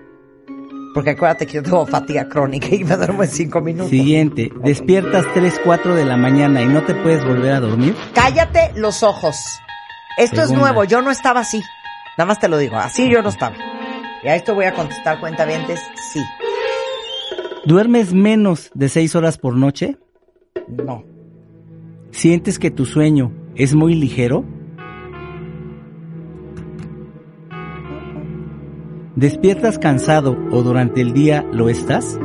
[0.94, 3.90] Porque acuérdate que yo tengo fatiga crónica y me duermo en 5 minutos.
[3.90, 7.96] Siguiente, despiertas 3, 4 de la mañana y no te puedes volver a dormir.
[8.14, 9.34] Cállate los ojos.
[10.16, 11.60] Esto es nuevo, yo no estaba así.
[12.16, 13.56] Nada más te lo digo, así yo no estaba.
[14.22, 15.80] Y a esto voy a contestar cuentavientes,
[16.12, 16.20] sí.
[17.64, 19.96] ¿Duermes menos de 6 horas por noche?
[20.68, 21.04] No.
[22.10, 24.44] ¿Sientes que tu sueño es muy ligero?
[29.16, 32.18] ¿Despiertas cansado o durante el día lo estás?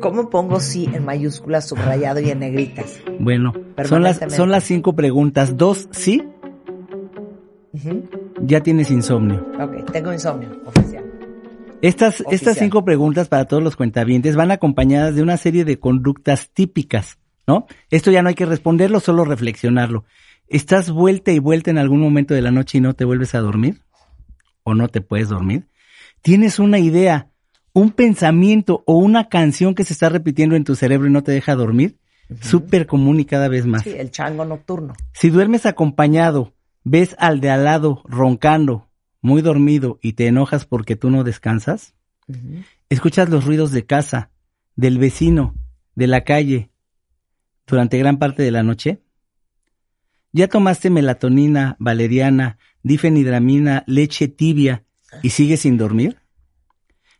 [0.00, 3.00] ¿Cómo pongo sí en mayúsculas, subrayado y en negritas?
[3.18, 3.52] Bueno,
[3.84, 5.56] son las, son las cinco preguntas.
[5.56, 6.22] Dos, sí,
[8.40, 9.46] Ya tienes insomnio.
[9.60, 11.04] Ok, tengo insomnio, oficial.
[11.82, 12.34] Estas, Oficial.
[12.34, 17.18] estas cinco preguntas para todos los cuentavientes van acompañadas de una serie de conductas típicas,
[17.46, 17.66] ¿no?
[17.90, 20.04] Esto ya no hay que responderlo, solo reflexionarlo.
[20.48, 23.40] ¿Estás vuelta y vuelta en algún momento de la noche y no te vuelves a
[23.40, 23.82] dormir?
[24.62, 25.68] ¿O no te puedes dormir?
[26.22, 27.28] ¿Tienes una idea,
[27.74, 31.32] un pensamiento o una canción que se está repitiendo en tu cerebro y no te
[31.32, 31.98] deja dormir?
[32.40, 33.82] Súper común y cada vez más.
[33.82, 34.94] Sí, el chango nocturno.
[35.12, 36.53] Si duermes acompañado,
[36.84, 38.88] ves al de al lado roncando,
[39.20, 41.94] muy dormido y te enojas porque tú no descansas,
[42.88, 44.30] escuchas los ruidos de casa,
[44.76, 45.54] del vecino,
[45.94, 46.70] de la calle,
[47.66, 49.02] durante gran parte de la noche.
[50.32, 54.84] ¿Ya tomaste melatonina, valeriana, difenidramina, leche tibia
[55.22, 56.18] y sigues sin dormir?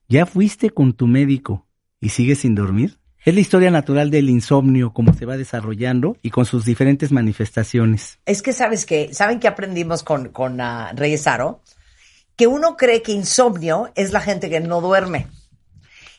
[0.08, 1.66] ¿Ya fuiste con tu médico
[2.00, 2.98] y sigues sin dormir?
[3.24, 8.18] Es la historia natural del insomnio, cómo se va desarrollando y con sus diferentes manifestaciones.
[8.26, 11.62] Es que sabes que, ¿saben qué aprendimos con, con ah, Reyes Aro?
[12.36, 15.28] Que uno cree que insomnio es la gente que no duerme.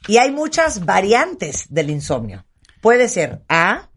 [0.07, 2.43] Y hay muchas variantes del insomnio.
[2.81, 3.89] Puede ser A.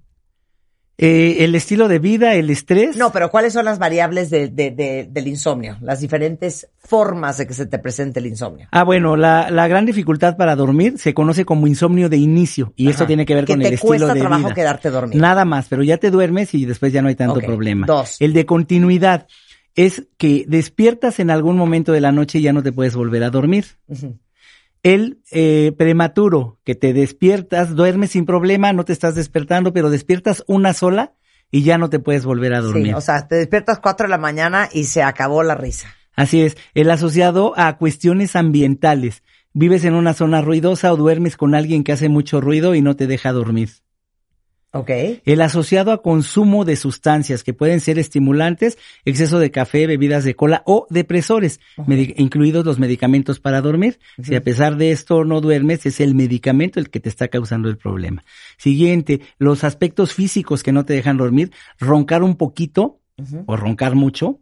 [1.00, 2.96] Eh, el estilo de vida, el estrés.
[2.96, 5.76] No, pero ¿cuáles son las variables de, de- de- del insomnio?
[5.80, 8.66] Las diferentes formas de que se te presente el insomnio.
[8.72, 12.88] Ah, bueno, la, la gran dificultad para dormir se conoce como insomnio de inicio y
[12.88, 13.06] esto Ajá.
[13.08, 14.54] tiene que ver Que con te el estilo cuesta de trabajo vida.
[14.54, 15.20] quedarte dormido.
[15.22, 17.86] Nada más, pero ya te duermes y después ya no hay tanto problema.
[17.86, 18.16] dos.
[18.20, 19.28] El de continuidad
[19.76, 23.22] es que despiertas en algún momento de la noche y ya no te puedes volver
[23.22, 23.66] a dormir.
[24.82, 30.44] El eh, prematuro, que te despiertas, duermes sin problema, no te estás despertando, pero despiertas
[30.46, 31.14] una sola
[31.50, 32.88] y ya no te puedes volver a dormir.
[32.88, 35.94] Sí, o sea, te despiertas 4 de la mañana y se acabó la risa.
[36.14, 39.22] Así es, el asociado a cuestiones ambientales.
[39.52, 42.96] Vives en una zona ruidosa o duermes con alguien que hace mucho ruido y no
[42.96, 43.70] te deja dormir.
[44.72, 44.90] ¿Ok?
[45.24, 48.76] El asociado a consumo de sustancias que pueden ser estimulantes,
[49.06, 51.58] exceso de café, bebidas de cola o depresores,
[52.16, 53.98] incluidos los medicamentos para dormir.
[54.22, 57.70] Si a pesar de esto no duermes, es el medicamento el que te está causando
[57.70, 58.24] el problema.
[58.58, 63.00] Siguiente, los aspectos físicos que no te dejan dormir, roncar un poquito
[63.46, 64.40] o roncar mucho,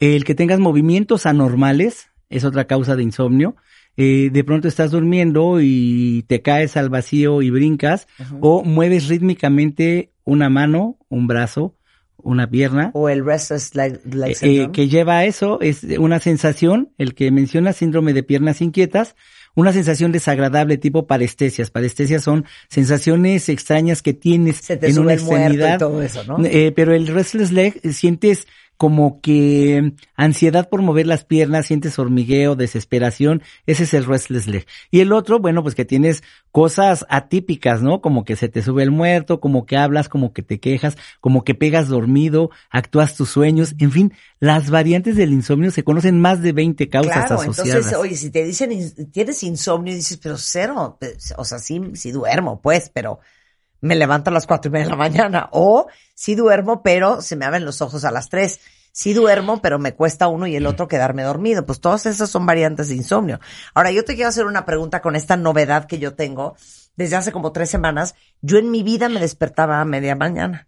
[0.00, 3.56] el que tengas movimientos anormales es otra causa de insomnio.
[3.96, 8.06] Eh, de pronto estás durmiendo y te caes al vacío y brincas
[8.40, 11.76] o mueves rítmicamente una mano, un brazo,
[12.16, 12.90] una pierna.
[12.94, 14.64] O el restless leg, leg Eh, syndrome.
[14.64, 19.14] eh, que lleva a eso es una sensación, el que menciona síndrome de piernas inquietas,
[19.54, 21.70] una sensación desagradable tipo parestesias.
[21.70, 25.20] Parestesias son sensaciones extrañas que tienes te en sube una el
[25.74, 26.42] y todo eso, ¿no?
[26.44, 28.46] Eh, pero el restless leg sientes
[28.82, 34.66] como que ansiedad por mover las piernas, sientes hormigueo, desesperación, ese es el restless leg.
[34.90, 38.00] Y el otro, bueno, pues que tienes cosas atípicas, ¿no?
[38.00, 41.44] Como que se te sube el muerto, como que hablas, como que te quejas, como
[41.44, 46.42] que pegas dormido, actúas tus sueños, en fin, las variantes del insomnio se conocen más
[46.42, 47.68] de 20 causas Claro, asociadas.
[47.68, 52.10] entonces, oye, si te dicen, tienes insomnio, dices, pero cero, pues, o sea, sí, sí
[52.10, 53.20] duermo, pues, pero
[53.82, 55.48] me levanto a las cuatro y media de la mañana.
[55.52, 58.60] O sí duermo, pero se me abren los ojos a las tres.
[58.92, 61.66] Sí duermo, pero me cuesta uno y el otro quedarme dormido.
[61.66, 63.40] Pues todas esas son variantes de insomnio.
[63.74, 66.56] Ahora, yo te quiero hacer una pregunta con esta novedad que yo tengo.
[66.96, 70.66] Desde hace como tres semanas, yo en mi vida me despertaba a media mañana.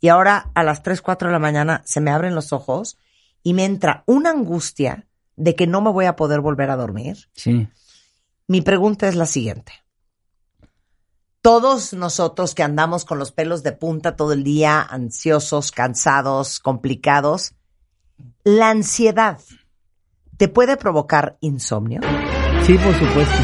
[0.00, 2.98] Y ahora a las 3, 4 de la mañana se me abren los ojos
[3.42, 5.06] y me entra una angustia
[5.36, 7.28] de que no me voy a poder volver a dormir.
[7.32, 7.68] Sí.
[8.46, 9.72] Mi pregunta es la siguiente.
[11.42, 17.54] Todos nosotros que andamos con los pelos de punta todo el día, ansiosos, cansados, complicados,
[18.42, 19.38] la ansiedad
[20.36, 22.00] te puede provocar insomnio.
[22.64, 23.34] Sí, por supuesto.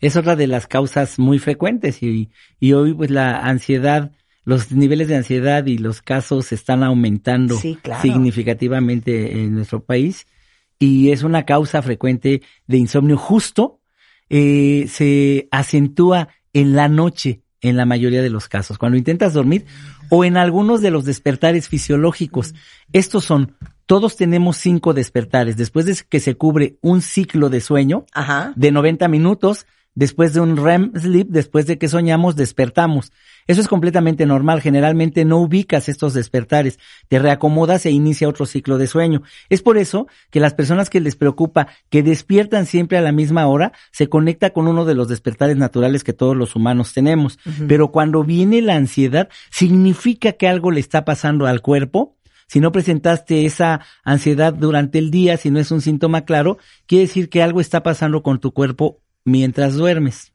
[0.00, 4.12] Es otra de las causas muy frecuentes y, y hoy pues la ansiedad,
[4.44, 8.00] los niveles de ansiedad y los casos están aumentando Sí, claro.
[8.00, 10.28] significativamente en nuestro país
[10.78, 13.77] y es una causa frecuente de insomnio justo,
[14.30, 19.66] eh, se acentúa en la noche en la mayoría de los casos, cuando intentas dormir
[20.10, 22.54] o en algunos de los despertares fisiológicos.
[22.92, 23.56] Estos son,
[23.86, 25.56] todos tenemos cinco despertares.
[25.56, 28.52] Después de que se cubre un ciclo de sueño Ajá.
[28.54, 33.12] de 90 minutos, después de un REM sleep, después de que soñamos, despertamos.
[33.48, 34.60] Eso es completamente normal.
[34.60, 36.78] Generalmente no ubicas estos despertares,
[37.08, 39.22] te reacomodas e inicia otro ciclo de sueño.
[39.48, 43.46] Es por eso que las personas que les preocupa que despiertan siempre a la misma
[43.46, 47.38] hora, se conecta con uno de los despertares naturales que todos los humanos tenemos.
[47.66, 52.16] Pero cuando viene la ansiedad, significa que algo le está pasando al cuerpo.
[52.46, 57.06] Si no presentaste esa ansiedad durante el día, si no es un síntoma claro, quiere
[57.06, 60.32] decir que algo está pasando con tu cuerpo mientras duermes.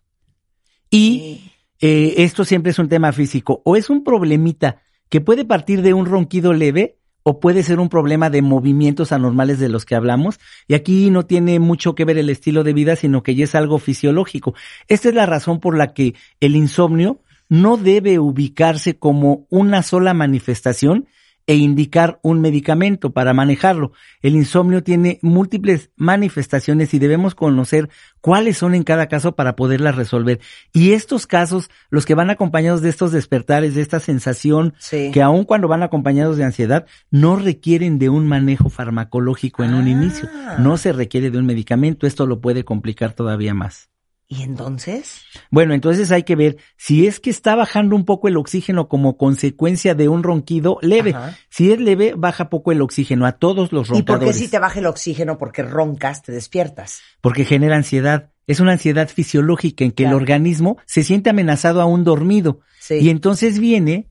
[0.90, 1.52] Y
[1.82, 3.61] eh, esto siempre es un tema físico.
[3.65, 7.90] O es un problemita que puede partir de un ronquido leve o puede ser un
[7.90, 10.40] problema de movimientos anormales de los que hablamos.
[10.68, 13.56] Y aquí no tiene mucho que ver el estilo de vida, sino que ya es
[13.56, 14.53] algo fisiológico.
[14.88, 20.14] Esta es la razón por la que el insomnio no debe ubicarse como una sola
[20.14, 21.07] manifestación
[21.48, 23.91] e indicar un medicamento para manejarlo.
[24.22, 27.90] El insomnio tiene múltiples manifestaciones y debemos conocer
[28.22, 30.40] cuáles son en cada caso para poderlas resolver.
[30.72, 35.11] Y estos casos, los que van acompañados de estos despertares, de esta sensación, Sí.
[35.14, 39.88] que aun cuando van acompañados de ansiedad, no requieren de un manejo farmacológico en un
[39.88, 40.30] inicio.
[40.60, 42.07] No se requiere de un medicamento.
[42.07, 43.90] Esto lo puede complicar todavía más.
[44.27, 45.21] ¿Y entonces?
[45.51, 49.17] Bueno, entonces hay que ver si es que está bajando un poco el oxígeno como
[49.17, 51.11] consecuencia de un ronquido leve.
[51.11, 51.37] Ajá.
[51.49, 54.37] Si es leve, baja poco el oxígeno a todos los ¿Y por roncadores.
[54.37, 57.01] qué si te baja el oxígeno porque roncas, te despiertas?
[57.21, 58.31] Porque genera ansiedad.
[58.47, 62.59] Es una ansiedad fisiológica en que el organismo se siente amenazado aún dormido.
[62.79, 62.95] Sí.
[62.95, 64.09] Y entonces viene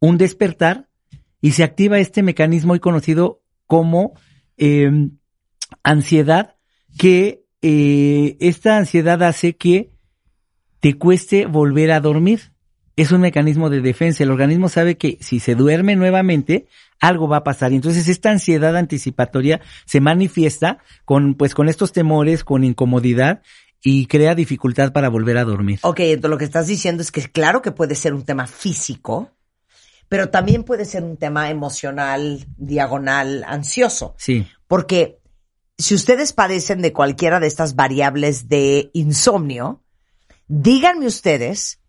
[0.00, 0.88] un despertar
[1.40, 4.14] y se activa este mecanismo hoy conocido como
[4.56, 4.90] eh,
[5.82, 6.56] ansiedad,
[6.98, 9.90] que eh, esta ansiedad hace que
[10.80, 12.52] te cueste volver a dormir.
[12.96, 14.24] Es un mecanismo de defensa.
[14.24, 16.66] El organismo sabe que si se duerme nuevamente,
[17.00, 17.72] algo va a pasar.
[17.72, 23.42] Y entonces esta ansiedad anticipatoria se manifiesta con, pues, con estos temores, con incomodidad
[23.82, 25.78] y crea dificultad para volver a dormir.
[25.82, 29.30] Ok, entonces lo que estás diciendo es que claro que puede ser un tema físico,
[30.08, 34.14] pero también puede ser un tema emocional, diagonal, ansioso.
[34.18, 34.46] Sí.
[34.66, 35.19] Porque
[35.80, 39.82] si ustedes padecen de cualquiera de estas variables de insomnio,
[40.48, 41.80] díganme ustedes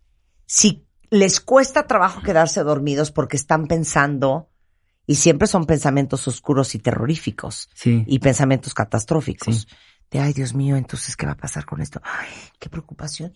[0.46, 4.50] si les cuesta trabajo quedarse dormidos porque están pensando,
[5.06, 8.04] y siempre son pensamientos oscuros y terroríficos, Sí.
[8.06, 9.66] y pensamientos catastróficos.
[10.14, 12.00] Ay, Dios mío, entonces, ¿qué va a pasar con esto?
[12.04, 12.28] Ay,
[12.58, 13.32] qué preocupación.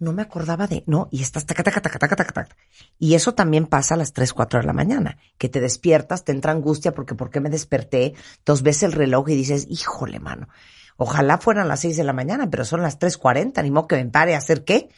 [0.00, 2.56] No me acordaba de, no, y estás taca, taca, taca, taca, taca, taca.
[2.98, 6.32] Y eso también pasa a las 3, 4 de la mañana, que te despiertas, te
[6.32, 8.14] entra angustia porque ¿por qué me desperté?
[8.38, 10.48] Entonces ves el reloj y dices, híjole, mano,
[10.96, 14.10] ojalá fueran las 6 de la mañana, pero son las 3.40, ni modo que me
[14.10, 14.88] pare a hacer qué.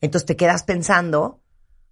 [0.00, 1.42] Entonces te quedas pensando,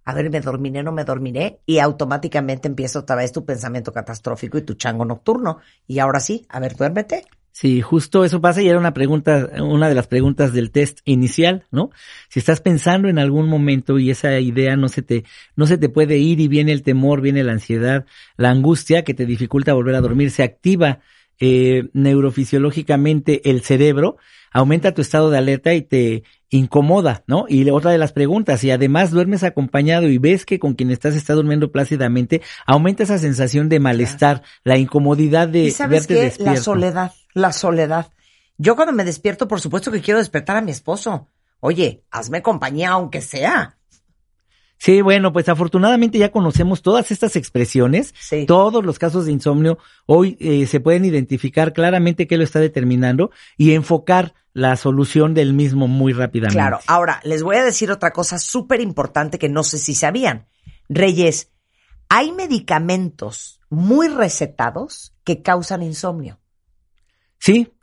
[0.05, 4.57] a ver, me dormiré, no me dormiré, y automáticamente empieza otra vez tu pensamiento catastrófico
[4.57, 5.59] y tu chango nocturno.
[5.85, 7.25] Y ahora sí, a ver, duérmete.
[7.57, 11.63] Sí, justo eso pasa y era una pregunta, una de las preguntas del test inicial,
[11.71, 11.89] ¿no?
[12.27, 15.23] Si estás pensando en algún momento y esa idea no se te,
[15.55, 18.05] no se te puede ir y viene el temor, viene la ansiedad,
[18.35, 20.99] la angustia que te dificulta volver a dormir, se activa
[21.39, 24.17] eh, neurofisiológicamente el cerebro,
[24.55, 27.43] aumenta tu estado de alerta y te incomoda, ¿no?
[27.49, 31.13] Y otra de las preguntas, si además duermes acompañado y ves que con quien estás
[31.13, 36.21] está durmiendo plácidamente, aumenta esa sensación de malestar, la incomodidad de ¿Y sabes verte qué?
[36.21, 36.53] despierto.
[36.53, 38.13] La soledad, la soledad.
[38.57, 41.27] Yo cuando me despierto, por supuesto que quiero despertar a mi esposo.
[41.59, 43.77] Oye, hazme compañía aunque sea.
[44.77, 48.13] Sí, bueno, pues afortunadamente ya conocemos todas estas expresiones.
[48.45, 53.31] Todos los casos de insomnio hoy eh, se pueden identificar claramente qué lo está determinando
[53.57, 56.57] y enfocar la solución del mismo muy rápidamente.
[56.57, 60.47] Claro, ahora les voy a decir otra cosa súper importante que no sé si sabían.
[60.87, 61.51] Reyes,
[62.09, 66.39] hay medicamentos muy recetados que causan insomnio.
[67.39, 67.74] Sí,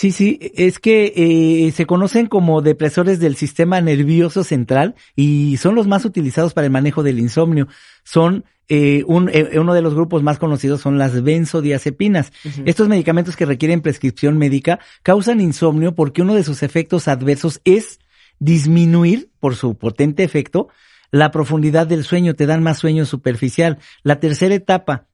[0.00, 5.74] sí, sí, es que eh, se conocen como depresores del sistema nervioso central y son
[5.74, 7.68] los más utilizados para el manejo del insomnio.
[8.02, 12.32] Son eh, un, eh, uno de los grupos más conocidos son las benzodiazepinas.
[12.64, 17.98] Estos medicamentos que requieren prescripción médica causan insomnio porque uno de sus efectos adversos es
[18.38, 20.68] disminuir, por su potente efecto,
[21.10, 23.76] la profundidad del sueño, te dan más sueño superficial.
[24.02, 25.08] La tercera etapa,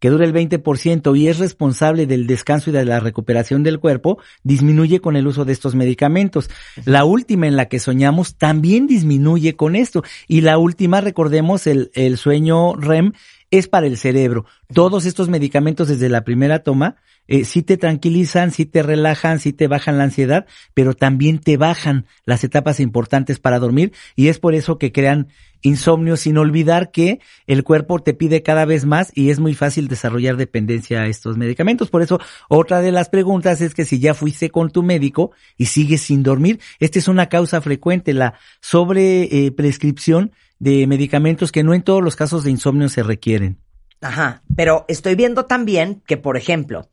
[0.00, 4.18] que dura el 20% y es responsable del descanso y de la recuperación del cuerpo,
[4.42, 6.50] disminuye con el uso de estos medicamentos.
[6.84, 10.02] La última en la que soñamos también disminuye con esto.
[10.26, 13.12] Y la última, recordemos, el, el sueño REM
[13.50, 14.44] es para el cerebro.
[14.72, 16.96] Todos estos medicamentos desde la primera toma
[17.26, 21.56] eh, sí te tranquilizan, sí te relajan, sí te bajan la ansiedad, pero también te
[21.58, 25.28] bajan las etapas importantes para dormir y es por eso que crean
[25.62, 29.88] insomnio sin olvidar que el cuerpo te pide cada vez más y es muy fácil
[29.88, 31.90] desarrollar dependencia a estos medicamentos.
[31.90, 35.66] Por eso, otra de las preguntas es que si ya fuiste con tu médico y
[35.66, 41.62] sigues sin dormir, esta es una causa frecuente, la sobre eh, prescripción de medicamentos que
[41.62, 43.58] no en todos los casos de insomnio se requieren.
[44.00, 46.88] Ajá, pero estoy viendo también que, por ejemplo,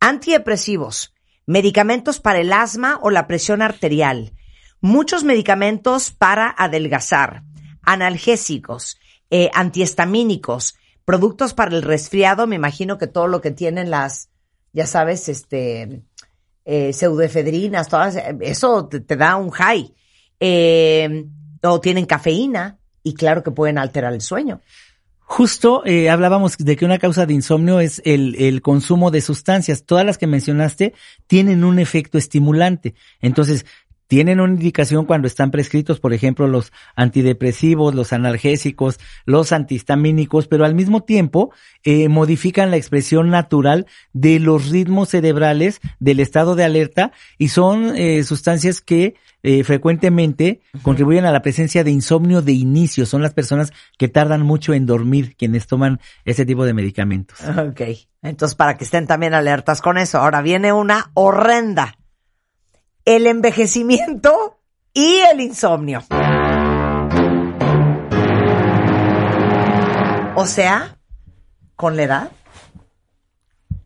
[0.00, 1.14] antidepresivos,
[1.46, 4.32] medicamentos para el asma o la presión arterial,
[4.80, 7.42] muchos medicamentos para adelgazar,
[7.82, 8.98] analgésicos,
[9.30, 14.30] eh, antihistamínicos, productos para el resfriado, me imagino que todo lo que tienen las,
[14.72, 16.02] ya sabes, este,
[16.64, 19.94] eh, pseudoefedrinas, todas, eso te, te da un high.
[20.40, 21.26] Eh,
[21.62, 24.60] o tienen cafeína y claro que pueden alterar el sueño.
[25.20, 29.84] Justo eh, hablábamos de que una causa de insomnio es el, el consumo de sustancias.
[29.84, 30.92] Todas las que mencionaste
[31.26, 32.94] tienen un efecto estimulante.
[33.20, 33.64] Entonces,
[34.12, 40.66] tienen una indicación cuando están prescritos, por ejemplo, los antidepresivos, los analgésicos, los antihistamínicos, pero
[40.66, 41.50] al mismo tiempo
[41.82, 47.96] eh, modifican la expresión natural de los ritmos cerebrales del estado de alerta y son
[47.96, 53.06] eh, sustancias que eh, frecuentemente contribuyen a la presencia de insomnio de inicio.
[53.06, 57.38] Son las personas que tardan mucho en dormir quienes toman ese tipo de medicamentos.
[57.58, 57.80] Ok,
[58.22, 60.18] entonces para que estén también alertas con eso.
[60.18, 61.96] Ahora viene una horrenda.
[63.04, 64.60] el envejecimiento
[64.94, 66.04] y el insomnio.
[70.34, 70.98] O sea,
[71.76, 72.30] con la edad.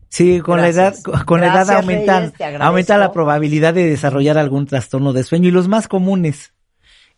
[0.09, 0.75] Sí, con Gracias.
[1.03, 5.23] la edad, con- la edad aumentan, Reyes, aumenta la probabilidad de desarrollar algún trastorno de
[5.23, 6.53] sueño y los más comunes,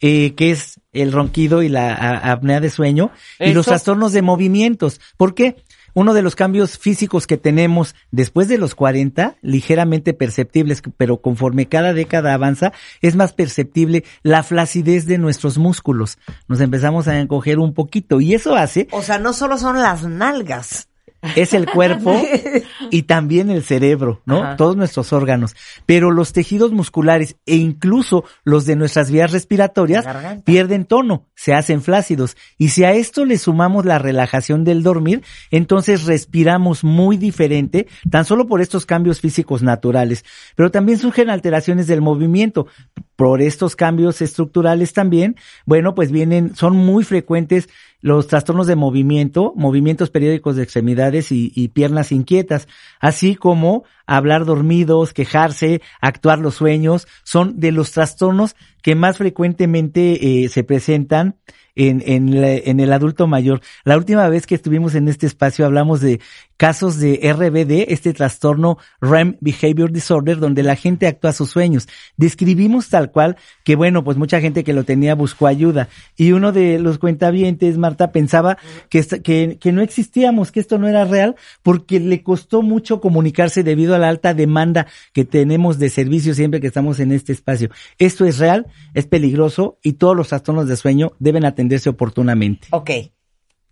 [0.01, 4.21] eh, que es el ronquido y la a- apnea de sueño y los trastornos de
[4.21, 4.99] movimientos.
[5.17, 5.57] ¿Por qué?
[5.95, 11.67] Uno de los cambios físicos que tenemos después de los 40, ligeramente perceptibles, pero conforme
[11.67, 16.19] cada década avanza, es más perceptible la flacidez de nuestros músculos.
[16.47, 20.03] Nos empezamos a encoger un poquito y eso hace O sea, no solo son las
[20.03, 20.88] nalgas.
[21.35, 22.15] Es el cuerpo
[22.91, 24.43] y también el cerebro, ¿no?
[24.43, 24.55] Ajá.
[24.55, 25.55] Todos nuestros órganos.
[25.85, 30.05] Pero los tejidos musculares e incluso los de nuestras vías respiratorias
[30.45, 32.37] pierden tono, se hacen flácidos.
[32.57, 38.25] Y si a esto le sumamos la relajación del dormir, entonces respiramos muy diferente, tan
[38.25, 40.23] solo por estos cambios físicos naturales.
[40.55, 42.67] Pero también surgen alteraciones del movimiento.
[43.15, 45.35] Por estos cambios estructurales también,
[45.65, 47.67] bueno, pues vienen, son muy frecuentes
[48.01, 52.67] los trastornos de movimiento, movimientos periódicos de extremidades y, piernas inquietas,
[52.99, 60.43] así como hablar dormidos, quejarse, actuar los sueños, son de los trastornos que más frecuentemente
[60.43, 61.35] eh, se presentan
[61.75, 63.61] en, en, la- en el adulto mayor.
[63.83, 66.19] La última vez que estuvimos en este espacio hablamos de
[66.59, 71.87] casos de RBD, este trastorno REM Behavior Disorder, donde la gente actúa sus sueños.
[72.17, 75.87] Describimos tal cual que, bueno, pues mucha gente que lo tenía buscó ayuda.
[76.17, 78.57] Y uno de los cuentavientes, Marta, pensaba
[78.89, 83.63] que, que, que no existíamos, que esto no era real, porque le costó mucho comunicarse
[83.63, 87.69] debido a la alta demanda que tenemos de servicios siempre que estamos en este espacio.
[87.99, 92.67] Esto es real, es peligroso y todos los trastornos de sueño deben atenderse oportunamente.
[92.71, 92.91] Ok.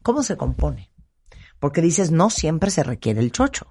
[0.02, 0.90] ¿Cómo se compone?
[1.60, 3.68] Porque dices, no siempre se requiere el chocho.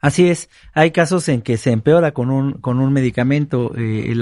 [0.00, 4.14] Así es, hay casos en que se empeora con un, con un medicamento eh,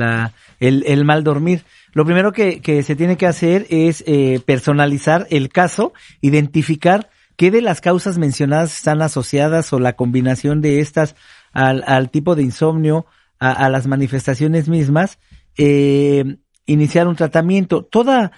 [0.58, 1.64] el, el mal dormir.
[1.92, 7.52] Lo primero que, que se tiene que hacer es eh, personalizar el caso, identificar qué
[7.52, 11.14] de las causas mencionadas están asociadas o la combinación de estas
[11.52, 13.06] al, al tipo de insomnio,
[13.38, 15.20] a, a las manifestaciones mismas,
[15.56, 17.84] eh, iniciar un tratamiento.
[17.84, 18.32] Toda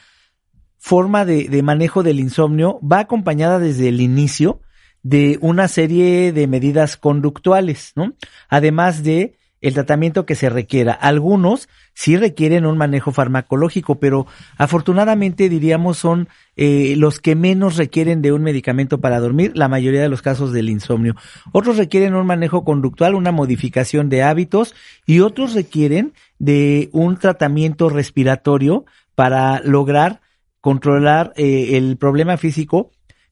[0.80, 4.60] forma de, manejo del insomnio va acompañada desde el inicio
[5.02, 8.14] de una serie de medidas conductuales, ¿no?
[8.48, 10.94] Además de el tratamiento que se requiera.
[10.94, 14.26] Algunos sí requieren un manejo farmacológico, pero
[14.56, 20.00] afortunadamente diríamos son eh, los que menos requieren de un medicamento para dormir, la mayoría
[20.00, 21.14] de los casos del insomnio.
[21.52, 24.74] Otros requieren un manejo conductual, una modificación de hábitos
[25.04, 30.22] y otros requieren de un tratamiento respiratorio para lograr
[30.60, 32.90] controlar eh, el problema físico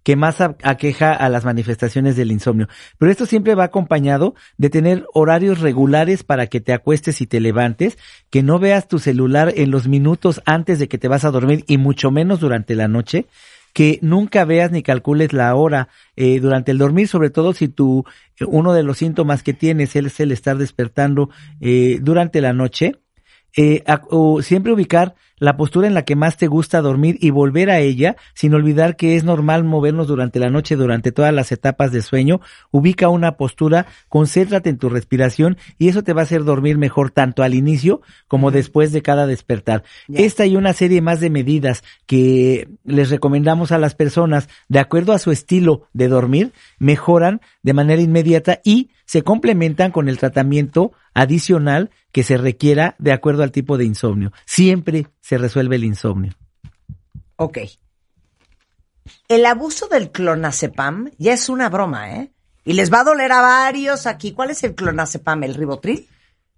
[0.08, 2.66] que más aqueja a las manifestaciones del insomnio.
[2.96, 7.40] Pero esto siempre va acompañado de tener horarios regulares para que te acuestes y te
[7.40, 7.98] levantes,
[8.30, 11.62] que no veas tu celular en los minutos antes de que te vas a dormir
[11.66, 13.26] y mucho menos durante la noche,
[13.74, 18.44] que nunca veas ni calcules la hora eh, durante el dormir, sobre todo si eh,
[18.46, 21.28] uno de los síntomas que tienes es el estar despertando
[21.60, 22.94] eh, durante la noche,
[24.08, 27.80] o siempre ubicar la postura en la que más te gusta dormir y volver a
[27.80, 32.02] ella, sin olvidar que es normal movernos durante la noche, durante todas las etapas de
[32.02, 32.40] sueño.
[32.70, 37.10] Ubica una postura, concéntrate en tu respiración y eso te va a hacer dormir mejor
[37.10, 39.82] tanto al inicio como después de cada despertar.
[40.08, 45.12] Esta y una serie más de medidas que les recomendamos a las personas de acuerdo
[45.12, 50.92] a su estilo de dormir mejoran de manera inmediata y se complementan con el tratamiento
[51.14, 54.32] adicional que se requiera de acuerdo al tipo de insomnio.
[54.44, 56.34] Siempre se resuelve el insomnio.
[57.36, 57.56] Ok.
[59.28, 62.32] El abuso del clonazepam ya es una broma, ¿eh?
[62.64, 64.32] Y les va a doler a varios aquí.
[64.32, 65.42] ¿Cuál es el clonazepam?
[65.44, 66.06] ¿El ribotril?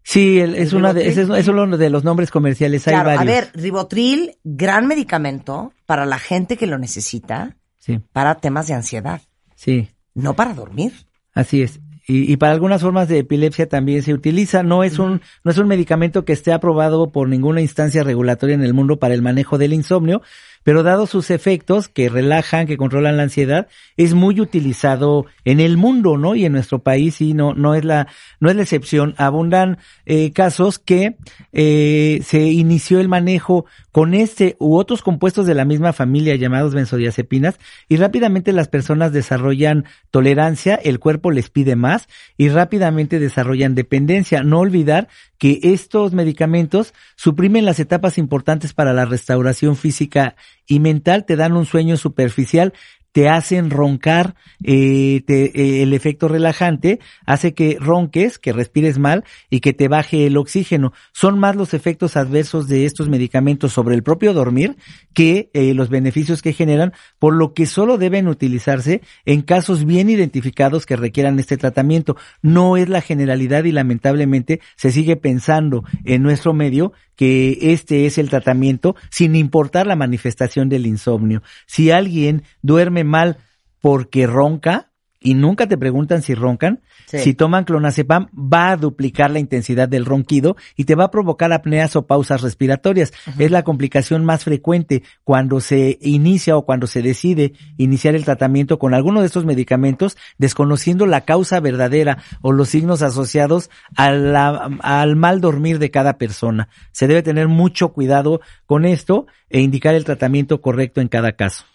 [0.03, 2.89] Sí, el- es ¿El una de, es, es uno de los nombres comerciales.
[2.89, 3.33] Hay Claro, a varios.
[3.35, 9.23] ver, ribotril, gran medicamento para la gente que lo necesita Sí, para temas de ansiedad,
[9.55, 9.89] sí.
[10.15, 10.93] no para dormir.
[11.33, 11.79] Así es.
[12.11, 14.65] Y, y para algunas formas de epilepsia también se utiliza.
[14.65, 18.65] No es un, no es un medicamento que esté aprobado por ninguna instancia regulatoria en
[18.65, 20.21] el mundo para el manejo del insomnio,
[20.63, 25.77] pero dado sus efectos que relajan, que controlan la ansiedad, es muy utilizado en el
[25.77, 26.35] mundo, ¿no?
[26.35, 28.09] Y en nuestro país sí, no, no es la,
[28.41, 29.15] no es la excepción.
[29.17, 31.17] Abundan eh, casos que
[31.53, 36.75] eh, se inició el manejo con este u otros compuestos de la misma familia llamados
[36.75, 37.59] benzodiazepinas
[37.89, 44.43] y rápidamente las personas desarrollan tolerancia, el cuerpo les pide más y rápidamente desarrollan dependencia.
[44.43, 45.09] No olvidar
[45.39, 51.57] que estos medicamentos suprimen las etapas importantes para la restauración física y mental, te dan
[51.57, 52.73] un sueño superficial
[53.13, 59.61] te hacen roncar, eh, eh, el efecto relajante hace que ronques, que respires mal y
[59.61, 60.93] que te baje el oxígeno.
[61.13, 64.77] Son más los efectos adversos de estos medicamentos sobre el propio dormir
[65.13, 70.09] que eh, los beneficios que generan, por lo que solo deben utilizarse en casos bien
[70.09, 72.17] identificados que requieran este tratamiento.
[72.43, 78.17] No es la generalidad y lamentablemente se sigue pensando en nuestro medio que este es
[78.17, 81.43] el tratamiento sin importar la manifestación del insomnio.
[81.67, 83.39] Si alguien duerme mal
[83.81, 84.87] porque ronca,
[85.23, 87.19] y nunca te preguntan si roncan, Sí.
[87.19, 91.53] si toman clonazepam va a duplicar la intensidad del ronquido y te va a provocar
[91.53, 93.13] apneas o pausas respiratorias.
[93.39, 98.79] Es la complicación más frecuente cuando se inicia o cuando se decide iniciar el tratamiento
[98.79, 104.71] con alguno de estos medicamentos, desconociendo la causa verdadera o los signos asociados a la-
[104.81, 106.69] al mal dormir de cada persona.
[106.93, 111.67] Se debe tener mucho cuidado con esto e indicar el tratamiento correcto en cada caso.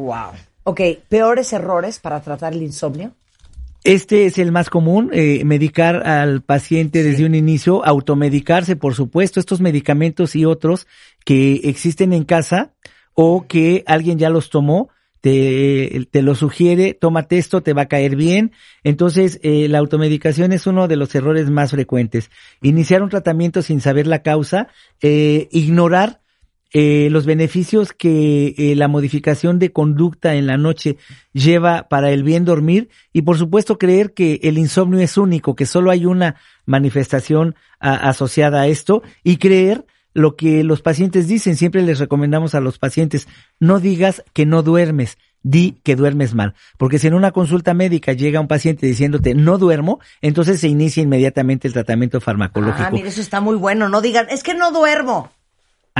[0.00, 0.32] Wow.
[0.64, 3.12] Ok, peores errores para tratar el insomnio.
[3.82, 9.40] Este es el más común, eh, medicar al paciente desde un inicio, automedicarse, por supuesto,
[9.40, 10.86] estos medicamentos y otros
[11.24, 12.72] que existen en casa
[13.14, 14.90] o que alguien ya los tomó,
[15.22, 18.52] te, te lo sugiere, tómate esto, te va a caer bien.
[18.84, 22.30] Entonces, eh, la automedicación es uno de los errores más frecuentes.
[22.62, 24.68] Iniciar un tratamiento sin saber la causa,
[25.00, 26.20] eh, ignorar
[26.72, 30.96] eh, los beneficios que eh, la modificación de conducta en la noche
[31.32, 35.66] lleva para el bien dormir y por supuesto creer que el insomnio es único, que
[35.66, 36.36] solo hay una
[36.66, 41.56] manifestación asociada a esto y creer lo que los pacientes dicen.
[41.56, 43.26] Siempre les recomendamos a los pacientes,
[43.58, 46.54] no digas que no duermes, di que duermes mal.
[46.78, 51.02] Porque si en una consulta médica llega un paciente diciéndote no duermo, entonces se inicia
[51.02, 52.88] inmediatamente el tratamiento farmacológico.
[52.88, 53.88] Ah, mire, eso está muy bueno.
[53.88, 55.30] No digan, es que no duermo.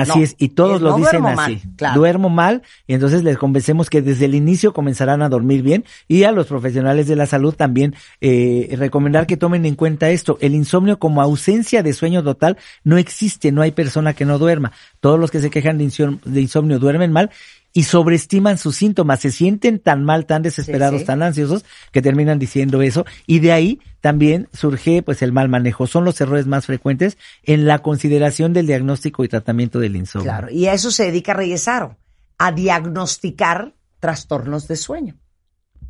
[0.00, 1.36] Así No, es, y todos es lo no dicen así.
[1.36, 2.00] mal, claro.
[2.00, 6.24] Duermo mal, y entonces les convencemos que desde el inicio comenzarán a dormir bien y
[6.24, 10.38] a los profesionales de la salud también eh, recomendar que tomen en cuenta esto.
[10.40, 14.72] El insomnio como ausencia de sueño total no existe, no hay persona que no duerma.
[15.00, 17.30] Todos los que se quejan de insomnio, de insomnio duermen mal
[17.72, 21.06] y sobreestiman sus síntomas, se sienten tan mal, tan desesperados, Sí, sí.
[21.06, 25.86] tan ansiosos que terminan diciendo eso y de ahí también surge pues el mal manejo.
[25.86, 30.30] Son los errores más frecuentes en la consideración del diagnóstico y tratamiento del insomnio.
[30.30, 31.96] Claro, y a eso se dedica Reyesaro,
[32.38, 35.16] a diagnosticar trastornos de sueño.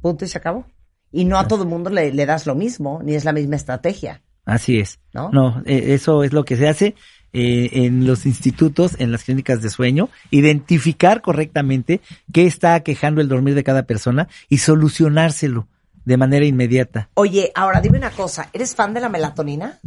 [0.00, 0.66] Punto y se acabó.
[1.12, 3.56] Y no a todo el mundo le, le das lo mismo, ni es la misma
[3.56, 4.22] estrategia.
[4.44, 4.98] Así es.
[5.12, 5.30] ¿No?
[5.30, 6.94] No, eh, eso es lo que se hace
[7.32, 12.00] eh, en los institutos, en las clínicas de sueño, identificar correctamente
[12.32, 15.66] qué está aquejando el dormir de cada persona y solucionárselo
[16.04, 17.08] de manera inmediata.
[17.14, 19.78] Oye, ahora dime una cosa, ¿eres fan de la melatonina?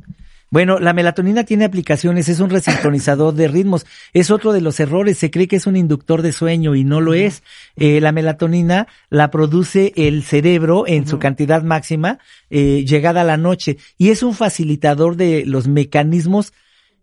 [0.53, 5.17] Bueno, la melatonina tiene aplicaciones, es un resincronizador de ritmos, es otro de los errores,
[5.17, 7.41] se cree que es un inductor de sueño y no lo es.
[7.75, 12.19] Eh, la melatonina la produce el cerebro en su cantidad máxima
[12.51, 16.53] eh, llegada a la noche y es un facilitador de los mecanismos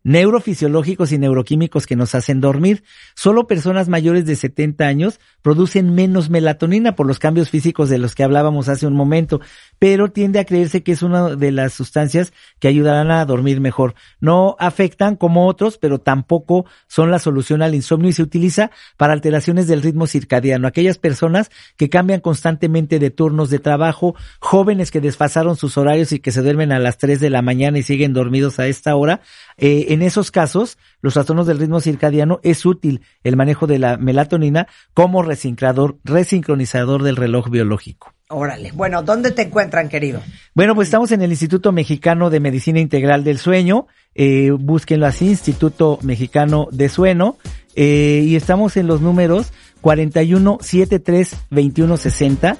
[0.03, 2.83] neurofisiológicos y neuroquímicos que nos hacen dormir.
[3.15, 8.15] Solo personas mayores de 70 años producen menos melatonina por los cambios físicos de los
[8.15, 9.41] que hablábamos hace un momento,
[9.79, 13.95] pero tiende a creerse que es una de las sustancias que ayudarán a dormir mejor.
[14.21, 19.13] No afectan como otros, pero tampoco son la solución al insomnio y se utiliza para
[19.13, 20.67] alteraciones del ritmo circadiano.
[20.67, 26.21] Aquellas personas que cambian constantemente de turnos de trabajo, jóvenes que desfasaron sus horarios y
[26.21, 29.21] que se duermen a las 3 de la mañana y siguen dormidos a esta hora,
[29.57, 33.97] eh, en esos casos, los trastornos del ritmo circadiano es útil el manejo de la
[33.97, 38.15] melatonina como resincrador, resincronizador del reloj biológico.
[38.29, 38.71] Órale.
[38.71, 40.21] Bueno, ¿dónde te encuentran, querido?
[40.55, 43.89] Bueno, pues estamos en el Instituto Mexicano de Medicina Integral del Sueño.
[44.15, 47.37] Eh, búsquenlo así, Instituto Mexicano de Sueño.
[47.75, 52.57] Eh, y estamos en los números 41 73 21 60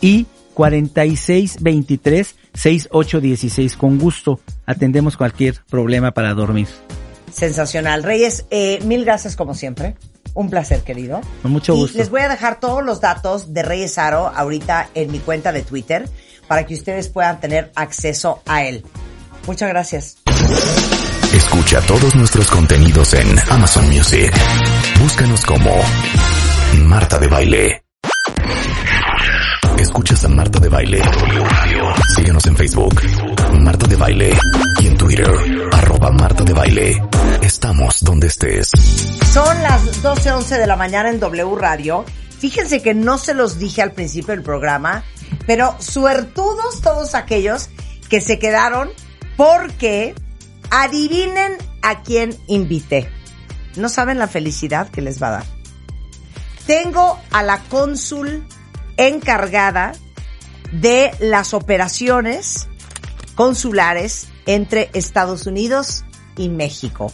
[0.00, 3.76] y 46 23 68 16.
[3.76, 4.38] Con gusto
[4.68, 6.68] atendemos cualquier problema para dormir.
[7.32, 8.02] Sensacional.
[8.02, 9.96] Reyes, eh, mil gracias como siempre.
[10.34, 11.20] Un placer, querido.
[11.42, 11.98] Con mucho y gusto.
[11.98, 15.62] les voy a dejar todos los datos de Reyes Aro ahorita en mi cuenta de
[15.62, 16.08] Twitter
[16.46, 18.84] para que ustedes puedan tener acceso a él.
[19.46, 20.18] Muchas gracias.
[21.32, 24.30] Escucha todos nuestros contenidos en Amazon Music.
[25.00, 25.70] Búscanos como
[26.84, 27.82] Marta de Baile.
[29.78, 31.02] Escuchas a Marta de Baile.
[32.16, 33.00] Síguenos en Facebook,
[33.52, 34.38] Marta de Baile.
[34.80, 35.30] Y en Twitter,
[35.72, 37.02] arroba Marta de Baile.
[37.42, 38.70] Estamos donde estés.
[39.32, 42.04] Son las 12.11 de la mañana en W Radio.
[42.38, 45.04] Fíjense que no se los dije al principio del programa,
[45.46, 47.70] pero suertudos todos aquellos
[48.08, 48.90] que se quedaron
[49.36, 50.14] porque
[50.70, 53.10] adivinen a quién invité.
[53.76, 55.44] No saben la felicidad que les va a dar.
[56.66, 58.46] tengo a la cónsul
[58.96, 59.92] encargada
[60.72, 62.68] de las operaciones
[63.38, 66.04] consulares entre Estados Unidos
[66.36, 67.12] y México.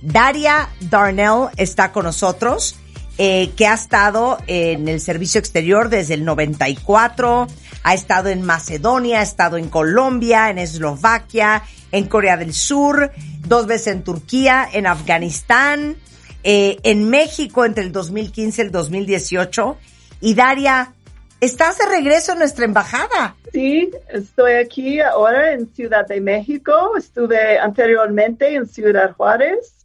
[0.00, 2.76] Daria Darnell está con nosotros,
[3.18, 7.48] eh, que ha estado en el servicio exterior desde el 94,
[7.82, 11.62] ha estado en Macedonia, ha estado en Colombia, en Eslovaquia,
[11.92, 13.12] en Corea del Sur,
[13.46, 15.98] dos veces en Turquía, en Afganistán,
[16.44, 19.76] eh, en México entre el 2015 y el 2018.
[20.22, 20.94] Y Daria,
[21.40, 23.36] estás de regreso en nuestra embajada.
[23.52, 26.96] Sí, estoy aquí ahora en Ciudad de México.
[26.96, 29.78] Estuve anteriormente en Ciudad Juárez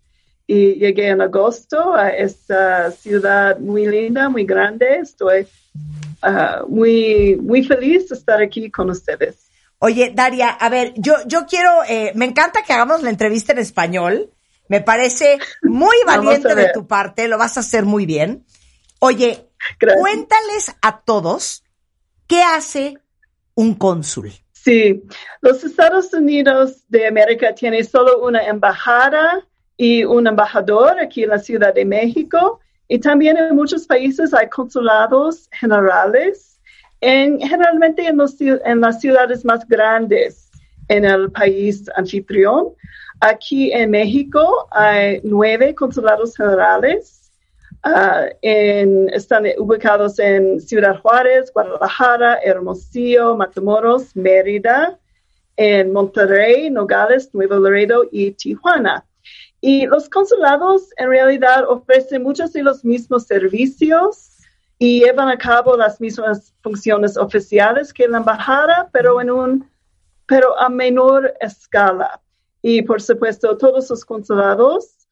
[0.47, 4.97] y llegué en agosto a esta ciudad muy linda, muy grande.
[4.97, 5.47] Estoy
[6.21, 9.47] ah, muy, muy feliz de estar aquí con ustedes.
[9.79, 13.59] Oye, Daria, a ver, yo, yo quiero, eh, me encanta que hagamos la entrevista en
[13.59, 14.29] español.
[14.69, 18.45] Me parece muy valiente de tu parte, lo vas a hacer muy bien.
[18.99, 19.49] Oye,
[19.99, 21.63] cuéntales a todos
[22.27, 22.97] qué hace
[23.55, 24.31] un cónsul.
[24.51, 25.03] Sí,
[25.41, 29.45] los Estados Unidos de América tienen solo una embajada
[29.75, 32.61] y un embajador aquí en la Ciudad de México.
[32.87, 36.61] Y también en muchos países hay consulados generales,
[37.01, 40.49] en, generalmente en, los en las ciudades más grandes
[40.87, 42.69] en el país anfitrión.
[43.19, 47.22] Aquí en México hay nueve consulados generales.
[47.83, 54.97] Ah, en- están ubicados en Ciudad Juárez, Guadalajara, Hermosillo, Matamoros, Mérida,
[55.57, 59.05] en Monterrey, Nogales, Nuevo Laredo y Tijuana.
[59.59, 64.29] Y los consulados en realidad ofrecen muchos de los mismos servicios
[64.79, 69.69] y llevan a cabo las mismas funciones oficiales que la embajada, pero en un
[70.25, 72.21] pero a menor escala.
[72.61, 75.02] Y por supuesto, todos los consulados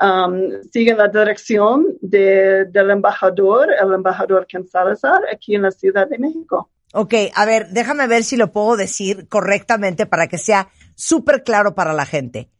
[0.00, 6.08] um, siguen la dirección de- del embajador, el embajador Ken Salazar, aquí en la Ciudad
[6.08, 6.70] de México.
[6.92, 11.74] Ok, a ver, déjame ver si lo puedo decir correctamente para que sea súper claro
[11.74, 12.50] para la gente.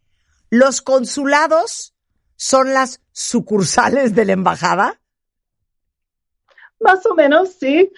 [0.50, 1.94] Los consulados
[2.36, 5.00] son las sucursales de la embajada.
[6.80, 7.90] Más o menos, sí.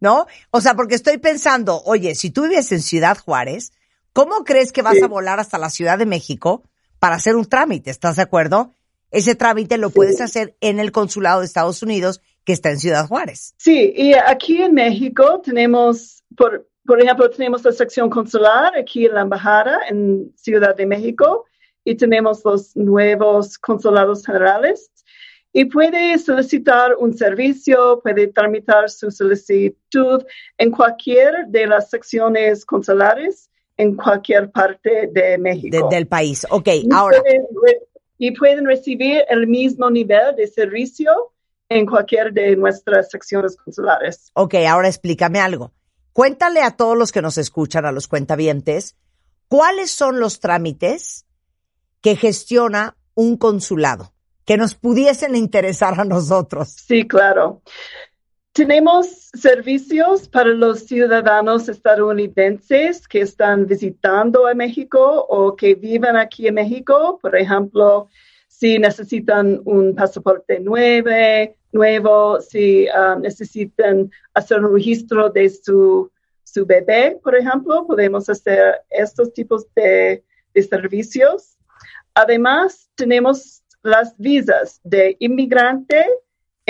[0.00, 0.26] ¿No?
[0.50, 3.72] O sea, porque estoy pensando, oye, si tú vives en Ciudad Juárez,
[4.12, 5.02] ¿cómo crees que vas Sí.
[5.02, 6.64] a volar hasta la Ciudad de México
[7.00, 7.90] para hacer un trámite?
[7.90, 8.72] ¿Estás de acuerdo?
[9.10, 13.08] Ese trámite lo puedes hacer en el consulado de Estados Unidos que está en Ciudad
[13.08, 13.54] Juárez.
[13.56, 19.14] Sí, y aquí en México tenemos, por, por ejemplo, tenemos la sección consular aquí en
[19.14, 21.46] la embajada en Ciudad de México
[21.84, 24.92] y tenemos los nuevos consulados generales.
[25.52, 30.22] Y puede solicitar un servicio, puede tramitar su solicitud
[30.56, 33.49] en cualquier de las secciones consulares
[33.80, 35.88] en cualquier parte de México.
[35.88, 36.46] de- del país.
[36.50, 37.46] Ok, Y ahora, pueden
[38.18, 41.10] y pueden recibir el mismo nivel de servicio
[41.70, 44.30] en cualquier de nuestras secciones consulares.
[44.34, 45.72] ok, ahora explícame algo.
[46.12, 48.96] Cuéntale a todos los que nos escuchan, a los cuentavientes,
[49.48, 51.24] cuáles son los trámites
[52.02, 54.12] que gestiona un consulado
[54.44, 56.68] que nos pudiesen interesar a nosotros.
[56.86, 57.62] Sí, claro.
[58.52, 66.48] Tenemos servicios para los ciudadanos estadounidenses que están visitando a México o que viven aquí
[66.48, 67.18] en México.
[67.22, 68.08] Por ejemplo,
[68.48, 76.10] si necesitan un pasaporte nueve- nuevo, si ah, necesitan hacer un registro de su,
[76.42, 81.56] su bebé, por ejemplo, podemos hacer estos tipos de, de servicios.
[82.14, 86.04] Además, tenemos las visas de inmigrante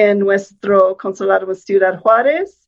[0.01, 2.67] en nuestro consulado en Ciudad Juárez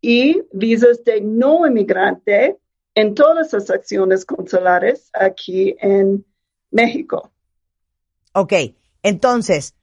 [0.00, 2.56] y visas de no inmigrante
[2.94, 6.24] en todas las acciones consulares aquí en
[6.70, 7.30] México.
[8.32, 8.54] Ok,
[9.02, 9.74] entonces,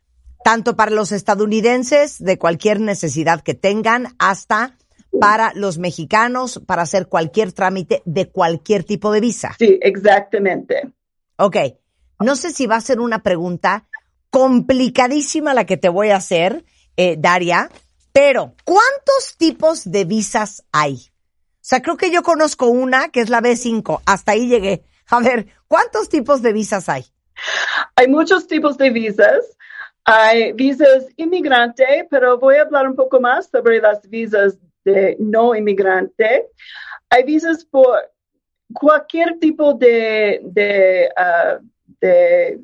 [0.44, 4.76] tanto para los estadounidenses de cualquier necesidad que tengan, hasta
[5.20, 9.56] para los mexicanos para hacer cualquier trámite de cualquier tipo de visa.
[9.60, 10.94] Sí, exactamente.
[11.38, 11.58] Ok,
[12.20, 13.88] no sé si va a ser una pregunta
[14.32, 16.66] complicadísima la que te voy a hacer,
[16.98, 17.70] eh, Daria,
[18.12, 20.96] pero ¿cuántos tipos de visas hay?
[20.96, 24.84] O sea, creo que yo conozco una que es la B5, hasta ahí llegué.
[25.10, 27.06] A ver, ¿cuántos tipos de visas hay?
[27.96, 29.58] Hay muchos tipos de visas.
[30.04, 35.54] Hay visas inmigrante, pero voy a hablar un poco más sobre las visas de no
[35.54, 36.48] inmigrante.
[37.10, 38.10] Hay visas por
[38.74, 41.60] cualquier tipo de, de, ah,
[42.00, 42.60] de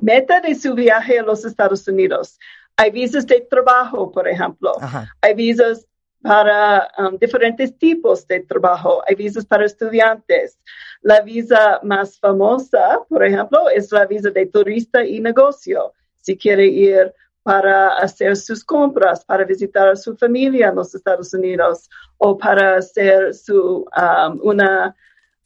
[0.00, 2.38] meta de su viaje a los Estados Unidos.
[2.76, 4.72] Hay visas de trabajo, por ejemplo.
[5.20, 5.86] Hay visas
[6.22, 9.02] para um, diferentes tipos de trabajo.
[9.06, 10.58] Hay visas para estudiantes.
[11.02, 15.92] La visa más famosa, por ejemplo, es la visa de turista y negocio.
[16.14, 21.32] Si quiere ir para hacer sus compras, para visitar a su familia en los Estados
[21.32, 21.88] Unidos
[22.18, 24.96] o para hacer su um, una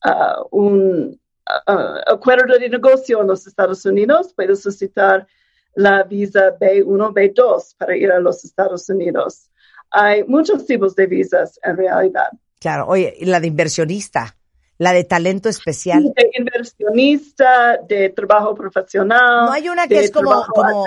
[0.04, 1.20] uh, un
[1.68, 5.26] uh, acuerdo de negocio en los Estados Unidos, puede solicitar
[5.74, 9.48] la visa B1, B2 para ir a los Estados Unidos.
[9.90, 12.28] Hay muchos tipos de visas en realidad.
[12.58, 14.36] Claro, oye, y la de inversionista,
[14.78, 16.12] la de talento especial.
[16.14, 19.46] De inversionista, de trabajo profesional.
[19.46, 20.86] No hay una que de es como- como-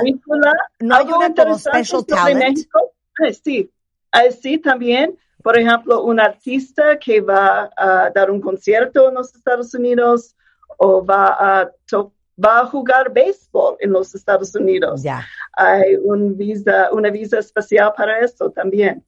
[0.79, 2.39] no hay una como special talent.
[2.57, 2.79] México.
[3.19, 3.69] Ah, sí,
[4.15, 5.17] Ah, sí, también.
[5.41, 10.35] Por ejemplo, un artista que va a dar un concierto en los Estados Unidos
[10.77, 15.03] o va a, to- va a jugar béisbol en los Estados Unidos.
[15.03, 15.25] Ya.
[15.53, 19.05] Hay un visa, una visa especial para eso también.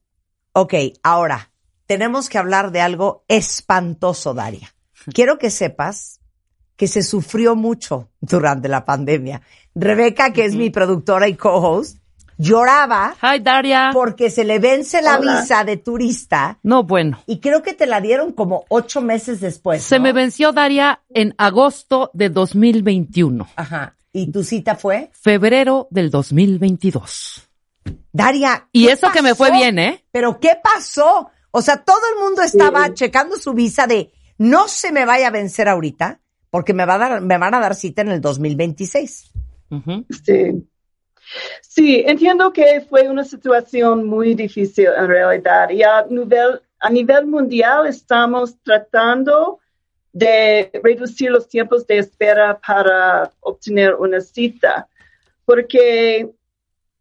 [0.52, 1.50] Ok, ahora,
[1.86, 4.74] tenemos que hablar de algo espantoso, Daria.
[5.14, 6.20] Quiero que sepas
[6.76, 9.42] que se sufrió mucho durante la pandemia.
[9.74, 11.98] Rebeca, que es mi productora y co-host,
[12.38, 13.90] lloraba Hi, Daria.
[13.92, 15.40] porque se le vence la Hola.
[15.40, 17.22] visa de turista No, bueno.
[17.26, 19.82] y creo que te la dieron como ocho meses después.
[19.82, 20.04] Se ¿no?
[20.04, 23.48] me venció Daria en agosto de 2021.
[23.56, 23.96] Ajá.
[24.12, 25.10] ¿Y tu cita fue?
[25.12, 27.42] Febrero del 2022.
[28.12, 28.68] Daria.
[28.72, 30.04] Y ¿qué eso que me fue bien, ¿eh?
[30.10, 31.30] Pero ¿qué pasó?
[31.50, 35.30] O sea, todo el mundo estaba checando su visa de no se me vaya a
[35.30, 39.32] vencer ahorita porque me, va a dar, me van a dar cita en el 2026.
[40.24, 40.68] Sí.
[41.60, 47.26] Sí, entiendo que fue una situación muy difícil en realidad y a nivel, a nivel
[47.26, 49.58] mundial estamos tratando
[50.12, 54.88] de reducir los tiempos de espera para obtener una cita,
[55.44, 56.30] porque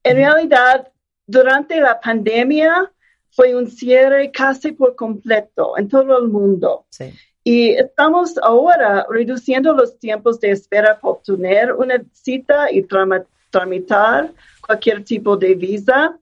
[0.04, 0.92] en realidad
[1.26, 2.92] durante la pandemia
[3.32, 6.86] fue un cierre casi por completo en todo el mundo.
[6.90, 7.14] Sí.
[7.44, 13.26] Y estamos ahora reduciendo los tiempos de espera para obtener una cita y trama-
[13.56, 14.34] tramitar
[14.66, 16.20] cualquier tipo de visa.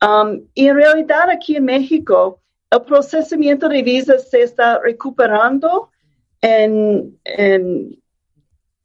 [0.00, 2.40] Um, y en realidad aquí en México,
[2.70, 5.90] el procesamiento de visas se está recuperando
[6.40, 8.00] en, en,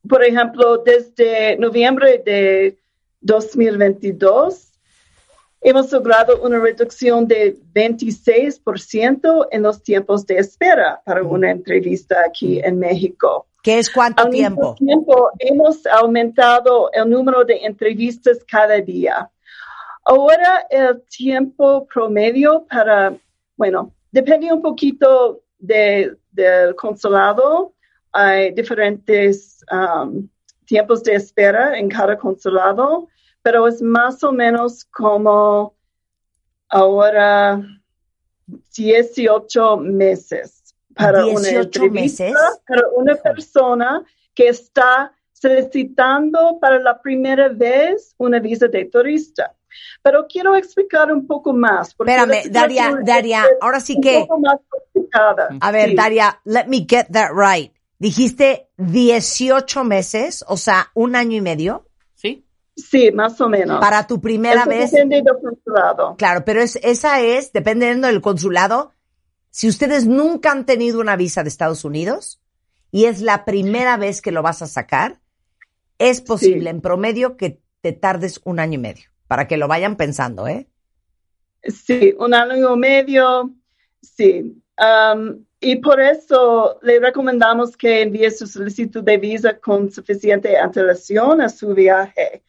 [0.07, 2.77] por ejemplo, desde noviembre de
[3.21, 4.73] 2022,
[5.61, 12.59] hemos logrado una reducción de 26% en los tiempos de espera para una entrevista aquí
[12.59, 13.47] en México.
[13.67, 14.75] ¿Qué es cuánto Al mismo tiempo?
[14.75, 19.29] tiempo, hemos aumentado el número de entrevistas cada día.
[20.05, 23.13] Ahora el tiempo promedio para,
[23.57, 27.73] bueno, depende un poquito de- del consulado.
[28.13, 30.29] Hay diferentes um,
[30.65, 33.09] tiempos de espera en cada consulado,
[33.41, 35.75] pero es más o menos como
[36.69, 37.61] ahora
[38.77, 40.56] 18 meses
[40.97, 42.35] para una 18 entrevista meses.
[42.67, 44.03] para una persona
[44.33, 49.53] que está solicitando para la primera vez una visa de turista.
[50.01, 51.89] Pero quiero explicar un poco más.
[51.89, 55.49] Espérame, Daria, Daria, es ahora sí un que- poco más complicada.
[55.59, 55.95] A ver, Sí.
[55.95, 57.71] Daria, let me get that right.
[57.99, 61.85] Dijiste 18 meses, o sea, un año y medio.
[62.15, 62.43] Sí.
[62.75, 63.79] Sí, más o menos.
[63.79, 64.91] Para tu primera Eso vez.
[64.91, 66.15] Depende del consulado.
[66.17, 68.91] Claro, pero es, esa es, dependiendo del consulado,
[69.57, 72.39] si ustedes nunca han tenido una visa de Estados Unidos
[72.91, 75.19] y es la primera vez que lo vas a sacar,
[75.97, 79.95] es posible en promedio que te tardes un año y medio, para que lo vayan
[79.95, 80.69] pensando, ¿eh?
[81.63, 83.51] Sí, un año y medio,
[83.99, 84.61] sí.
[84.77, 91.41] Um, y por eso le recomendamos que envíe su solicitud de visa con suficiente antelación
[91.41, 92.43] a su viaje.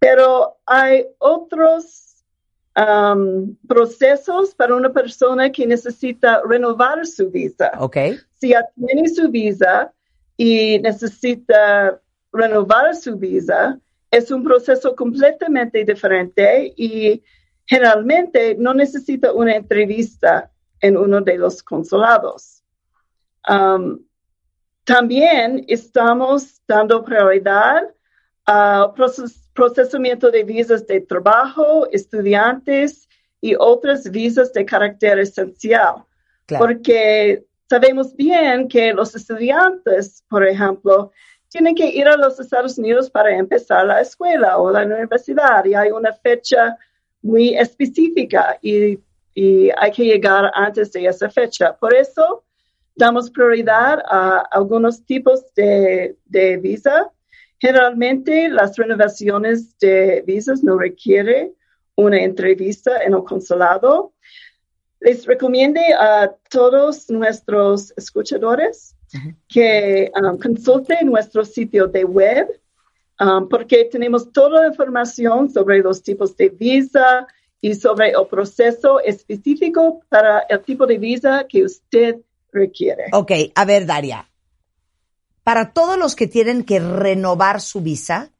[0.00, 2.11] Pero hay otros
[2.76, 7.70] um, procesos para una persona que necesita renovar su visa.
[8.34, 9.92] Si ya tiene su visa
[10.36, 12.00] y necesita
[12.32, 13.78] renovar su visa,
[14.10, 17.22] es un proceso completamente diferente y
[17.66, 20.50] generalmente no necesita una entrevista
[20.80, 22.62] en uno de los consulados.
[23.48, 24.04] Um,
[24.84, 27.88] también estamos dando prioridad
[28.44, 33.08] al proces- procesamiento de visas de trabajo, estudiantes
[33.40, 36.04] y otras visas de carácter esencial.
[36.46, 36.64] Claro.
[36.64, 41.12] Porque sabemos bien que los estudiantes, por ejemplo,
[41.48, 45.74] tienen que ir a los Estados Unidos para empezar la escuela o la universidad y
[45.74, 46.78] hay una fecha
[47.20, 48.98] muy específica y,
[49.34, 51.76] y hay que llegar antes de esa fecha.
[51.76, 52.42] Por eso
[52.96, 57.10] damos prioridad a algunos tipos de, de visa.
[57.62, 61.54] Generalmente las renovaciones de visas no requieren
[61.94, 64.14] una entrevista en el consulado.
[64.98, 68.96] Les recomiendo a todos nuestros escuchadores
[69.46, 72.48] que um, consulten nuestro sitio de web
[73.20, 77.28] um, porque tenemos toda la información sobre los tipos de visa
[77.60, 82.16] y sobre el proceso específico para el tipo de visa que usted
[82.50, 83.04] requiere.
[83.12, 84.31] Ok, a ver, Daria.
[85.44, 88.30] Para todos los que tienen que renovar su visa,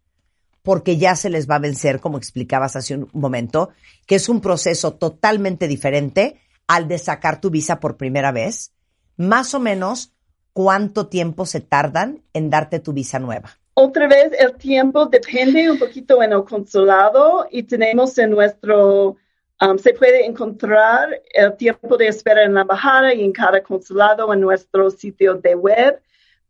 [0.62, 3.70] porque ya se les va a vencer, como explicabas hace un momento,
[4.06, 8.72] que es un proceso totalmente diferente al de sacar tu visa por primera vez,
[9.16, 10.12] más o menos,
[10.52, 13.58] ¿cuánto tiempo se tardan en darte tu visa nueva?
[13.74, 19.16] Otra vez, el tiempo depende un poquito en el consulado y tenemos en nuestro,
[19.60, 24.32] um, se puede encontrar el tiempo de espera en la embajada y en cada consulado
[24.32, 26.00] en nuestro sitio de web,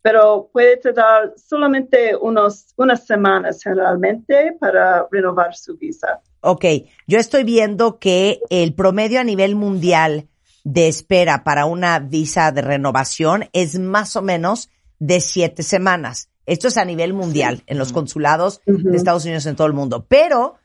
[0.02, 6.20] pero puede tardar solamente unos, unas semanas generalmente para renovar su visa.
[6.40, 6.64] Ok,
[7.06, 10.28] yo estoy viendo que el promedio a nivel mundial
[10.64, 16.28] de espera para una visa de renovación es más o menos de siete semanas.
[16.46, 20.06] Esto es a nivel mundial, en los consulados de Estados Unidos en todo el mundo.
[20.08, 20.56] Pero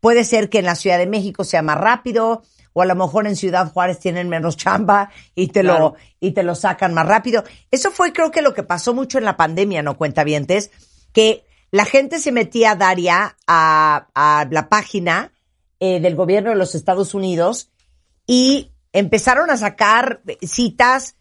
[0.00, 2.42] puede ser que en la Ciudad de México sea más rápido,
[2.72, 6.42] o a lo mejor en Ciudad Juárez tienen menos chamba y te lo, y te
[6.42, 7.44] lo sacan más rápido.
[7.70, 9.96] Eso fue creo que lo que pasó mucho en la pandemia, ¿no?
[9.96, 10.70] Cuentavientes,
[11.12, 15.32] que la gente se metía, Daria, a, a la página
[15.80, 17.70] eh, del gobierno de los Estados Unidos
[18.26, 21.16] y empezaron a sacar citas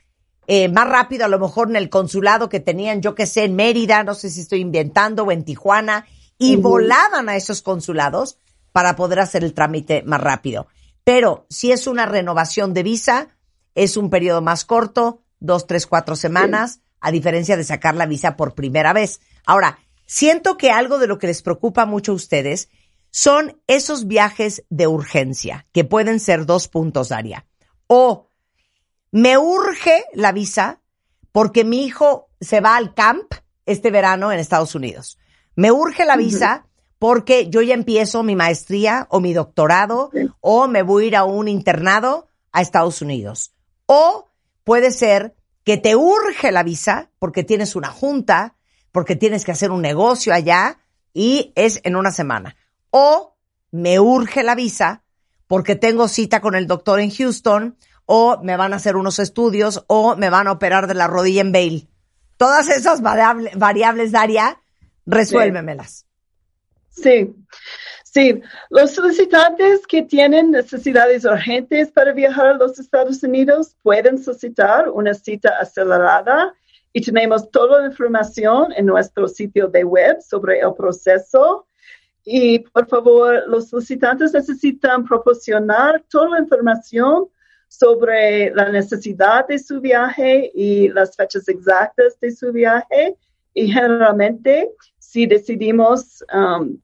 [0.47, 3.55] eh, más rápido, a lo mejor en el consulado que tenían, yo que sé, en
[3.55, 6.05] Mérida, no sé si estoy inventando, o en Tijuana,
[6.37, 8.37] y volaban a esos consulados
[8.71, 10.67] para poder hacer el trámite más rápido.
[11.03, 13.29] Pero si es una renovación de visa,
[13.75, 18.35] es un periodo más corto, dos, tres, cuatro semanas, a diferencia de sacar la visa
[18.35, 19.21] por primera vez.
[19.45, 22.69] Ahora, siento que algo de lo que les preocupa mucho a ustedes
[23.09, 27.45] son esos viajes de urgencia, que pueden ser dos puntos, Daria.
[27.87, 28.27] O
[29.11, 30.81] me urge la visa
[31.31, 33.33] porque mi hijo se va al camp
[33.65, 35.17] este verano en Estados Unidos.
[35.55, 36.67] Me urge la visa
[37.01, 41.23] porque yo ya empiezo mi maestría o mi doctorado o me voy a ir a
[41.23, 43.53] un internado a Estados Unidos.
[43.87, 44.29] O
[44.63, 45.33] puede ser
[45.63, 48.53] que te urge la visa porque tienes una junta,
[48.91, 50.77] porque tienes que hacer un negocio allá
[51.11, 52.55] y es en una semana.
[52.91, 53.35] O
[53.71, 55.01] me urge la visa
[55.47, 59.85] porque tengo cita con el doctor en Houston o me van a hacer unos estudios
[59.87, 61.87] o me van a operar de la rodilla en Bale.
[62.37, 64.61] Todas esas variable- variables, Daria,
[65.07, 66.05] resuélvemelas.
[66.91, 67.33] Sí,
[68.03, 68.41] sí.
[68.69, 75.13] Los solicitantes que tienen necesidades urgentes para viajar a los Estados Unidos pueden solicitar una
[75.13, 76.53] cita acelerada
[76.93, 81.67] y tenemos toda la información en nuestro sitio de web sobre el proceso.
[82.23, 87.29] Y por favor, los solicitantes necesitan proporcionar toda la información
[87.69, 93.15] sobre la necesidad de su viaje y las fechas exactas de su viaje.
[93.53, 94.69] Y generalmente,
[95.11, 96.77] si decidimos, um,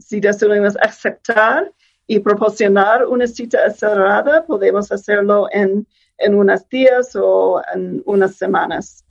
[0.00, 1.72] si decidimos aceptar
[2.08, 5.86] y proporcionar una cita acelerada, podemos hacerlo en,
[6.16, 9.04] en unos días o en unas semanas.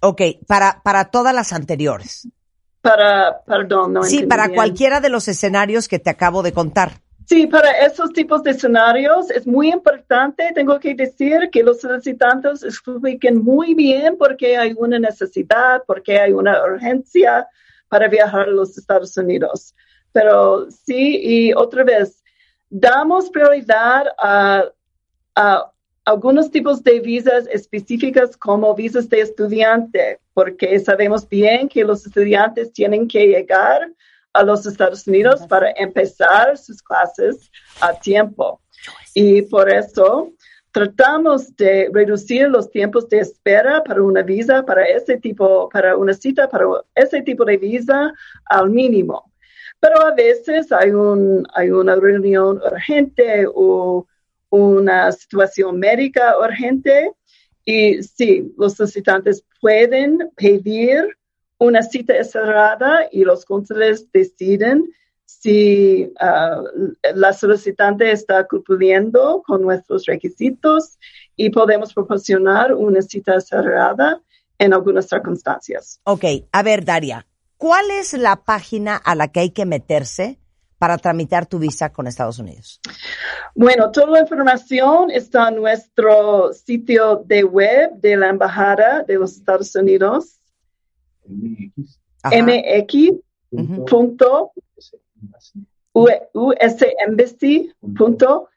[0.00, 2.28] Ok, para, para todas las anteriores.
[2.80, 4.56] Para, perdón, no Sí, para bien.
[4.56, 7.00] cualquiera de los escenarios que te acabo de contar.
[7.26, 12.64] Sí, para esos tipos de escenarios es muy importante, tengo que decir, que los solicitantes
[12.64, 17.46] expliquen muy bien por qué hay una necesidad, por qué hay una urgencia
[17.88, 19.74] para viajar a los Estados Unidos.
[20.12, 22.22] Pero sí, y otra vez,
[22.70, 24.64] damos prioridad a,
[25.34, 25.70] a
[26.04, 32.72] algunos tipos de visas específicas como visas de estudiante, porque sabemos bien que los estudiantes
[32.72, 33.90] tienen que llegar
[34.32, 37.50] a los Estados Unidos para empezar sus clases
[37.80, 38.60] a tiempo.
[39.14, 40.32] Y por eso
[40.74, 46.12] tratamos de reducir los tiempos de espera para una visa, para ese tipo, para una
[46.12, 48.12] cita, para ese tipo de visa
[48.46, 49.30] al mínimo.
[49.78, 54.04] Pero a veces hay, un, hay una reunión urgente o
[54.50, 57.12] una situación médica urgente
[57.64, 61.16] y sí, los solicitantes pueden pedir
[61.58, 64.92] una cita cerrada y los cónsules deciden
[65.24, 66.62] si ah,
[67.14, 70.98] la solicitante está cumpliendo con nuestros requisitos
[71.36, 74.20] y podemos proporcionar una cita cerrada
[74.58, 76.00] en algunas circunstancias.
[76.04, 77.26] Ok, a ver, Daria,
[77.56, 80.38] ¿cuál es la página a la que hay que meterse
[80.78, 82.80] para tramitar tu visa con Estados Unidos?
[83.54, 89.36] Bueno, toda la información está en nuestro sitio de web de la Embajada de los
[89.36, 90.40] Estados Unidos,
[92.22, 92.36] Ajá.
[95.92, 98.48] mx.usembassy.gov.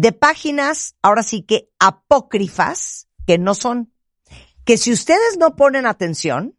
[0.00, 3.92] de páginas, ahora sí que apócrifas, que no son,
[4.64, 6.56] que si ustedes no ponen atención,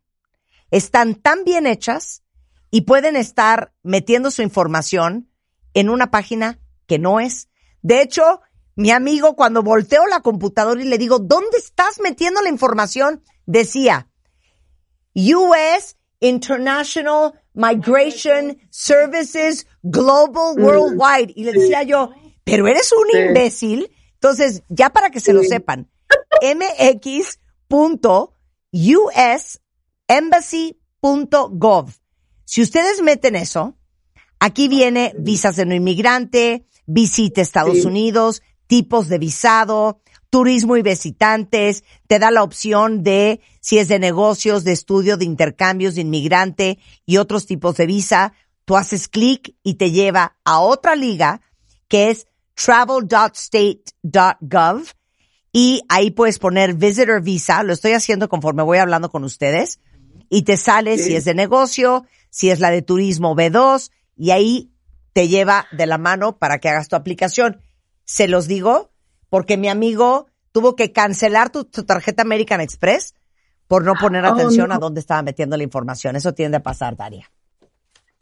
[0.72, 2.22] están tan bien hechas
[2.70, 5.32] y pueden estar metiendo su información
[5.74, 7.48] en una página que no es.
[7.82, 8.42] De hecho,
[8.76, 13.24] mi amigo, cuando volteo la computadora y le digo, ¿dónde estás metiendo la información?
[13.46, 14.10] Decía,
[15.16, 21.32] US International Migration Services Global Worldwide.
[21.38, 22.12] Y le decía yo,
[22.50, 23.18] pero eres un Sí.
[23.28, 23.92] imbécil.
[24.14, 25.90] Entonces, ya para que se lo sepan,
[30.60, 31.90] mx.usembassy.gov.
[32.46, 33.78] Si ustedes meten eso,
[34.40, 37.88] aquí viene visas de no inmigrante, visita Estados Sí.
[37.88, 44.00] Unidos, tipos de visado, turismo y visitantes, te da la opción de si es de
[44.00, 48.34] negocios, de estudio, de intercambios, de inmigrante y otros tipos de visa.
[48.66, 51.42] Tú haces clic y te lleva a otra liga
[51.88, 52.28] que es
[52.64, 54.84] travel.state.gov
[55.52, 57.64] y ahí puedes poner visitor visa.
[57.64, 59.80] Lo estoy haciendo conforme voy hablando con ustedes
[60.30, 61.06] y te sale Sí.
[61.06, 64.72] si es de negocio, si es la de turismo B2 y ahí
[65.14, 67.62] te lleva de la mano para que hagas tu aplicación.
[68.06, 68.92] Se los digo
[69.30, 73.16] porque mi amigo tuvo que cancelar tu, tu tarjeta American Express
[73.68, 74.76] por no poner Oh, atención no.
[74.76, 76.16] a dónde estaba metiendo la información.
[76.16, 77.32] Eso tiende a pasar, Daria.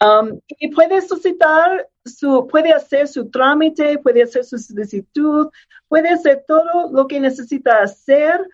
[0.00, 5.48] Um, y puede solicitar su, puede hacer su trámite, puede hacer su solicitud,
[5.86, 8.44] puede hacer todo lo que necesita hacer.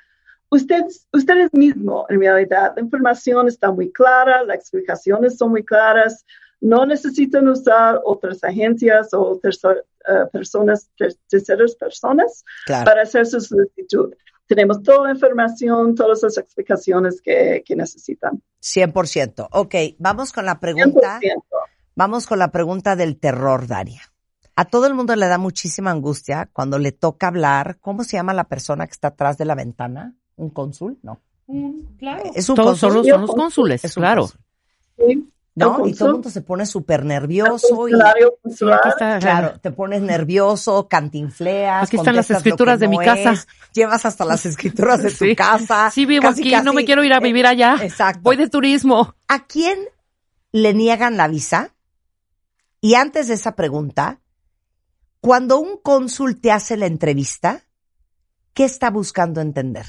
[0.51, 6.25] Ustedes, ustedes mismos, en realidad, la información está muy clara, las explicaciones son muy claras.
[6.61, 12.85] No necesitan usar otras agencias o tercer- eh, personas, ter- terceras personas Claro.
[12.85, 14.13] para hacer su solicitud.
[14.47, 18.43] Tenemos toda la información, todas las explicaciones que, que necesitan.
[18.61, 19.47] 100%.
[19.53, 21.21] Ok, vamos con la pregunta.
[21.21, 21.43] 100%.
[21.95, 24.03] Vamos con la pregunta del terror, Daria.
[24.57, 27.79] A todo el mundo le da muchísima angustia cuando le toca hablar.
[27.81, 30.17] ¿Cómo se llama la persona que está atrás de la ventana?
[30.41, 30.99] ¿Un cónsul?
[31.03, 31.21] No.
[31.99, 32.23] claro.
[32.35, 33.07] Es un Todos son cónsul.
[33.11, 34.23] los, son los cónsules, Es claro.
[34.23, 34.41] cónsul.
[34.97, 35.27] Sí.
[35.55, 35.87] ¿No?
[35.87, 37.87] Y todo el mundo se pone súper nervioso.
[37.89, 39.19] Y, está.
[39.19, 41.87] claro, te pones nervioso, cantinfleas.
[41.87, 43.33] Aquí están las escrituras de mi casa.
[43.33, 45.37] es, Llevas hasta las escrituras de tu Sí.
[45.37, 45.91] casa.
[45.91, 47.77] Sí, vivo Casi, aquí, casi, no me quiero ir a eh, vivir allá.
[47.83, 48.21] Exacto.
[48.23, 49.15] Voy de turismo.
[49.29, 49.79] ¿A quién
[50.53, 51.75] le niegan la visa?
[52.81, 54.21] Y antes de esa pregunta,
[55.21, 57.65] cuando un cónsul te hace la entrevista,
[58.55, 59.85] ¿qué está buscando entender?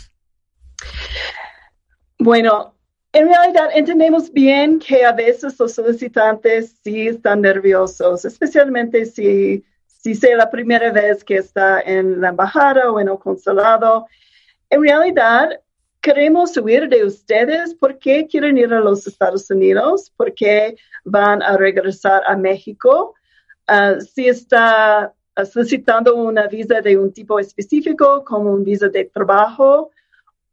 [2.19, 2.75] Bueno,
[3.11, 10.15] en realidad entendemos bien que a veces los solicitantes sí están nerviosos, especialmente si, si
[10.15, 14.07] sea la primera vez que está en la embajada o en el consulado.
[14.69, 15.59] En realidad,
[15.99, 17.75] queremos oír de ustedes.
[17.75, 23.15] Por qué quieren ir a los Estados Unidos, por qué van a regresar a México,
[23.73, 25.13] Ah, si está
[25.49, 29.91] solicitando una visa de un tipo específico, como un visa de trabajo,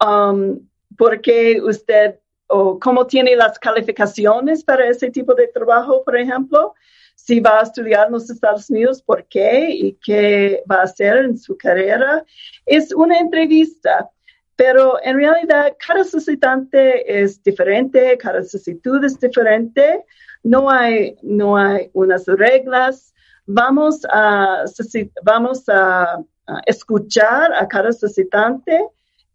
[0.04, 0.58] um,
[0.96, 2.18] por qué usted
[2.48, 6.74] o cómo tiene las calificaciones para ese tipo de trabajo, por ejemplo.
[7.14, 9.68] Si va a estudiar en los Estados Unidos, ¿por qué?
[9.70, 12.24] ¿Y qué va a hacer en su carrera?
[12.64, 14.08] Es una entrevista,
[14.56, 20.04] pero en realidad cada solicitante es diferente, cada solicitud es diferente.
[20.42, 23.12] No hay, no hay unas reglas.
[23.46, 24.64] Vamos a,
[25.22, 28.88] vamos a, a escuchar a cada solicitante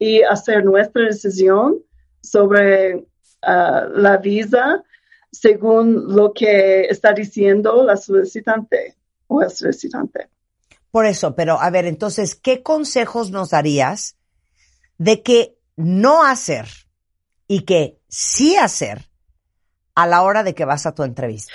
[0.03, 1.81] y hacer nuestra decisión
[2.21, 3.05] sobre
[3.41, 4.83] ah, la visa
[5.31, 8.97] según lo que está diciendo la solicitante
[9.27, 10.29] o el solicitante.
[10.91, 14.17] Por eso, pero a ver, entonces, ¿qué consejos nos darías
[14.97, 16.65] de qué no hacer
[17.47, 19.09] y qué sí hacer
[19.95, 21.53] a la hora de que vas a tu entrevista?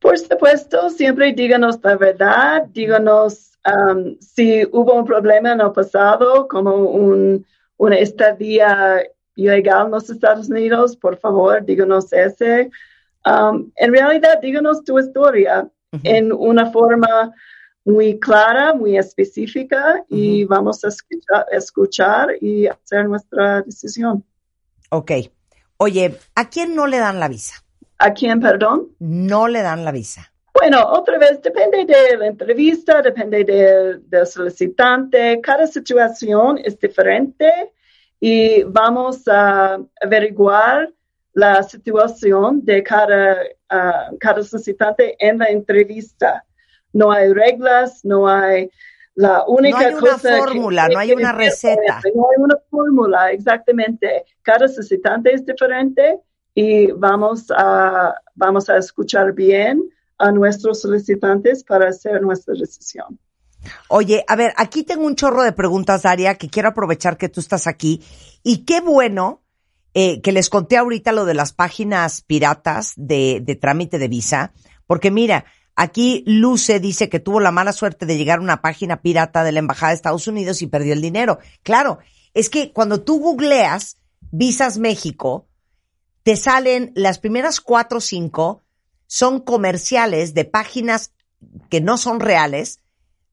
[0.00, 6.46] Por supuesto, siempre díganos la verdad, díganos um, si hubo un problema en el pasado,
[6.46, 7.46] como un,
[7.76, 9.02] una estadía
[9.36, 12.70] ilegal en los Estados Unidos, por favor, díganos ese.
[13.26, 15.68] Um, en realidad, díganos tu historia
[16.02, 17.32] en una forma
[17.84, 24.24] muy clara, muy específica y vamos a escuchar, escuchar y hacer nuestra decisión.
[24.90, 25.12] Ok.
[25.76, 27.64] Oye, ¿a quién no le dan la visa?
[27.98, 28.88] ¿A quién, perdón?
[28.98, 30.32] No le dan la visa.
[30.64, 35.38] Bueno, otra vez, depende de la entrevista, depende del solicitante.
[35.42, 37.70] Cada situación es diferente
[38.18, 40.90] y vamos a averiguar
[41.34, 43.36] la situación de cada,
[43.68, 46.42] ah, cada solicitante en la entrevista.
[46.94, 48.70] No hay reglas, no hay
[49.16, 52.00] la única No hay una cosa que- fórmula, no hay una receta.
[52.14, 54.24] No hay una fórmula, exactamente.
[54.40, 56.20] Cada solicitante es diferente
[56.54, 63.18] y vamos a, vamos a escuchar bien a nuestros solicitantes para hacer nuestra decisión.
[63.88, 67.40] Oye, a ver, aquí tengo un chorro de preguntas, Daria, que quiero aprovechar que tú
[67.40, 68.02] estás aquí.
[68.42, 69.42] Y qué bueno
[69.94, 74.52] eh, que les conté ahorita lo de las páginas piratas de, de trámite de visa,
[74.86, 75.44] porque mira,
[75.76, 79.52] aquí Luce dice que tuvo la mala suerte de llegar a una página pirata de
[79.52, 81.38] la Embajada de Estados Unidos y perdió el dinero.
[81.62, 81.98] Claro,
[82.34, 83.98] es que cuando tú googleas
[84.30, 85.46] Visas México,
[86.24, 88.63] te salen las primeras cuatro o cinco
[89.06, 91.12] son comerciales de páginas
[91.70, 92.80] que no son reales,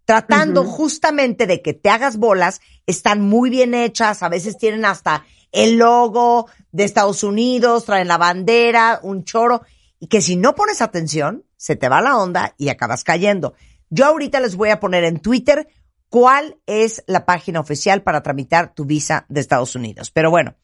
[0.06, 5.26] tratando justamente de que te hagas bolas, están muy bien hechas, a veces tienen hasta
[5.52, 9.62] el logo de Estados Unidos, traen la bandera, un choro,
[10.00, 13.54] y que si no pones atención, se te va la onda y acabas cayendo.
[13.90, 15.68] Yo ahorita les voy a poner en Twitter
[16.10, 20.12] cuál es la página oficial para tramitar tu visa de Estados Unidos.
[20.12, 20.56] Pero bueno,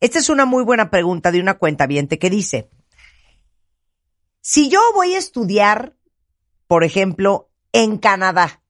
[0.00, 2.70] esta es una muy buena pregunta de una cuenta que dice,
[4.48, 5.96] si yo voy a estudiar,
[6.68, 8.62] por ejemplo, en Canadá,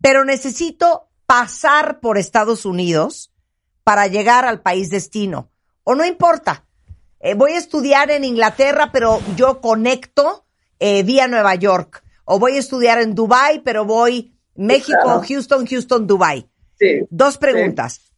[0.00, 3.32] pero necesito pasar por Estados Unidos
[3.82, 5.50] para llegar al país destino,
[5.82, 6.64] o no importa,
[7.18, 10.46] eh, voy a estudiar en Inglaterra, pero yo conecto
[10.78, 15.24] eh, vía Nueva York, o voy a estudiar en Dubai, pero voy México, Claro.
[15.26, 16.48] Houston, Houston, Dubai.
[17.10, 18.12] Dos preguntas.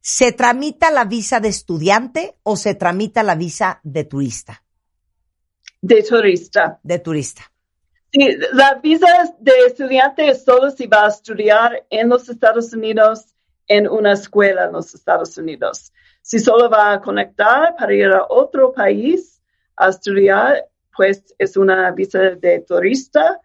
[0.00, 4.62] ¿Se tramita la visa de estudiante o se tramita la visa de turista?
[5.80, 6.80] De turista.
[6.82, 7.42] De turista.
[8.12, 13.26] Sí, la visa de estudiante es solo si va a estudiar en los Estados Unidos
[13.66, 15.92] en una escuela en los Estados Unidos.
[16.22, 19.40] Si solo va a conectar para ir a otro país
[19.76, 23.40] a estudiar, pues es una visa de turista.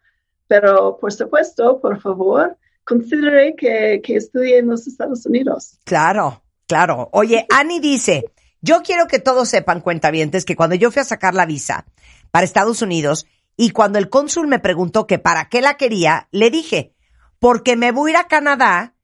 [0.48, 5.78] Pero, por supuesto, por favor, considere que, que estudie en los Estados Unidos.
[5.84, 7.10] Claro, claro.
[7.12, 8.26] Oye, Annie dice,
[8.62, 11.86] yo quiero que todos sepan, cuentavientes, que cuando yo fui a sacar la visa
[12.34, 16.50] para Estados Unidos y cuando el cónsul me preguntó que para qué la quería, le
[16.50, 16.96] dije,
[17.38, 18.96] porque me voy a ir a Canadá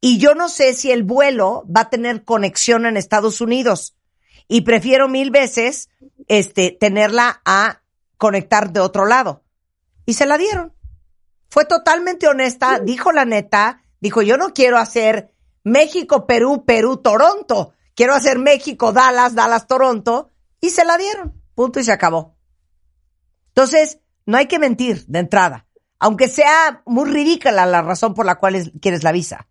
[0.00, 3.94] y yo no sé si el vuelo va a tener conexión en Estados Unidos
[4.48, 5.88] y prefiero mil veces
[6.26, 7.82] este tenerla a
[8.18, 9.44] conectar de otro lado.
[10.04, 10.74] Y se la dieron.
[11.48, 15.32] Fue totalmente honesta, dijo la neta, dijo, yo no quiero hacer
[15.62, 17.72] México, Perú, Perú, Toronto.
[17.94, 20.30] Quiero hacer México, Dallas, Dallas, Toronto.
[20.60, 21.40] Y se la dieron.
[21.54, 22.33] Punto y se acabó.
[23.54, 25.66] Entonces, no hay que mentir de entrada.
[26.00, 29.46] Aunque sea muy ridícula la razón por la cual es- quieres la visa.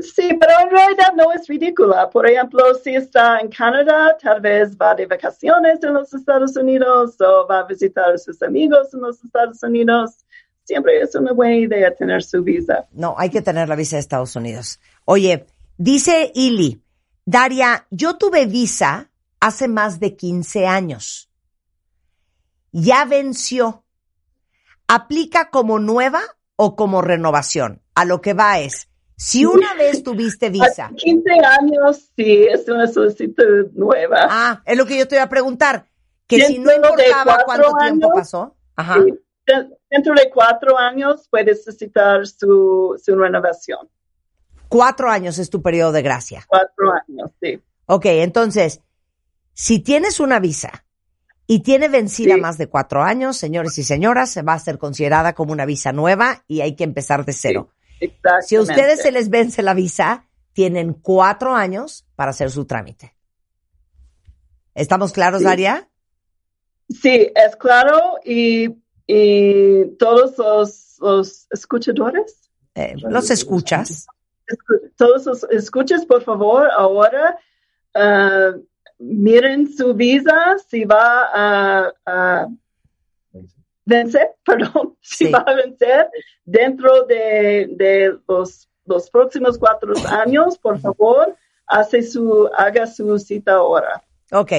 [0.00, 2.08] Sí, pero en realidad no es ridícula.
[2.08, 7.16] Por ejemplo, si está en Canadá, tal vez va de vacaciones en los Estados Unidos
[7.20, 10.24] o va a visitar a sus amigos en los Estados Unidos.
[10.64, 12.86] Siempre es una buena idea tener su visa.
[12.92, 14.80] No, hay que tener la visa de Estados Unidos.
[15.04, 16.82] Oye, dice Ili,
[17.26, 19.10] Daria, yo tuve visa
[19.40, 21.28] hace más de 15 años.
[22.72, 23.84] Ya venció.
[24.88, 26.22] ¿Aplica como nueva
[26.56, 27.82] o como renovación?
[27.94, 30.86] A lo que va es, si una vez tuviste visa.
[30.86, 34.26] A 15 años, sí, es una solicitud nueva.
[34.28, 35.86] Ah, es lo que yo te iba a preguntar.
[36.26, 38.56] Que si no importaba cuánto tiempo pasó.
[38.74, 38.96] Ajá.
[39.04, 39.12] sí,
[39.90, 43.88] Dentro de cuatro años puedes necesitar su, su renovación.
[44.68, 46.44] Cuatro años es tu periodo de gracia.
[46.48, 47.60] Cuatro años, sí.
[47.86, 48.80] Ok, entonces,
[49.52, 50.84] si tienes una visa
[51.46, 55.34] y tiene vencida más de cuatro años, señores y señoras, se va a ser considerada
[55.34, 57.70] como una visa nueva y hay que empezar de cero.
[58.46, 63.14] Si a ustedes se les vence la visa, tienen cuatro años para hacer su trámite.
[64.74, 65.44] ¿Estamos claros, Sí.
[65.44, 65.88] Daria?
[66.88, 68.68] Sí, es claro y,
[69.06, 72.38] y todos los, los escuchadores,
[72.74, 74.06] Eh, ¿Los escuchas?
[74.46, 77.38] escu- todos los escuchas, por favor, ahora
[77.94, 78.52] ah,
[79.02, 82.46] miren su visa si va a, a
[83.84, 86.08] vencer, perdón, si va a vencer
[86.44, 93.54] dentro de, de los, los próximos cuatro años, por favor, hace su, haga su cita
[93.54, 94.02] ahora.
[94.30, 94.52] Ok.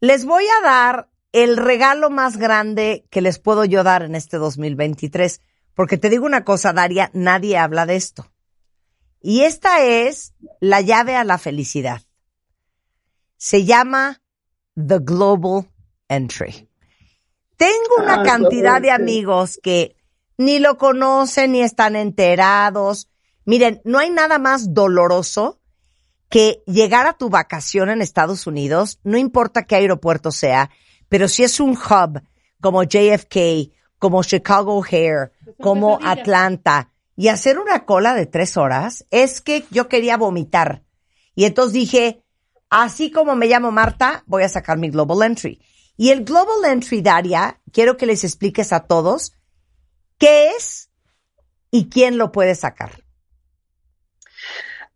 [0.00, 4.38] Les voy a dar el regalo más grande que les puedo yo dar en este
[4.38, 5.40] 2023.
[5.74, 8.26] Porque te digo una cosa, Daria, nadie habla de esto.
[9.22, 12.02] Y esta es la llave a la felicidad.
[13.42, 14.20] Se llama
[14.74, 15.66] The Global
[16.08, 16.68] Entry.
[17.56, 19.96] Tengo una Ah, cantidad de amigos que
[20.36, 23.08] ni lo conocen ni están enterados.
[23.46, 25.58] Miren, no hay nada más doloroso
[26.28, 30.68] que llegar a tu vacación en Estados Unidos, no importa qué aeropuerto sea,
[31.08, 32.22] pero si es un hub
[32.60, 39.40] como JFK, como Chicago O'Hare, como Atlanta, y hacer una cola de tres horas, es
[39.40, 40.82] que yo quería vomitar.
[41.34, 42.22] Y entonces dije,
[42.70, 45.60] así como me llamo Marta, voy a sacar mi Global Entry.
[45.96, 49.34] Y el Global Entry, Daria, quiero que les expliques a todos
[50.16, 50.90] qué es
[51.70, 52.92] y quién lo puede sacar.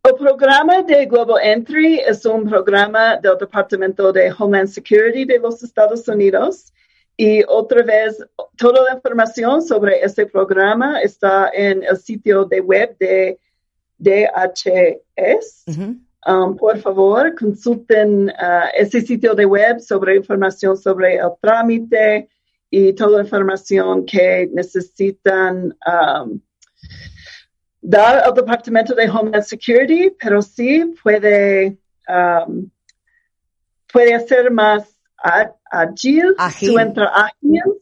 [0.03, 5.63] El programa de Global Entry es un programa del Departamento de Homeland Security de los
[5.63, 6.73] Estados Unidos.
[7.17, 8.19] Y otra vez,
[8.57, 13.39] toda la información sobre este programa está en el sitio de web de
[13.99, 15.65] DHS.
[16.27, 22.31] Um, por favor, consulten uh, ese sitio de web sobre información sobre el trámite
[22.71, 26.41] y toda la información que necesitan um,
[27.83, 31.77] dar al Departamento de Homeland Security, pero sí puede,
[32.09, 32.71] um,
[33.93, 34.89] puede hacer más
[35.23, 37.33] ágil, Su, entra-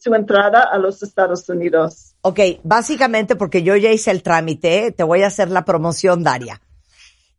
[0.01, 2.15] su entrada a los Estados Unidos.
[2.23, 6.61] Ok, básicamente porque yo ya hice el trámite, te voy a hacer la promoción, Daria.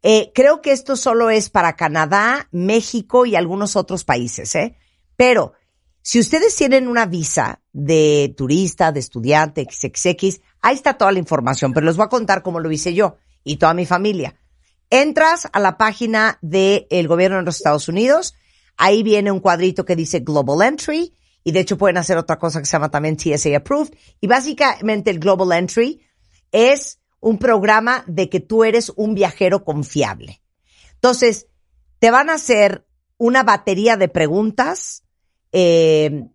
[0.06, 4.76] Eh, creo que esto solo es para Canadá, México y algunos otros países, ¿eh?
[5.16, 5.54] Pero
[6.02, 11.72] si ustedes tienen una visa de turista, de estudiante, XXX, ahí está toda la información,
[11.72, 13.16] pero les voy a contar cómo lo hice yo
[13.46, 14.38] y toda mi familia.
[14.90, 18.36] Entras a la página del gobierno de los Estados Unidos,
[18.76, 21.14] ahí viene un cuadrito que dice Global Entry,
[21.46, 25.10] y de hecho pueden hacer otra cosa que se llama también TSA Approved, y básicamente
[25.10, 26.02] el Global Entry
[26.52, 30.42] es un programa de que tú eres un viajero confiable.
[30.96, 31.48] Entonces,
[32.00, 32.86] te van a hacer
[33.18, 35.06] una batería de preguntas,
[35.54, 36.28] eh,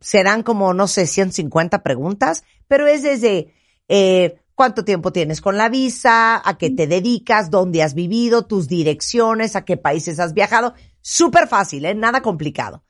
[0.00, 3.54] serán como, no sé, 150 preguntas, pero es desde
[3.86, 8.66] eh, cuánto tiempo tienes con la visa, a qué te dedicas, dónde has vivido, tus
[8.66, 10.74] direcciones, a qué países has viajado.
[11.00, 11.94] Súper fácil, ¿eh?
[11.94, 12.82] Nada complicado.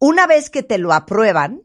[0.00, 1.62] Una vez que te lo aprueban,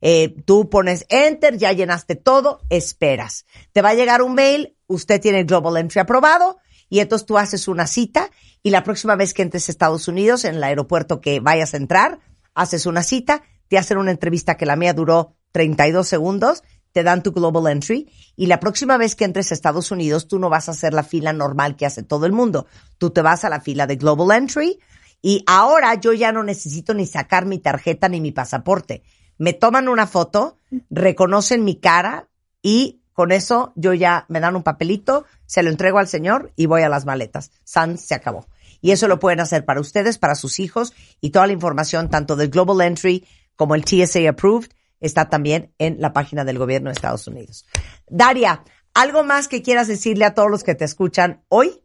[0.00, 3.44] eh, tú pones enter, ya llenaste todo, esperas.
[3.72, 6.58] Te va a llegar un mail, usted tiene Global Entry aprobado
[6.88, 8.30] y entonces tú haces una cita
[8.62, 11.78] y la próxima vez que entres a Estados Unidos, en el aeropuerto que vayas a
[11.78, 12.20] entrar,
[12.54, 16.62] haces una cita, te hacen una entrevista que la mía duró 32 segundos,
[16.92, 20.38] te dan tu Global Entry y la próxima vez que entres a Estados Unidos, tú
[20.38, 22.66] no vas a hacer la fila normal que hace todo el mundo.
[22.98, 24.80] Tú te vas a la fila de Global Entry
[25.22, 29.02] y ahora yo ya no necesito ni sacar mi tarjeta ni mi pasaporte.
[29.40, 30.58] Me toman una foto,
[30.90, 32.28] reconocen mi cara
[32.60, 36.66] y con eso yo ya me dan un papelito, se lo entrego al señor y
[36.66, 37.50] voy a las maletas.
[37.64, 38.46] San se acabó.
[38.82, 40.92] Y eso lo pueden hacer para ustedes, para sus hijos
[41.22, 43.26] y toda la información tanto del Global Entry
[43.56, 44.68] como el TSA Approved
[45.00, 47.64] está también en la página del gobierno de Estados Unidos.
[48.10, 48.62] Daria,
[48.92, 51.82] ¿algo más que quieras decirle a todos los que te escuchan hoy?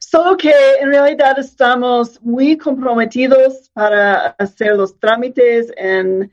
[0.00, 6.32] Solo que en realidad estamos muy comprometidos para hacer los trámites en,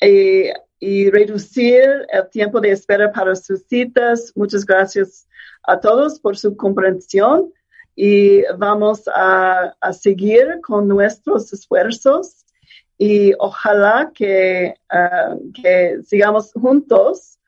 [0.00, 4.32] eh, y reducir el tiempo de espera para sus citas.
[4.34, 5.26] Muchas gracias
[5.62, 7.52] a todos por su comprensión
[7.94, 12.44] y vamos a, a seguir con nuestros esfuerzos
[12.98, 17.38] y ojalá que, ah, que sigamos juntos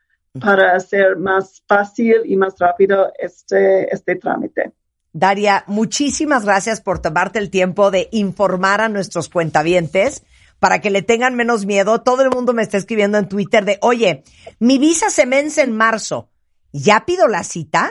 [0.41, 4.73] para hacer más fácil y más rápido este, este trámite.
[5.19, 10.23] Daria, muchísimas gracias por tomarte el tiempo de informar a nuestros cuentavientes
[10.61, 12.03] para que le tengan menos miedo.
[12.03, 14.23] Todo el mundo me está escribiendo en Twitter de, oye,
[14.61, 16.31] mi visa se vence en marzo.
[16.71, 17.91] ¿Ya pido la cita?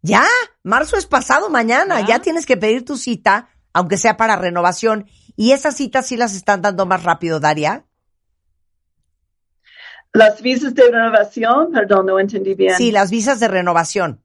[0.00, 0.24] Ya,
[0.62, 2.06] marzo es pasado mañana.
[2.06, 5.06] Ya tienes que pedir tu cita, aunque sea para renovación.
[5.34, 7.84] ¿Y esas citas sí las están dando más rápido, Daria?
[10.12, 12.76] Las visas de renovación, perdón, no entendí bien.
[12.76, 14.22] Sí, las visas de renovación.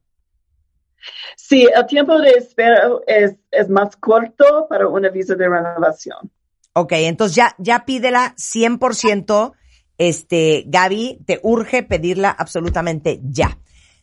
[1.36, 6.30] Sí, el tiempo de espera es, es más corto para una visa de renovación.
[6.74, 9.52] Ok, entonces ya, ya pídela 100%.
[9.98, 13.58] Este, Gaby, te urge pedirla absolutamente ya.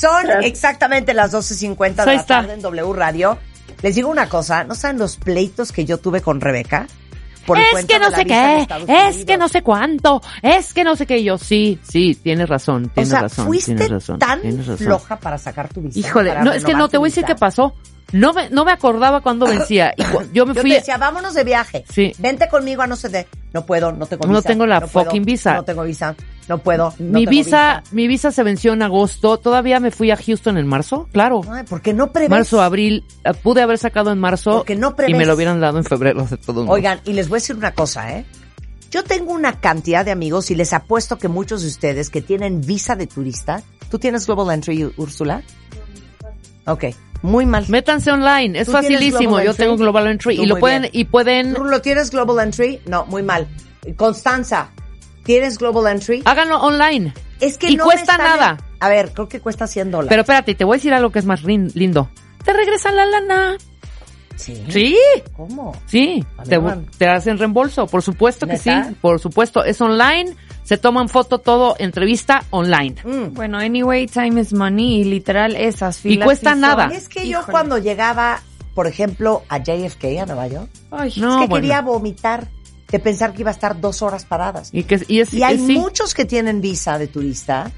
[0.00, 2.40] Son exactamente las 12.50 de la está.
[2.40, 3.38] tarde en W Radio.
[3.82, 6.86] Les digo una cosa, ¿no saben los pleitos que yo tuve con Rebeca?
[7.46, 9.24] Por el es cuento que no sé qué, es Unidos?
[9.26, 11.18] que no sé cuánto, es que no sé qué.
[11.18, 14.18] Y yo, sí, sí, tienes razón, O tienes sea, razón, fuiste tienes razón.
[14.18, 14.78] tan tienes razón.
[14.86, 15.98] floja para sacar tu visa.
[15.98, 17.74] Híjole, no, es que no, te voy a decir qué pasó.
[18.12, 19.92] No me, no me acordaba cuándo vencía.
[19.96, 20.70] Y cu- yo me Yo fui.
[20.70, 21.84] te decía, vámonos de viaje.
[21.92, 22.12] Sí.
[22.18, 23.26] Vente conmigo a no sé de.
[23.52, 24.48] No puedo, no tengo No visa.
[24.48, 25.54] tengo la puedo, fucking visa.
[25.54, 26.14] No tengo visa.
[26.48, 26.92] No puedo.
[26.98, 29.38] no mi visa, mi visa se venció en agosto.
[29.38, 31.40] Todavía me fui a Houston en marzo, claro.
[31.50, 32.28] Ay, ¿por qué no prevés?
[32.30, 35.16] Marzo, abril, eh, pude haber sacado en marzo Porque no y prevés.
[35.16, 37.72] me lo hubieran dado en febrero de todo Oigan, y les voy a decir una
[37.72, 38.26] cosa, ¿eh?
[38.90, 42.60] Yo tengo una cantidad de amigos y les apuesto que muchos de ustedes que tienen
[42.60, 45.42] visa de turista, ¿tú tienes Global Entry, Úrsula?
[46.66, 46.84] Ok,
[47.22, 47.64] muy mal.
[47.68, 49.40] Métanse online, es ¿Tú facilísimo.
[49.42, 50.92] Yo tengo Global Entry Tú y lo pueden bien.
[50.94, 52.80] y pueden ¿Rulo, tienes Global Entry?
[52.86, 53.48] No, muy mal.
[53.96, 54.68] Constanza,
[55.24, 56.22] ¿tienes Global Entry?
[56.24, 57.12] háganlo online.
[57.40, 58.56] Es que y no cuesta nada.
[58.80, 60.08] A ver, creo que cuesta 100 dólares.
[60.08, 62.08] Pero espérate, te voy a decir algo que es más lindo.
[62.44, 63.56] Te regresan la lana.
[64.36, 64.64] Sí.
[64.68, 64.96] Sí.
[65.36, 65.76] ¿Cómo?
[65.86, 66.24] Sí,
[66.98, 68.88] te, hacen reembolso, por supuesto que ¿Neta?
[68.88, 69.64] sí, por supuesto.
[69.64, 70.34] Es online,
[70.64, 72.96] se toman foto todo, entrevista online.
[73.04, 73.34] Mm.
[73.34, 76.26] Bueno, anyway, time is money y literal esas Y filas.
[76.26, 76.88] cuesta sí nada.
[76.92, 78.42] Es que yo cuando llegaba,
[78.74, 81.54] por ejemplo, a JFK, a Nueva York, Ay, No, es que bueno.
[81.62, 82.48] quería vomitar
[82.94, 84.68] de pensar que iba a estar dos horas paradas.
[84.72, 85.76] Y, que, y, es, Y hay es- sí.
[85.76, 87.72] muchos que tienen visa de turista,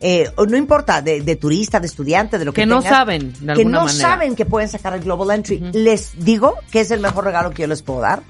[0.00, 3.54] eh, no importa, de, de turista, de estudiante, de lo que que no saben, de
[3.54, 3.92] que no manera.
[3.92, 5.60] saben que pueden sacar el Global Entry.
[5.72, 8.22] Les digo que es el mejor regalo que yo les puedo dar.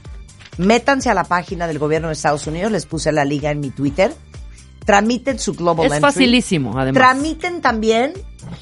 [0.58, 3.70] Métanse a la página del gobierno de Estados Unidos, les puse la liga en mi
[3.70, 4.12] Twitter.
[4.84, 6.02] Tramiten su Global Es Entry.
[6.12, 6.94] facilísimo, además.
[6.94, 8.12] Tramiten también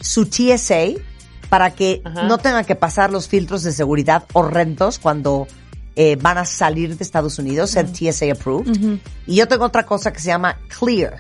[0.01, 1.01] su TSA
[1.49, 2.25] para que Ajá.
[2.25, 5.49] no tengan que pasar los filtros de seguridad horrendos cuando
[5.97, 8.99] eh, van a salir de Estados Unidos, ser TSA approved.
[9.27, 11.19] Y yo tengo otra cosa que se llama Clear,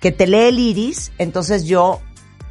[0.00, 2.00] que te lee el iris, entonces yo,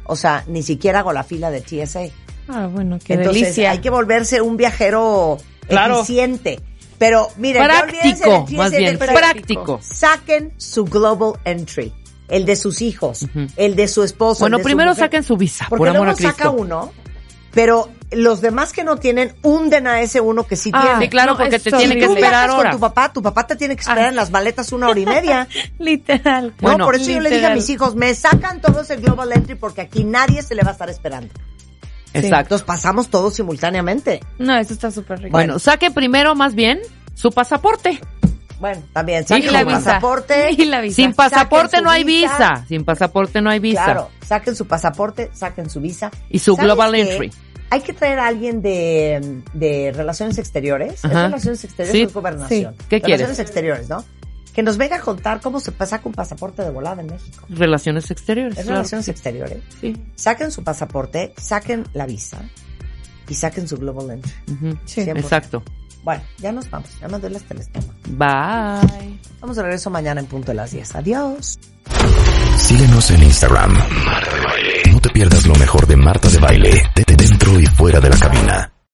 [0.04, 2.02] o sea, ni siquiera hago la fila de TSA.
[2.48, 3.70] Ah, bueno, qué entonces delicia.
[3.72, 5.38] hay que volverse un viajero
[5.68, 5.96] Claro.
[6.02, 6.60] eficiente.
[6.98, 9.80] Pero miren, Práctico, TSA más bien, práctico.
[9.82, 11.92] Saquen su Global Entry,
[12.28, 13.26] el de sus hijos,
[13.56, 14.40] el de su esposo.
[14.40, 15.04] Bueno, el de su primero mujer.
[15.04, 16.36] saquen su visa, Porque por amor luego a Cristo.
[16.36, 16.92] saca uno,
[17.52, 21.04] pero los demás que no tienen, hunden a ese uno que sí Ah, tiene.
[21.06, 22.70] Sí, claro, No, porque te tiene Si que esperar viajas con ahora.
[22.70, 24.08] tu papá, tu papá te tiene que esperar Ah.
[24.08, 25.48] en las maletas una hora y media.
[25.78, 26.54] Literal.
[26.60, 29.32] No, Bueno, por eso yo le dije a mis hijos, me sacan todos el Global
[29.32, 31.32] Entry porque aquí nadie se le va a estar esperando.
[32.12, 32.36] Exacto.
[32.54, 34.20] Entonces pasamos todos simultáneamente.
[34.38, 35.32] No, eso está súper rico.
[35.32, 36.80] Bueno, saque primero más bien
[37.14, 38.00] su pasaporte.
[38.58, 39.78] Bueno, también, Y la su visa.
[39.84, 40.50] pasaporte.
[40.56, 40.96] Y la visa.
[40.96, 42.38] Sin pasaporte Saquen su no hay visa.
[42.38, 42.64] visa.
[42.68, 43.84] Sin pasaporte no hay visa.
[43.84, 46.10] Claro, saquen su pasaporte, saquen su visa.
[46.30, 47.00] Y su ¿Sabes Global qué?
[47.02, 47.32] Entry.
[47.70, 51.04] Hay que traer a alguien de, de Relaciones Exteriores.
[51.04, 51.10] ¿Es.
[51.10, 52.04] Relaciones Exteriores Sí.
[52.04, 52.74] o es Gobernación?
[52.78, 52.84] Sí.
[52.88, 53.38] ¿Qué Relaciones quieres?
[53.38, 54.04] Exteriores, ¿no?
[54.54, 57.44] Que nos venga a contar cómo se saca un pasaporte de volada en México.
[57.50, 58.56] Relaciones exteriores.
[58.56, 58.76] Es claro.
[58.78, 59.58] Relaciones Exteriores.
[59.80, 59.96] Sí.
[60.14, 62.38] Saquen su pasaporte, saquen la visa
[63.28, 64.32] y saquen su Global Entry.
[64.86, 65.02] Sí.
[65.02, 65.18] 100%.
[65.18, 65.62] Exacto.
[66.04, 66.88] Bueno, ya nos vamos.
[67.00, 67.90] Ya me duele las telestomas.
[68.10, 69.18] Bye.
[69.40, 70.94] Vamos de regreso mañana en punto de las 10.
[70.94, 71.58] Adiós.
[72.56, 73.72] Síguenos en Instagram.
[74.04, 74.72] Marta de Baile.
[74.92, 76.82] No te pierdas lo mejor de Marta de Baile,
[77.54, 78.75] y fuera de la cabina.